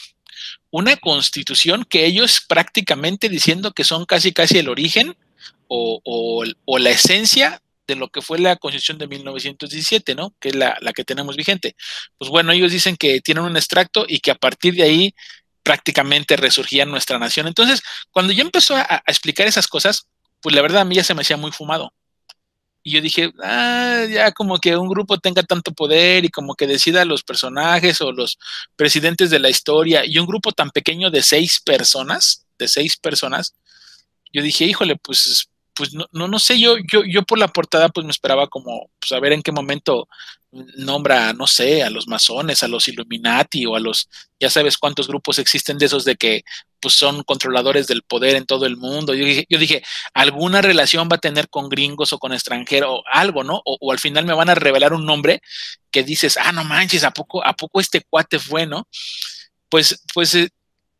[0.71, 5.15] Una constitución que ellos prácticamente diciendo que son casi casi el origen
[5.67, 6.01] o,
[6.65, 10.34] o la esencia de lo que fue la Constitución de 1917, ¿no?
[10.39, 11.76] Que es la, que tenemos vigente.
[12.18, 15.15] Pues bueno, ellos dicen que tienen un extracto y que a partir de ahí
[15.64, 17.47] prácticamente resurgía nuestra nación.
[17.47, 17.81] Entonces,
[18.11, 20.07] cuando yo empezó a, explicar esas cosas,
[20.41, 21.93] pues la verdad a mí ya se me hacía muy fumado.
[22.85, 26.68] Y yo dije, ah, ya como que un grupo tenga tanto poder y como que
[26.68, 28.38] decida los personajes o los
[28.76, 33.55] presidentes de la historia y un grupo tan pequeño de seis personas, de seis personas,
[34.34, 37.89] yo dije, híjole, pues pues no, no, no, sé, yo, yo, yo por la portada
[37.89, 40.07] pues me esperaba como pues a ver en qué momento
[40.77, 44.07] nombra, no sé, a los masones, a los Illuminati o a los,
[44.39, 46.43] ya sabes cuántos grupos existen de esos de que
[46.79, 49.13] pues son controladores del poder en todo el mundo.
[49.15, 49.83] Yo dije, yo dije
[50.13, 53.61] alguna relación va a tener con gringos o con extranjeros o algo, ¿no?
[53.65, 55.41] O, al final me van a revelar un nombre
[55.91, 58.87] que dices, ah, no manches, ¿a poco, a poco este cuate fue, ¿no?
[59.69, 60.49] Pues, pues eh,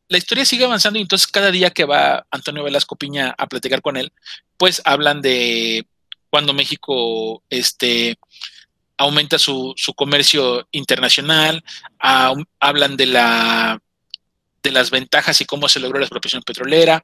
[0.10, 3.82] la historia sigue avanzando y entonces cada día que va Antonio Velasco Piña a platicar
[3.82, 4.12] con él,
[4.58, 5.86] pues hablan de
[6.30, 8.18] cuando México este,
[8.98, 11.64] aumenta su, comercio internacional,
[12.00, 13.80] hablan de, la,
[14.62, 17.02] de las ventajas y cómo se logró la expropiación petrolera,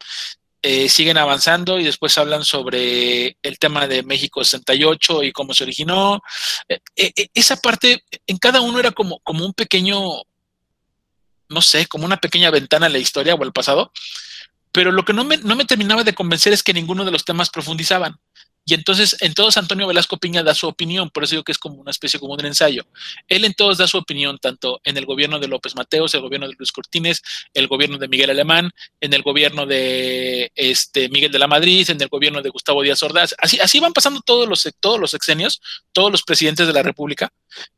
[0.62, 5.64] eh, siguen avanzando y después hablan sobre el tema de México 68 y cómo se
[5.64, 6.22] originó.
[6.68, 10.24] Eh, eh, esa parte, en cada uno era como, como un pequeño
[11.50, 13.92] no sé, como una pequeña ventana a la historia o al pasado,
[14.72, 17.26] pero lo que no me, no me terminaba de convencer es que ninguno de los
[17.26, 18.20] temas profundizaban.
[18.70, 21.58] Y entonces en todos Antonio Velasco Piña da su opinión, por eso digo que es
[21.58, 22.86] como una especie como un ensayo.
[23.28, 26.48] Él en todos da su opinión, tanto en el gobierno de López Mateos, el gobierno
[26.48, 27.24] de Luis Cortines,
[27.56, 28.70] el gobierno de Miguel Alemán,
[29.02, 33.02] en el gobierno de este, Miguel de la Madrid, en el gobierno de Gustavo Díaz
[33.02, 33.34] Ordaz.
[33.40, 35.62] Así, así van pasando todos los, todos los exenios,
[35.92, 37.34] todos los presidentes de la República,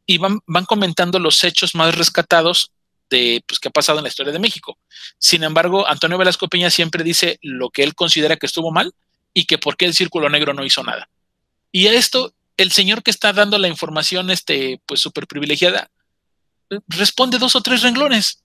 [0.06, 2.72] y van, van comentando los hechos más rescatados
[3.12, 4.80] de pues, qué ha pasado en la historia de México.
[5.20, 8.94] Sin embargo, Antonio Velasco Peña siempre dice lo que él considera que estuvo mal
[9.34, 11.10] y que por qué el Círculo Negro no hizo nada.
[11.72, 15.92] Y a esto, el señor que está dando la información, este, pues súper privilegiada,
[16.88, 18.44] responde dos o tres renglones.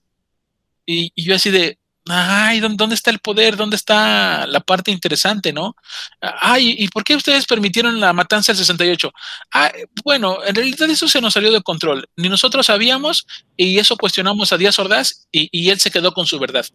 [0.85, 1.79] Y, y yo así de,
[2.09, 3.55] ay, ¿dónde está el poder?
[3.55, 5.75] ¿Dónde está la parte interesante, no?
[6.21, 9.11] Ay, ¿y por qué ustedes permitieron la matanza del 68?
[9.53, 9.71] Ah,
[10.03, 12.07] bueno, en realidad eso se nos salió de control.
[12.15, 13.25] Ni nosotros sabíamos
[13.55, 16.65] y eso cuestionamos a Díaz Ordaz y, él se quedó con su verdad.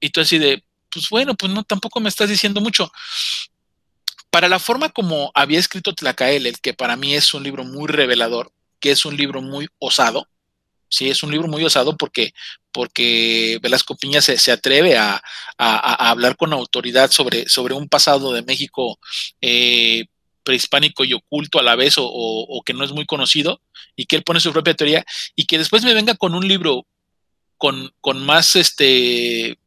[0.00, 2.90] Y tú así de, pues bueno, pues no, tampoco me estás diciendo mucho.
[4.30, 8.52] Para la forma como había escrito Tlacael, que para mí es un libro muy revelador,
[8.80, 10.26] que es un libro muy osado,
[10.92, 12.34] Sí, es un libro muy osado porque,
[12.70, 15.22] porque Velasco Piña se, atreve a,
[15.56, 18.98] hablar con autoridad sobre, sobre un pasado de México
[19.40, 20.04] eh,
[20.44, 23.62] prehispánico y oculto a la vez o, que no es muy conocido
[23.96, 25.02] y que él pone su propia teoría
[25.34, 26.86] y que después me venga con un libro
[27.56, 29.58] con, con más este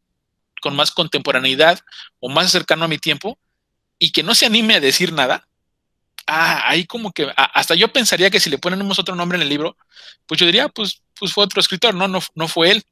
[0.61, 1.79] con más contemporaneidad
[2.19, 3.39] o más cercano a mi tiempo
[3.97, 5.47] y que no se anime a decir nada,
[6.27, 9.49] ah, ahí como que hasta yo pensaría que si le ponemos otro nombre en el
[9.49, 9.75] libro,
[10.25, 12.83] pues yo diría, pues, pues fue otro escritor, no, no, no fue él.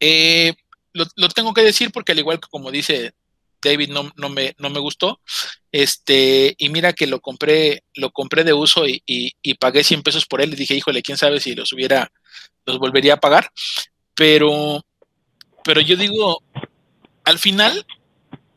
[0.00, 0.54] Eh,
[0.92, 3.12] lo, tengo que decir porque al igual que como dice
[3.62, 5.20] David, no, no, me, no me gustó.
[5.70, 10.26] Este, y mira que lo compré, lo compré de uso y, y, pagué 100 pesos
[10.26, 10.52] por él.
[10.52, 12.10] Y dije, híjole, quién sabe si los hubiera,
[12.64, 13.50] los volvería a pagar.
[14.14, 14.84] Pero,
[15.62, 16.42] pero yo digo,
[17.24, 17.86] al final,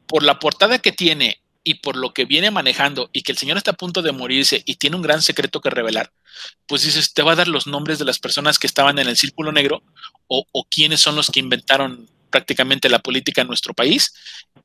[0.07, 3.57] por la portada que tiene y por lo que viene manejando y que el señor
[3.57, 6.11] está a punto de morirse y tiene un gran secreto que revelar,
[6.68, 9.18] pues dices, te va a dar los nombres de las personas que estaban en el
[9.18, 9.84] círculo negro
[10.27, 14.14] o, quiénes son los que inventaron prácticamente la política en nuestro país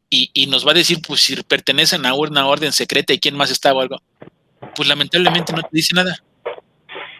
[0.08, 3.50] y, nos va a decir pues si pertenecen a una orden secreta y quién más
[3.50, 4.02] estaba o algo.
[4.74, 6.22] Pues lamentablemente no te dice nada.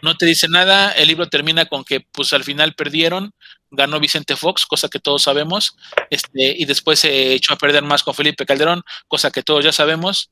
[0.02, 3.32] No te dice nada, el libro termina con que pues al final perdieron,
[3.70, 5.76] ganó Vicente Fox, cosa que todos sabemos,
[6.10, 9.72] este, y después se echó a perder más con Felipe Calderón, cosa que todos ya
[9.72, 10.30] sabemos,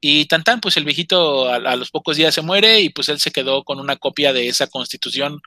[0.00, 3.20] y tan tan, pues el viejito a, los pocos días se muere y pues él
[3.20, 5.40] se quedó con una copia de esa constitución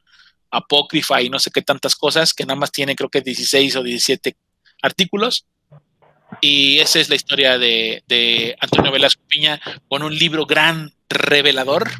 [0.50, 3.84] apócrifa y no sé qué tantas cosas, que nada más tiene creo que 16 o
[3.84, 4.38] 17
[4.82, 5.46] artículos.
[6.40, 9.60] Y esa es la historia de, de Antonio Velasco Piña
[9.90, 11.92] con un libro gran revelador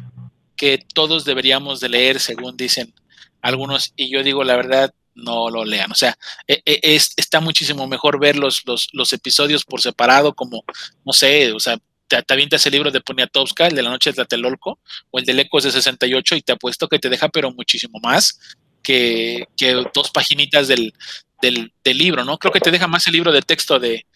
[0.56, 2.92] que todos deberíamos de leer, según dicen
[3.40, 5.90] algunos, y yo digo la verdad, no lo lean.
[5.90, 6.16] O sea,
[6.46, 8.62] e, e, es, está muchísimo mejor ver los,
[8.92, 10.64] los, episodios por separado, como,
[11.04, 14.10] no sé, o sea, te, te avientas el libro de Poniatowska, el de la noche
[14.10, 14.78] de Tlatelolco,
[15.10, 18.38] o el de Ecos de 68, y te apuesto que te deja, pero muchísimo más
[18.82, 20.92] que, que dos paginitas del,
[21.40, 22.38] del, del, libro, ¿no?
[22.38, 24.06] Creo que te deja más el libro de texto de,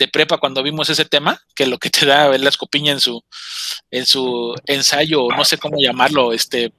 [0.00, 3.22] de prepa cuando vimos ese tema que lo que te da la escopiña en su
[3.90, 6.72] en su ensayo no sé cómo llamarlo este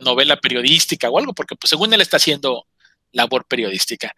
[0.00, 2.66] novela periodística o algo porque pues según él está haciendo
[3.14, 4.14] labor periodística.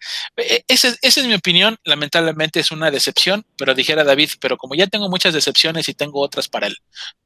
[0.69, 4.75] Esa es, esa es mi opinión lamentablemente es una decepción pero dijera David pero como
[4.75, 6.77] ya tengo muchas decepciones y tengo otras para el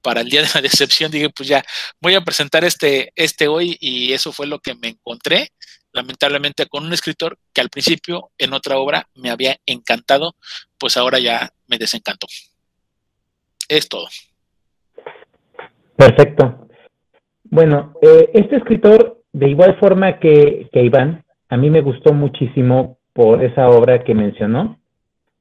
[0.00, 1.64] para el día de la decepción dije pues ya
[2.00, 5.52] voy a presentar este este hoy y eso fue lo que me encontré
[5.98, 10.34] lamentablemente con un escritor que al principio en otra obra me había encantado,
[10.78, 12.26] pues ahora ya me desencantó.
[13.68, 14.06] Es todo.
[15.96, 16.68] Perfecto.
[17.44, 22.98] Bueno, eh, este escritor, de igual forma que, que Iván, a mí me gustó muchísimo
[23.12, 24.78] por esa obra que mencionó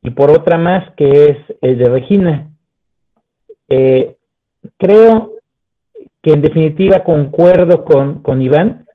[0.02, 2.50] y por otra más que es el de Regina.
[3.70, 4.16] Eh,
[4.78, 5.34] creo
[6.24, 8.87] que en definitiva concuerdo con, con Iván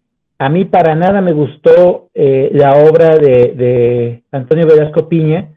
[0.44, 5.50] a mí para nada me gustó eh, la obra de, de, Antonio Velasco Piña.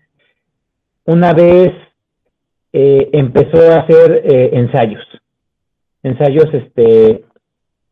[1.05, 1.73] Una vez
[2.71, 5.03] eh, empezó a hacer eh, ensayos,
[6.03, 7.25] ensayos este,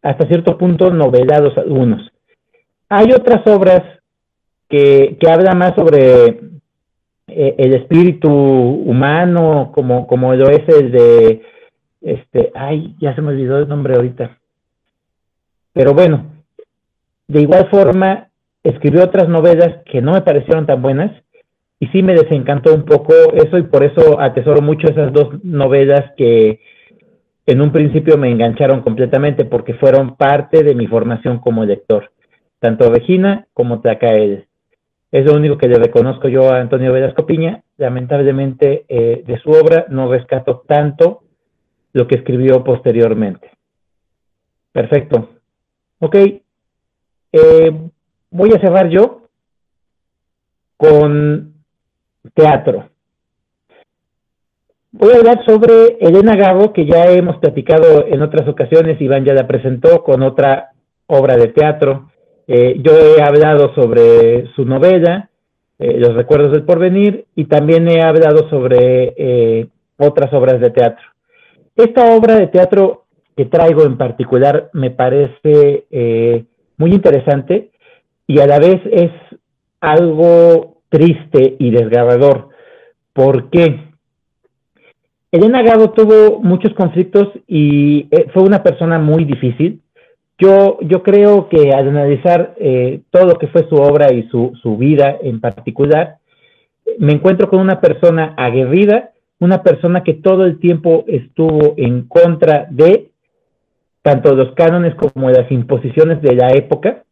[0.03, 2.11] hasta cierto punto novelados algunos.
[2.89, 3.81] Hay otras obras
[4.69, 6.41] que, que hablan más sobre
[7.27, 11.41] eh, el espíritu humano, como, como lo es el de,
[12.01, 14.37] este, ay, ya se me olvidó el nombre ahorita.
[15.73, 16.32] Pero bueno,
[17.33, 18.29] de igual forma,
[18.63, 21.11] escribió otras novelas que no me parecieron tan buenas
[21.79, 26.11] y sí me desencantó un poco eso y por eso atesoro mucho esas dos novelas
[26.15, 26.61] que
[27.47, 32.11] en un principio me engancharon completamente porque fueron parte de mi formación como lector,
[32.59, 34.45] tanto Regina como Tlacael.
[35.11, 37.63] Es lo único que le reconozco yo a Antonio Velasco Piña.
[37.77, 41.23] Lamentablemente eh, de su obra no rescato tanto
[41.93, 43.51] lo que escribió posteriormente.
[44.71, 45.29] Perfecto.
[45.99, 46.15] Ok,
[47.33, 47.71] eh,
[48.29, 49.23] voy a cerrar yo
[50.77, 51.53] con
[52.35, 52.89] teatro.
[54.91, 59.33] Voy a hablar sobre Elena Gago, que ya hemos platicado en otras ocasiones, Iván ya
[59.33, 60.73] la presentó con otra
[61.07, 62.11] obra de teatro.
[62.47, 65.31] Eh, yo he hablado sobre su novela,
[65.79, 71.05] eh, Los Recuerdos del Porvenir, y también he hablado sobre otras obras de teatro.
[71.75, 73.05] Esta obra de teatro
[73.35, 75.87] que traigo en particular me parece
[76.77, 77.71] muy interesante
[78.27, 79.11] y a la vez es
[79.81, 82.49] algo triste y desgarrador.
[83.13, 83.93] ¿Por qué?
[85.31, 89.81] Elena Gado tuvo muchos conflictos y eh, fue una persona muy difícil.
[90.37, 94.53] Yo, yo creo que al analizar eh, todo lo que fue su obra y su,
[94.61, 96.17] su vida en particular,
[96.99, 102.67] me encuentro con una persona aguerrida, una persona que todo el tiempo estuvo en contra
[102.69, 103.09] de
[104.03, 107.03] tanto los cánones como las imposiciones de la época,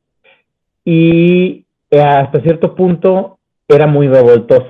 [0.85, 4.69] y hasta cierto punto era muy revoltosa.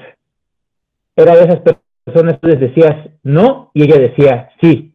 [1.15, 1.61] Era de esas
[2.06, 4.93] personas que les decías no y ella decía sí.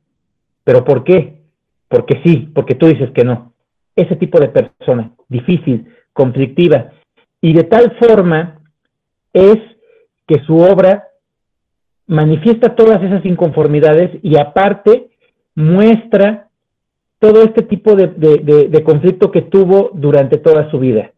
[0.64, 1.42] ¿Pero por qué?
[1.88, 3.52] Porque sí, porque tú dices que no.
[3.94, 6.92] Ese tipo de persona, difícil, conflictiva.
[7.40, 8.60] Y de tal forma
[9.32, 9.58] es
[10.26, 11.08] que su obra
[12.06, 15.10] manifiesta todas esas inconformidades y aparte
[15.54, 16.45] muestra
[17.18, 21.12] todo este tipo de, de, de, conflicto que tuvo durante toda su vida.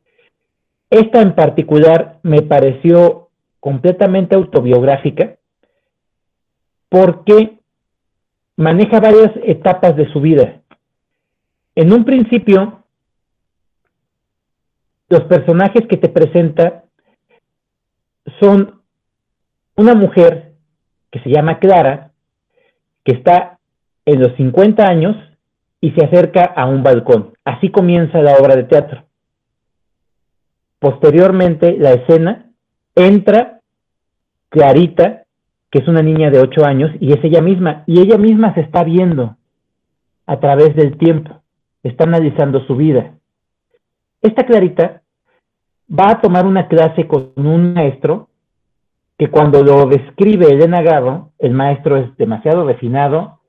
[0.91, 3.29] Esta en particular me pareció
[3.61, 5.37] completamente autobiográfica
[6.89, 7.59] porque
[8.57, 10.63] maneja varias etapas de su vida.
[11.75, 12.85] En un principio,
[15.09, 16.85] los personajes que te presenta
[18.41, 18.83] son
[19.77, 20.55] una mujer
[21.11, 22.13] que se llama Clara,
[23.05, 23.59] que está
[24.05, 25.17] en los 50 años
[25.81, 27.33] y se acerca a un balcón.
[27.45, 29.05] Así comienza la obra de teatro.
[30.79, 32.51] Posteriormente, la escena
[32.95, 33.61] entra
[34.49, 35.25] Clarita,
[35.71, 38.61] que es una niña de 8 años, y es ella misma, y ella misma se
[38.61, 39.37] está viendo
[40.27, 41.43] a través del tiempo,
[41.83, 43.15] está analizando su vida.
[44.23, 45.03] Esta Clarita
[45.91, 48.29] va a tomar una clase con un maestro
[49.19, 53.41] que cuando lo describe Elena Garro, el maestro es demasiado refinado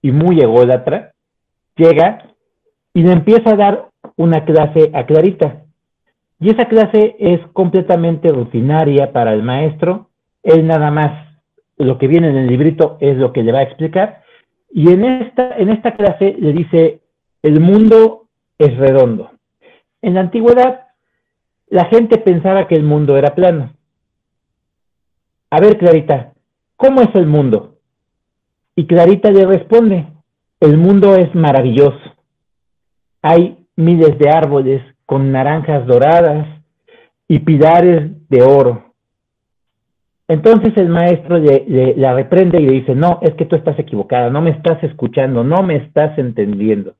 [0.00, 1.12] y muy ególatra,
[1.76, 2.34] llega
[2.94, 5.64] y le empieza a dar una clase a Clarita.
[6.40, 10.10] Y esa clase es completamente rutinaria para el maestro,
[10.42, 11.26] él nada más
[11.78, 14.22] lo que viene en el librito es lo que le va a explicar,
[14.70, 17.00] y en esta, en esta clase le dice,
[17.42, 18.28] el mundo
[18.58, 19.30] es redondo.
[20.02, 20.86] En la antigüedad,
[21.68, 23.72] la gente pensaba que el mundo era plano.
[25.50, 26.32] A ver, Clarita,
[26.76, 27.76] ¿cómo es el mundo?
[28.74, 30.06] Y Clarita le responde,
[30.60, 32.14] el mundo es maravilloso.
[33.22, 36.46] Hay miles de árboles con naranjas doradas
[37.28, 38.94] y pilares de oro.
[40.28, 44.28] Entonces el maestro le, la reprende y le dice, no, es que tú estás equivocada,
[44.30, 46.94] no me estás escuchando, no me estás entendiendo.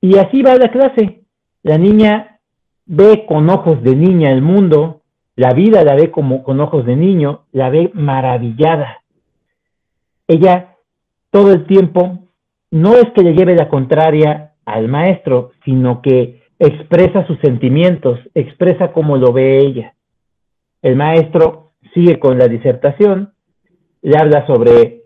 [0.00, 1.22] Y así va la clase.
[1.62, 2.38] La niña
[2.84, 5.02] ve con ojos de niña el mundo,
[5.34, 9.02] la vida la ve como con ojos de niño, la ve maravillada.
[10.28, 10.76] Ella
[11.30, 12.25] todo el tiempo
[12.76, 18.92] no es que le lleve la contraria al maestro, sino que expresa sus sentimientos, expresa
[18.92, 19.94] cómo lo ve ella.
[20.82, 23.32] El maestro sigue con la disertación,
[24.02, 25.02] le habla sobre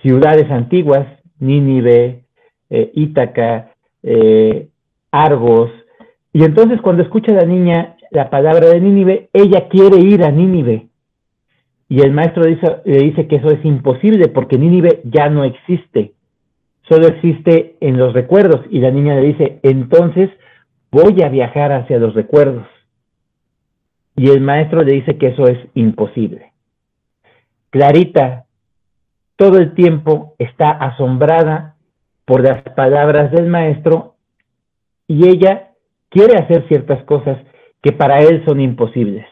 [0.00, 1.06] ciudades antiguas,
[1.38, 2.24] Nínive,
[2.70, 4.68] eh, Ítaca, eh,
[5.10, 5.70] Argos,
[6.32, 10.30] y entonces cuando escucha a la niña la palabra de Nínive, ella quiere ir a
[10.30, 10.88] Nínive.
[11.88, 16.14] Y el maestro le dice que eso es imposible porque Nínive ya no existe,
[16.88, 18.64] solo existe en los recuerdos.
[18.70, 20.30] Y la niña le dice, entonces
[20.90, 22.66] voy a viajar hacia los recuerdos.
[24.16, 26.52] Y el maestro le dice que eso es imposible.
[27.70, 28.44] Clarita
[29.36, 31.76] todo el tiempo está asombrada
[32.24, 34.14] por las palabras del maestro
[35.08, 35.72] y ella
[36.10, 37.38] quiere hacer ciertas cosas
[37.82, 39.26] que para él son imposibles.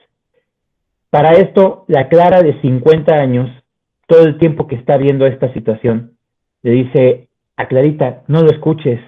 [1.11, 3.51] Para esto, la Clara de 50 años,
[4.07, 6.17] todo el tiempo que está viendo esta situación,
[6.63, 7.30] le dice
[7.61, 9.01] a Clarita, no lo escuches,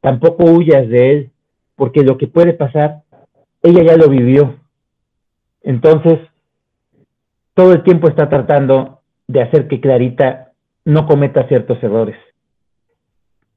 [0.00, 1.30] tampoco huyas de él,
[1.74, 3.02] porque lo que puede pasar,
[3.62, 4.56] ella ya lo vivió.
[5.62, 6.18] Entonces,
[7.54, 10.52] todo el tiempo está tratando de hacer que Clarita
[10.84, 12.16] no cometa ciertos errores.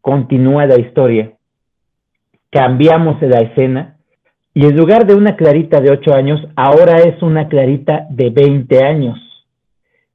[0.02, 1.34] Continúa la historia.
[2.52, 3.98] Cambiamos la escena
[4.54, 8.84] y en lugar de una Clarita de 8 años, ahora es una Clarita de 20
[8.86, 9.20] años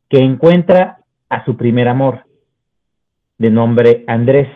[0.08, 2.24] que encuentra a su primer amor,
[3.40, 4.48] de nombre Andrés.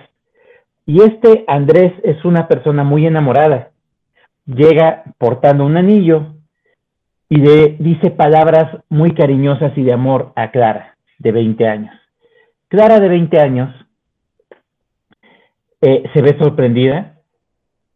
[0.85, 3.70] Y este Andrés es una persona muy enamorada.
[4.44, 6.35] Llega portando un anillo
[7.31, 11.94] y le dice palabras muy cariñosas y de amor a Clara, de 20 años.
[12.69, 13.74] Clara, de 20 años,
[15.81, 17.20] eh, se ve sorprendida,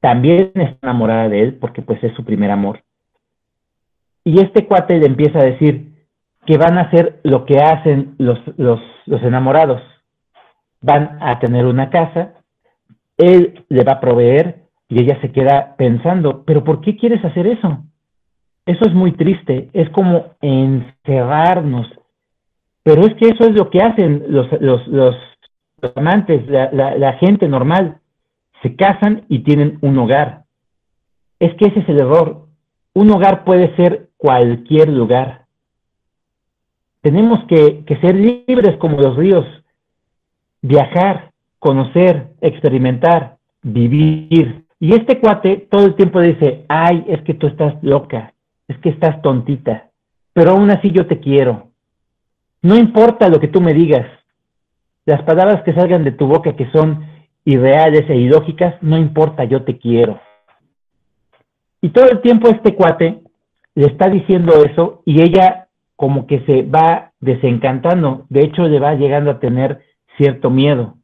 [0.01, 2.83] también está enamorada de él porque pues es su primer amor.
[4.25, 5.93] Y este cuate le empieza a decir
[6.47, 9.83] que van a hacer lo que hacen los, los, los enamorados.
[10.81, 12.35] Van a tener una casa,
[13.17, 17.47] él le va a proveer y ella se queda pensando, pero ¿por qué quieres hacer
[17.47, 17.85] eso?
[18.65, 21.87] Eso es muy triste, es como encerrarnos.
[22.83, 25.17] Pero es que eso es lo que hacen los, los, los,
[25.95, 27.99] amantes, la, la gente normal.
[28.63, 30.45] Se casan y tienen un hogar.
[31.39, 32.47] Es que ese es el error.
[32.95, 35.47] Un hogar puede ser cualquier lugar.
[37.01, 39.47] Tenemos que, que ser libres como los ríos,
[40.63, 44.65] viajar, conocer, experimentar, vivir.
[44.81, 48.33] Y este cuate todo el tiempo dice, ay, es que tú estás loca,
[48.69, 49.91] es que estás tontita,
[50.33, 51.69] pero aún así yo te quiero.
[52.63, 54.07] No importa lo que tú me digas,
[55.05, 57.07] las palabras que salgan de tu boca que son
[57.45, 60.21] irreales e ilógicas, no importa, yo te quiero.
[61.81, 63.23] Y todo el tiempo este cuate
[63.75, 68.95] le está diciendo eso y ella como que se va desencantando, de hecho le va
[68.95, 69.81] llegando a tener
[70.19, 70.99] cierto miedo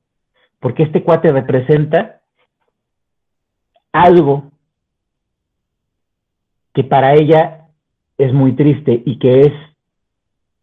[0.65, 2.23] porque este cuate representa
[3.93, 4.51] algo
[6.73, 7.69] que para ella
[8.17, 9.53] es muy triste y que es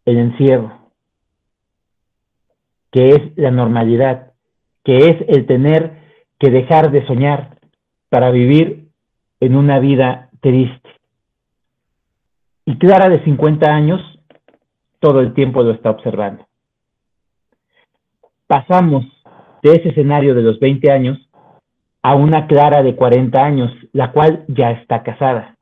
[0.05, 0.89] el encierro,
[2.91, 4.31] que es la normalidad,
[4.83, 5.99] que es el tener
[6.39, 7.59] que dejar de soñar
[8.09, 8.87] para vivir
[9.39, 10.89] en una vida triste.
[12.65, 14.01] Y Clara de 50 años
[14.99, 16.47] todo el tiempo lo está observando.
[18.51, 19.05] Pasamos
[19.63, 21.17] de ese escenario de los 20 años
[22.01, 25.55] a una Clara de 40 años, la cual ya está casada.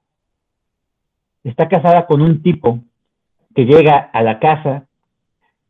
[1.44, 2.80] está casada con un tipo
[3.54, 4.88] que llega a la casa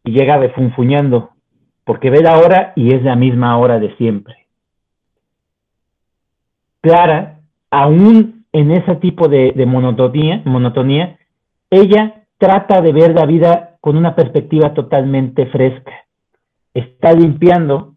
[0.06, 1.32] y llega refunfuñando,
[1.84, 4.48] porque ve la hora y es la misma hora de siempre.
[6.80, 11.20] Clara, aún en ese tipo de, monotonía, monotonía,
[11.70, 16.06] ella trata de ver la vida con una perspectiva totalmente fresca.
[16.74, 17.96] Está limpiando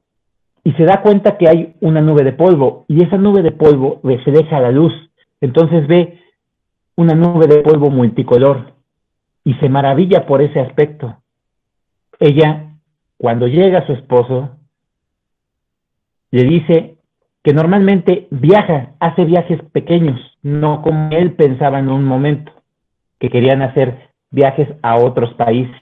[0.65, 4.01] y se da cuenta que hay una nube de polvo y esa nube de polvo
[4.03, 4.93] refleja la luz.
[5.40, 6.20] Entonces ve
[6.97, 8.74] una nube de polvo multicolor
[9.44, 11.16] y se maravilla por ese aspecto.
[12.20, 12.77] Ella,
[13.16, 14.51] cuando llega a su esposo,
[16.31, 16.97] le dice
[17.43, 22.53] que normalmente viaja, hace viajes pequeños, no como él pensaba en un momento,
[23.19, 25.82] que querían hacer viajes a otros países.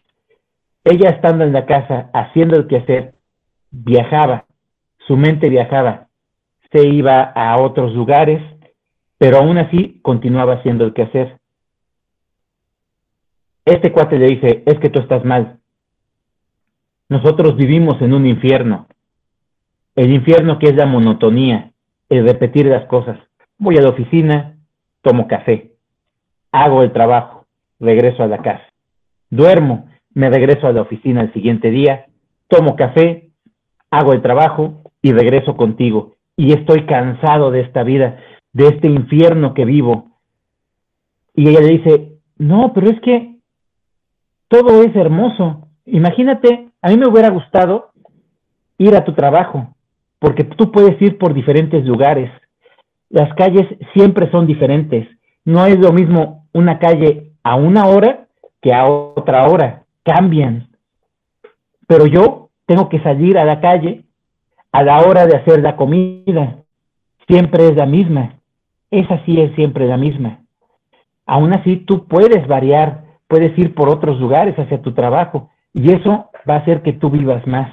[0.85, 3.15] Ella estando en la casa, haciendo el quehacer,
[3.70, 4.47] viajaba,
[5.07, 6.09] su mente viajaba,
[6.73, 8.43] se iba a otros lugares,
[9.19, 11.39] pero aún así continuaba haciendo el quehacer.
[13.65, 15.59] Este cuate le dice, es que tú estás mal.
[17.09, 18.86] Nosotros vivimos en un infierno.
[19.97, 21.73] El infierno que es la monotonía,
[22.09, 23.19] el repetir las cosas.
[23.59, 24.57] Voy a la oficina,
[25.02, 25.73] tomo café,
[26.52, 27.47] hago el trabajo,
[27.78, 28.65] regreso a la casa.
[29.28, 29.89] Duermo,
[30.20, 32.05] me regreso a la oficina el siguiente día,
[32.48, 33.30] tomo café,
[33.90, 36.16] hago el trabajo y regreso contigo.
[36.36, 38.18] Y estoy cansado de esta vida,
[38.52, 40.10] de este infierno que vivo.
[41.34, 43.36] Y ella le dice, no, pero es que
[44.48, 45.68] todo es hermoso.
[45.86, 47.92] Imagínate, a mí me hubiera gustado
[48.76, 49.74] ir a tu trabajo,
[50.18, 52.30] porque tú puedes ir por diferentes lugares.
[53.09, 55.09] Las calles siempre son diferentes.
[55.47, 58.26] No es lo mismo una calle a una hora
[58.60, 59.84] que a otra hora.
[60.05, 60.68] Cambian.
[61.86, 64.05] Pero yo tengo que salir a la calle
[64.72, 66.62] a la hora de hacer la comida.
[67.27, 68.36] Siempre es la misma.
[68.90, 70.40] Esa sí es siempre la misma.
[71.27, 76.31] Aún así, tú puedes variar, puedes ir por otros lugares hacia tu trabajo y eso
[76.48, 77.70] va a hacer que tú vivas más.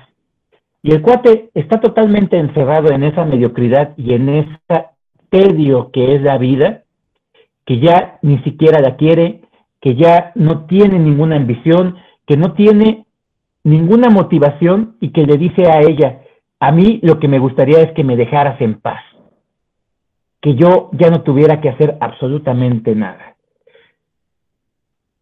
[0.83, 4.57] Y el cuate está totalmente encerrado en esa mediocridad y en ese
[5.29, 6.83] tedio que es la vida,
[7.65, 9.41] que ya ni siquiera la quiere,
[9.81, 11.97] que ya no tiene ninguna ambición,
[12.27, 13.05] que no tiene
[13.63, 16.21] ninguna motivación y que le dice a ella,
[16.59, 19.01] a mí lo que me gustaría es que me dejaras en paz,
[20.41, 23.35] que yo ya no tuviera que hacer absolutamente nada.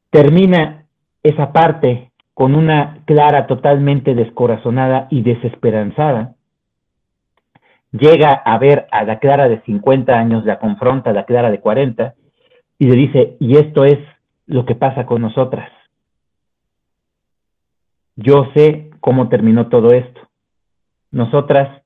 [0.09, 0.85] Termina
[1.23, 6.35] esa parte con una Clara totalmente descorazonada y desesperanzada,
[7.91, 11.59] llega a ver a la Clara de 50 años, la confronta a la Clara de
[11.59, 12.13] 40
[12.79, 13.99] y le dice, y esto es
[14.47, 15.69] lo que pasa con nosotras.
[18.15, 20.21] Yo sé cómo terminó todo esto.
[21.11, 21.83] Nosotras,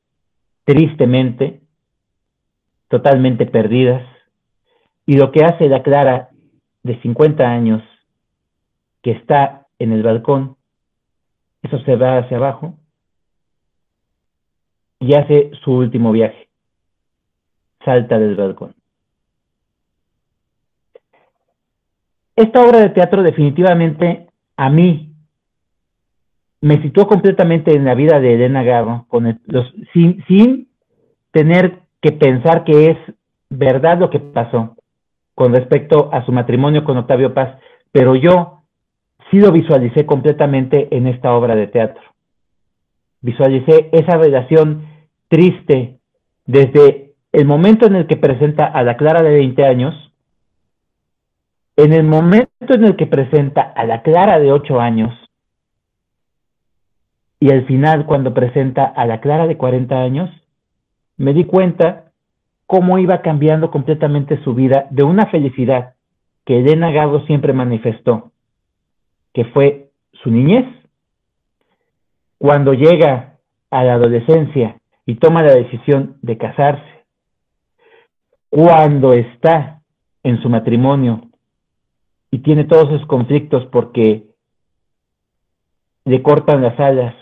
[0.64, 1.62] tristemente,
[2.88, 4.06] totalmente perdidas,
[5.06, 6.30] y lo que hace la Clara
[6.84, 7.84] de 50 años,
[9.02, 10.58] que está en el balcón,
[11.64, 12.78] eso se va hacia abajo
[15.00, 16.50] y hace su último viaje.
[17.84, 18.76] Salta del balcón.
[22.36, 25.09] Esta obra de teatro definitivamente a mí
[26.62, 30.68] me situó completamente en la vida de Elena Garro, con los, sin, sin
[31.32, 32.98] tener que pensar que es
[33.50, 34.76] verdad lo que pasó
[35.36, 37.58] con respecto a su matrimonio con Octavio Paz,
[37.92, 38.62] pero yo
[39.32, 42.02] sí lo visualicé completamente en esta obra de teatro.
[43.22, 44.86] Visualicé esa relación
[45.30, 46.00] triste
[46.46, 50.14] desde el momento en el que presenta a la Clara de 20 años,
[51.76, 55.29] en el momento en el que presenta a la Clara de 8 años,
[57.40, 60.30] y al final cuando presenta a la Clara de 40 años,
[61.18, 62.12] me di cuenta
[62.66, 65.96] cómo iba cambiando completamente su vida de una felicidad
[66.46, 68.32] que Elena Gado siempre manifestó,
[69.34, 70.66] que fue su niñez,
[72.38, 73.38] cuando llega
[73.70, 77.06] a la adolescencia y toma la decisión de casarse,
[78.50, 79.82] cuando está
[80.24, 81.30] en su matrimonio
[82.32, 84.26] y tiene todos esos conflictos porque
[86.06, 87.16] le cortan las alas,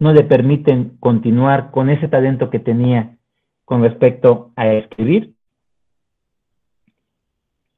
[0.00, 3.16] no le permiten continuar con ese talento que tenía
[3.64, 5.34] con respecto a escribir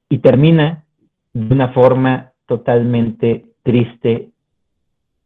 [0.09, 0.85] y termina
[1.35, 4.31] de una forma totalmente triste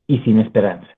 [0.06, 0.88] y sin esperanza.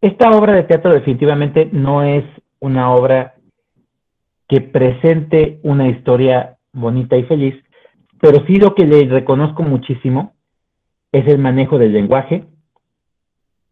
[0.00, 2.24] Esta obra de teatro definitivamente no es
[2.60, 3.34] una obra
[4.48, 7.54] que presente una historia bonita y feliz,
[8.20, 10.34] pero sí lo que le reconozco muchísimo
[11.12, 12.44] es el manejo del lenguaje,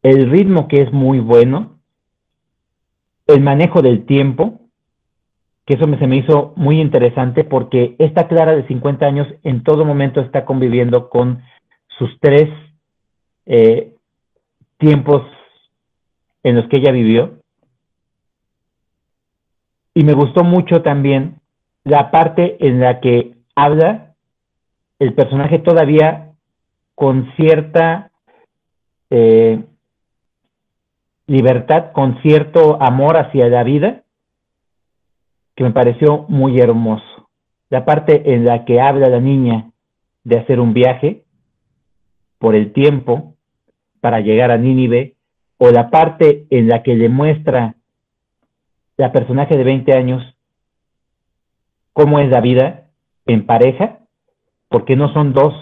[0.03, 1.79] el ritmo que es muy bueno,
[3.27, 4.61] el manejo del tiempo,
[5.65, 9.63] que eso me, se me hizo muy interesante porque esta Clara de 50 años en
[9.63, 11.43] todo momento está conviviendo con
[11.99, 12.49] sus tres
[13.47, 13.95] eh,
[14.79, 15.23] tiempos
[16.43, 17.39] en los que ella vivió.
[19.95, 21.41] Y me gustó mucho también
[21.85, 24.15] la parte en la que habla
[24.99, 26.33] el personaje todavía
[26.95, 28.11] con cierta
[29.11, 29.63] eh,
[31.27, 34.03] libertad, con cierto amor hacia la vida,
[35.55, 37.31] que me pareció muy hermoso.
[37.71, 39.71] La parte en la que habla la niña
[40.25, 41.25] de hacer un viaje
[42.39, 43.35] por el tiempo
[44.01, 45.15] para llegar a Nínive,
[45.59, 47.77] o la parte en la que le muestra
[48.97, 50.37] la personaje de 20 años
[51.93, 52.89] cómo es la vida
[53.27, 53.99] en pareja,
[54.69, 55.55] porque no son dos,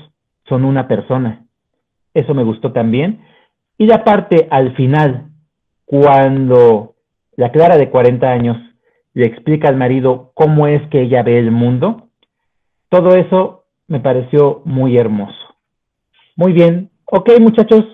[0.49, 1.45] son una persona.
[2.15, 3.21] Eso me gustó también.
[3.77, 5.30] Y la parte al final,
[5.91, 6.95] cuando
[7.35, 8.57] la Clara de 40 años
[9.13, 12.07] le explica al marido cómo es que ella ve el mundo,
[12.89, 15.35] todo eso me pareció muy hermoso.
[16.37, 16.91] Muy bien.
[17.07, 17.85] Ok, muchachos.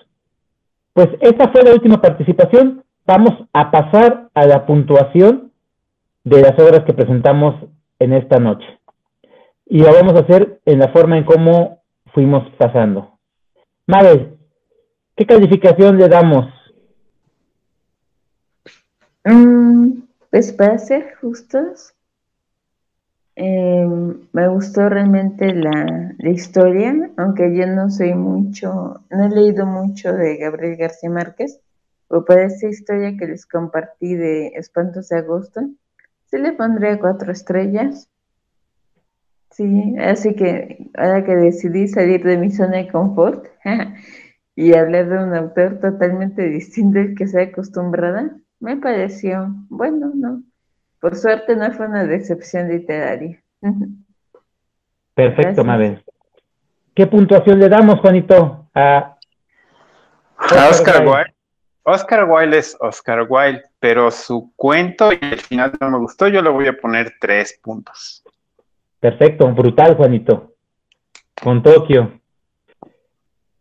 [0.92, 2.84] Pues esta fue la última participación.
[3.06, 5.52] Vamos a pasar a la puntuación
[6.22, 7.54] de las obras que presentamos
[7.98, 8.66] en esta noche.
[9.64, 11.80] Y lo vamos a hacer en la forma en cómo
[12.12, 13.12] fuimos pasando.
[13.86, 14.36] Mabel,
[15.16, 16.55] ¿qué calificación le damos?
[19.26, 21.92] Mm, pues para ser justos,
[23.34, 29.66] em, me gustó realmente la, la, historia, aunque yo no soy mucho, no he leído
[29.66, 31.60] mucho de Gabriel García Márquez,
[32.06, 35.60] o para esta historia que les compartí de Espantos de Agosto,
[36.26, 38.08] sí le pondré cuatro estrellas.
[39.50, 43.48] Sí, así que ahora que decidí salir de mi zona de confort
[44.54, 50.42] y hablar de un autor totalmente distinto al que se acostumbrada, me pareció, bueno, no.
[51.00, 53.40] Por suerte no fue una decepción literaria.
[55.14, 56.02] Perfecto, Mabel.
[56.94, 59.16] ¿Qué puntuación le damos, Juanito, a,
[60.36, 61.34] a Oscar Wilde?
[61.82, 66.42] Oscar Wilde es Oscar Wilde, pero su cuento y el final no me gustó, yo
[66.42, 68.24] le voy a poner tres puntos.
[68.98, 70.54] Perfecto, brutal, Juanito.
[71.40, 72.18] Con Tokio.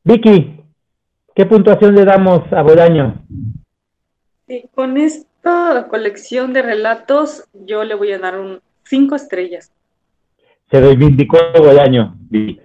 [0.04, 0.64] Vicky,
[1.36, 3.24] ¿qué puntuación le damos a Bolaño?
[4.48, 9.72] Sí, con esta colección de relatos, yo le voy a dar un cinco estrellas.
[10.70, 12.16] Se reivindicó Bolaño.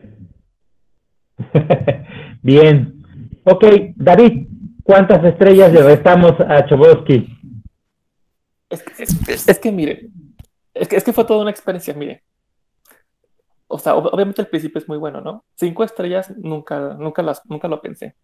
[2.42, 3.02] Bien.
[3.44, 3.64] Ok,
[3.96, 4.46] David,
[4.90, 7.24] ¿Cuántas estrellas le restamos a Chobosky?
[8.68, 10.10] Es, que, mire,
[10.74, 12.24] es que, es que fue toda una experiencia, mire.
[13.68, 15.44] O sea, obviamente el principio es muy bueno, ¿no?
[15.54, 18.16] Cinco estrellas nunca, nunca, las, nunca lo pensé.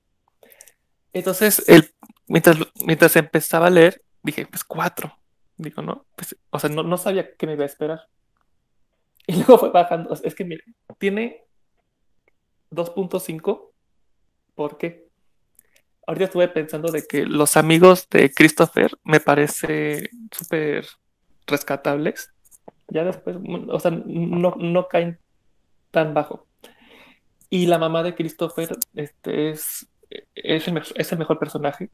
[1.16, 1.94] Entonces, el,
[2.26, 5.16] mientras, mientras empezaba a leer, dije, pues cuatro.
[5.56, 8.01] Digo, no, pues, o sea, no, no sabía qué me iba a esperar.
[9.26, 10.14] Y luego fue bajando.
[10.22, 10.62] Es que, mire,
[10.98, 11.43] tiene
[12.70, 13.72] 2.5.
[14.55, 15.06] ¿Por qué?
[16.06, 20.86] ahorita estuve pensando de que los amigos de Christopher me parece súper
[21.47, 22.32] rescatables.
[22.88, 23.36] Ya después,
[23.68, 25.18] o sea, no, no caen
[25.90, 26.47] tan bajo.
[27.51, 29.88] Y la mamá de Christopher este, es,
[30.34, 31.90] es, el, mejor personaje.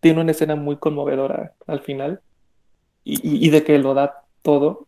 [0.00, 2.20] Tiene una escena muy conmovedora al final.
[3.04, 4.86] Y, de que lo da todo,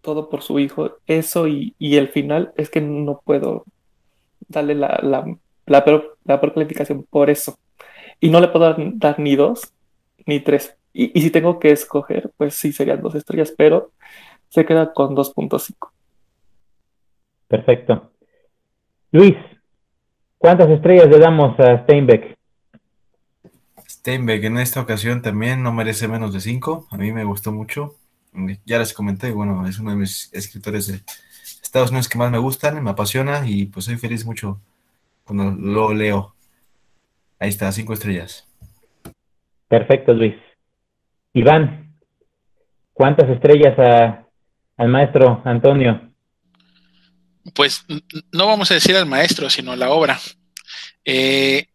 [0.00, 0.98] todo por su hijo.
[1.06, 3.64] Eso y, el final es que no puedo
[4.48, 5.36] darle la, la,
[5.66, 7.58] la, peor, la calificación por eso.
[8.20, 9.72] Y no le puedo dar, ni dos
[10.26, 10.76] ni tres.
[10.92, 13.90] Y, si tengo que escoger, pues sí serían dos estrellas, pero
[14.48, 15.90] se queda con 2.5.
[17.48, 18.12] Perfecto.
[19.10, 19.36] Luis,
[20.44, 22.36] ¿cuántas estrellas le damos a Steinbeck?
[23.88, 26.86] Steinbeck en esta ocasión también no merece menos de cinco.
[26.90, 27.94] A mí me gustó mucho.
[28.66, 31.00] Ya les comenté, bueno, es uno de mis escritores de
[31.62, 34.60] Estados Unidos que más me gustan, me apasiona y pues soy feliz mucho
[35.24, 36.34] cuando lo leo.
[37.38, 38.46] Ahí está, cinco estrellas.
[39.68, 40.34] Perfecto, Luis.
[41.32, 41.94] Iván,
[42.92, 43.78] ¿cuántas estrellas
[44.76, 46.13] al maestro Antonio?
[47.52, 47.84] Pues
[48.32, 50.20] no vamos a decir al maestro, sino a la obra.
[51.04, 51.66] Eh,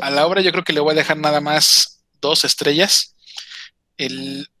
[0.00, 3.14] a la obra yo creo que le voy a dejar nada más dos estrellas.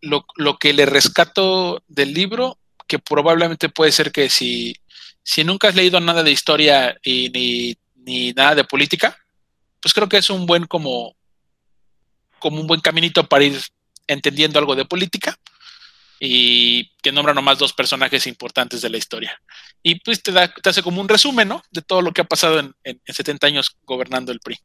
[0.00, 2.58] lo, que le rescato del libro,
[2.88, 4.74] que probablemente puede ser que si,
[5.22, 9.16] si nunca has leído nada de historia y ni, ni nada de política,
[9.80, 11.14] pues creo que es un buen como,
[12.38, 13.60] como un buen caminito para ir
[14.08, 15.38] entendiendo algo de política
[16.18, 19.40] y que nombra nomás dos personajes importantes de la historia.
[19.82, 21.62] Y pues te, da, te hace como un resumen, ¿no?
[21.70, 24.58] De todo lo que ha pasado en, en, 70 años gobernando el PRI.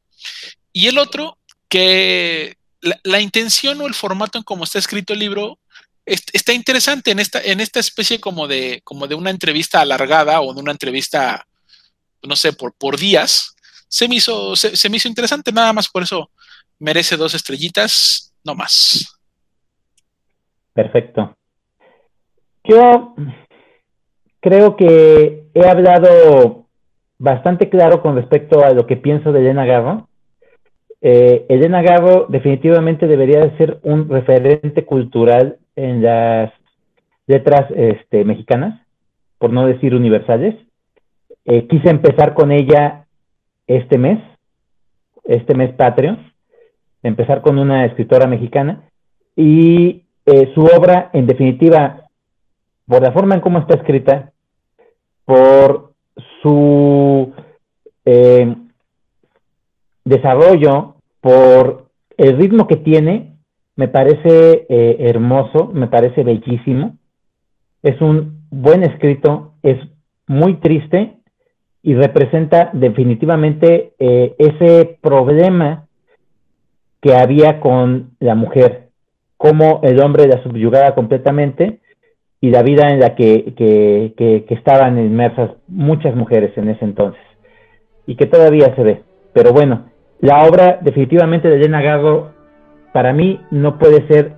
[0.72, 1.38] Y el otro,
[1.70, 2.58] que
[3.04, 5.60] la, intención o el formato en cómo está escrito el libro
[6.06, 10.54] está interesante en esta, en esta especie como de, como de una entrevista alargada o
[10.54, 11.48] de una entrevista,
[12.22, 13.56] no sé, por, por días.
[13.88, 16.30] Se me, hizo, se, me hizo interesante, nada más por eso
[16.80, 19.20] merece dos estrellitas, no más.
[20.74, 21.38] Perfecto.
[22.66, 23.16] Yo
[24.44, 26.66] creo que he hablado
[27.18, 30.10] bastante claro con respecto a lo que pienso de Elena Garro.
[31.02, 36.52] Eh, Elena Garro definitivamente debería de ser un referente cultural en las
[37.26, 38.82] letras este, mexicanas,
[39.38, 40.56] por no decir universales.
[41.46, 43.06] Eh, quise empezar con ella
[43.66, 44.20] este mes,
[45.24, 46.18] este mes patrio,
[47.02, 48.84] empezar con una escritora mexicana
[49.38, 52.10] y eh, su obra, en definitiva,
[52.86, 54.33] por la forma en cómo está escrita,
[55.26, 55.94] por
[56.42, 57.34] su
[58.06, 58.56] eh,
[60.04, 61.88] desarrollo, por
[62.18, 63.38] el ritmo que tiene,
[63.76, 66.98] me parece eh, hermoso, me parece bellísimo.
[67.82, 69.78] Es un buen escrito, es
[70.28, 71.18] muy triste
[71.82, 75.88] y representa definitivamente eh, ese problema
[77.02, 78.90] que había con la mujer,
[79.36, 81.82] cómo el hombre la subyugaba completamente
[82.44, 87.22] y la vida en la que, que, estaban inmersas muchas mujeres en ese entonces
[88.06, 89.02] y que todavía se ve.
[89.32, 89.86] Pero bueno,
[90.20, 92.34] la obra definitivamente de Elena Garro
[92.92, 94.34] para mí no puede ser,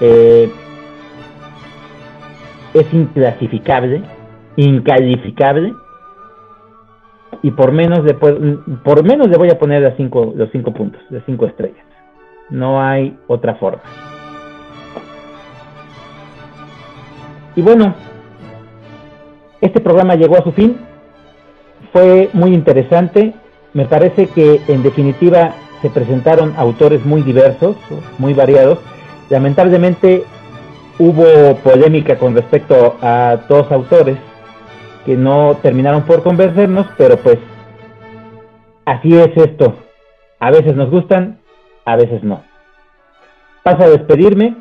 [0.00, 0.48] eh,
[2.74, 4.02] es inclasificable,
[4.54, 5.74] incalificable,
[7.42, 11.02] y por menos de, por menos le voy a poner las cinco, los cinco puntos,
[11.10, 11.84] las cinco estrellas.
[12.50, 13.82] No hay otra forma.
[17.60, 17.94] Y bueno,
[19.60, 20.78] este programa llegó a su fin.
[21.92, 23.34] Fue muy interesante.
[23.74, 27.76] Me parece que en definitiva se presentaron autores muy diversos,
[28.16, 28.78] muy variados.
[29.28, 30.24] Lamentablemente
[30.98, 34.16] hubo polémica con respecto a dos autores
[35.04, 37.36] que no terminaron por convencernos, pero pues
[38.86, 39.74] así es esto.
[40.38, 41.40] A veces nos gustan,
[41.84, 42.42] a veces no.
[43.62, 44.56] Paso a despedirme.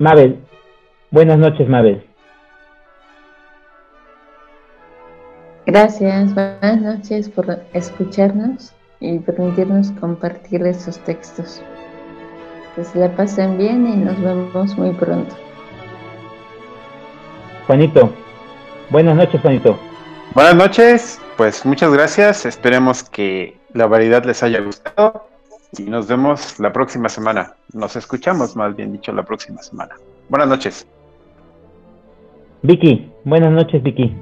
[0.00, 0.38] Mabel,
[1.10, 2.04] buenas noches Mabel.
[5.66, 11.62] Gracias, buenas noches por escucharnos y permitirnos compartir estos textos.
[12.74, 15.34] Que se la pasen bien y nos vemos muy pronto.
[17.66, 18.12] Juanito,
[18.90, 19.78] buenas noches Juanito.
[20.34, 25.28] Buenas noches, pues muchas gracias, esperemos que la variedad les haya gustado
[25.76, 27.54] y nos vemos la próxima semana.
[27.72, 29.96] Nos escuchamos, más bien dicho, la próxima semana.
[30.28, 30.86] Buenas noches.
[32.62, 34.14] Vicky, buenas noches Vicky.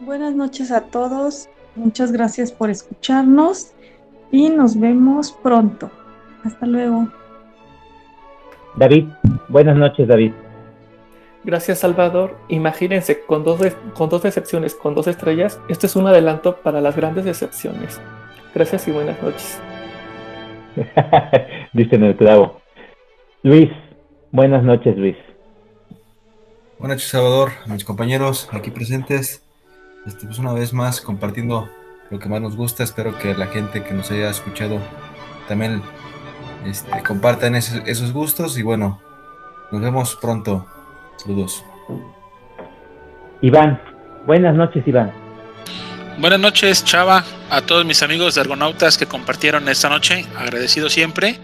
[0.00, 1.48] Buenas noches a todos.
[1.74, 3.72] Muchas gracias por escucharnos
[4.30, 5.90] y nos vemos pronto.
[6.44, 7.08] Hasta luego.
[8.76, 9.06] David,
[9.48, 10.32] buenas noches David.
[11.42, 12.36] Gracias Salvador.
[12.48, 13.60] Imagínense, con dos,
[13.94, 18.00] con dos decepciones, con dos estrellas, esto es un adelanto para las grandes decepciones.
[18.54, 19.60] Gracias y buenas noches.
[21.72, 22.60] Dicen el clavo.
[23.42, 23.70] Luis,
[24.30, 25.16] buenas noches Luis.
[26.78, 29.42] Buenas noches Salvador, a mis compañeros aquí presentes.
[30.06, 31.70] Este, pues una vez más compartiendo
[32.10, 32.84] lo que más nos gusta.
[32.84, 34.78] Espero que la gente que nos haya escuchado
[35.48, 35.80] también
[36.66, 39.00] este, compartan esos, gustos y bueno,
[39.72, 40.66] nos vemos pronto.
[41.16, 41.64] Saludos.
[43.40, 43.80] Iván,
[44.26, 45.10] buenas noches Iván.
[46.18, 51.38] Buenas noches Chava, a todos mis amigos de Argonautas que compartieron esta noche, agradecido siempre.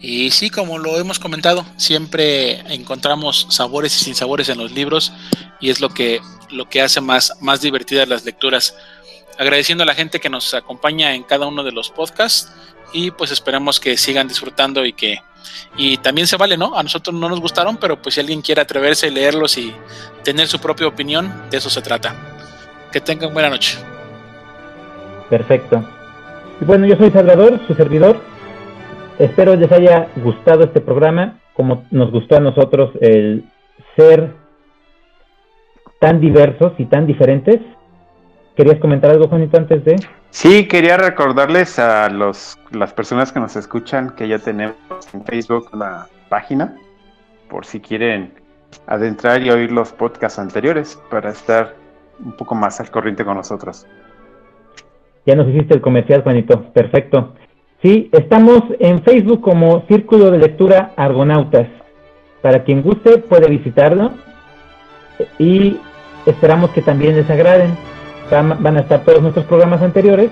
[0.00, 5.12] Y sí, como lo hemos comentado, siempre encontramos sabores y sinsabores en los libros
[5.60, 6.20] y es lo que,
[6.50, 8.74] lo que hace más, más divertidas las lecturas.
[9.38, 12.50] Agradeciendo a la gente que nos acompaña en cada uno de los podcasts
[12.92, 15.18] y pues esperemos que sigan disfrutando y que
[15.76, 16.76] y también se vale, ¿no?
[16.76, 19.74] A nosotros no nos gustaron, pero pues si alguien quiere atreverse a leerlos y
[20.22, 22.14] tener su propia opinión, de eso se trata.
[22.92, 23.78] Que tengan buena noche.
[25.28, 25.82] Perfecto.
[26.60, 28.20] Y bueno, yo soy Salvador, su servidor.
[29.20, 33.44] Espero les haya gustado este programa, como nos gustó a nosotros el
[33.94, 34.30] ser
[35.98, 37.60] tan diversos y tan diferentes.
[38.56, 39.96] ¿Querías comentar algo, Juanito, antes de...?
[40.30, 44.76] Sí, quería recordarles a los, las personas que nos escuchan que ya tenemos
[45.12, 46.78] en Facebook una página,
[47.50, 48.32] por si quieren
[48.86, 51.74] adentrar y oír los podcasts anteriores para estar
[52.24, 53.86] un poco más al corriente con nosotros.
[55.26, 56.72] Ya nos hiciste el comercial, Juanito.
[56.72, 57.34] Perfecto.
[57.82, 61.66] Sí, estamos en Facebook como Círculo de Lectura Argonautas.
[62.42, 64.12] Para quien guste puede visitarlo
[65.38, 65.78] y
[66.26, 67.70] esperamos que también les agraden.
[68.30, 70.30] Van a estar todos nuestros programas anteriores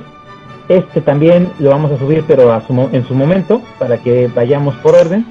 [0.68, 4.76] Este también lo vamos a subir, pero a su, en su momento, para que vayamos
[4.76, 5.24] por orden.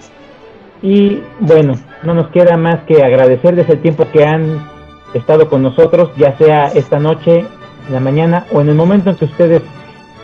[0.81, 4.67] Y bueno, no nos queda más que agradecerles el tiempo que han
[5.13, 7.45] estado con nosotros, ya sea esta noche,
[7.87, 9.61] en la mañana o en el momento en que ustedes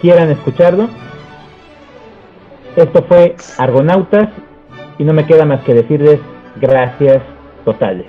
[0.02, 0.90] quieran escucharlo.
[2.76, 4.30] Esto fue Argonautas
[4.98, 6.20] y no me queda más que decirles
[6.60, 7.22] gracias
[7.66, 8.08] totales.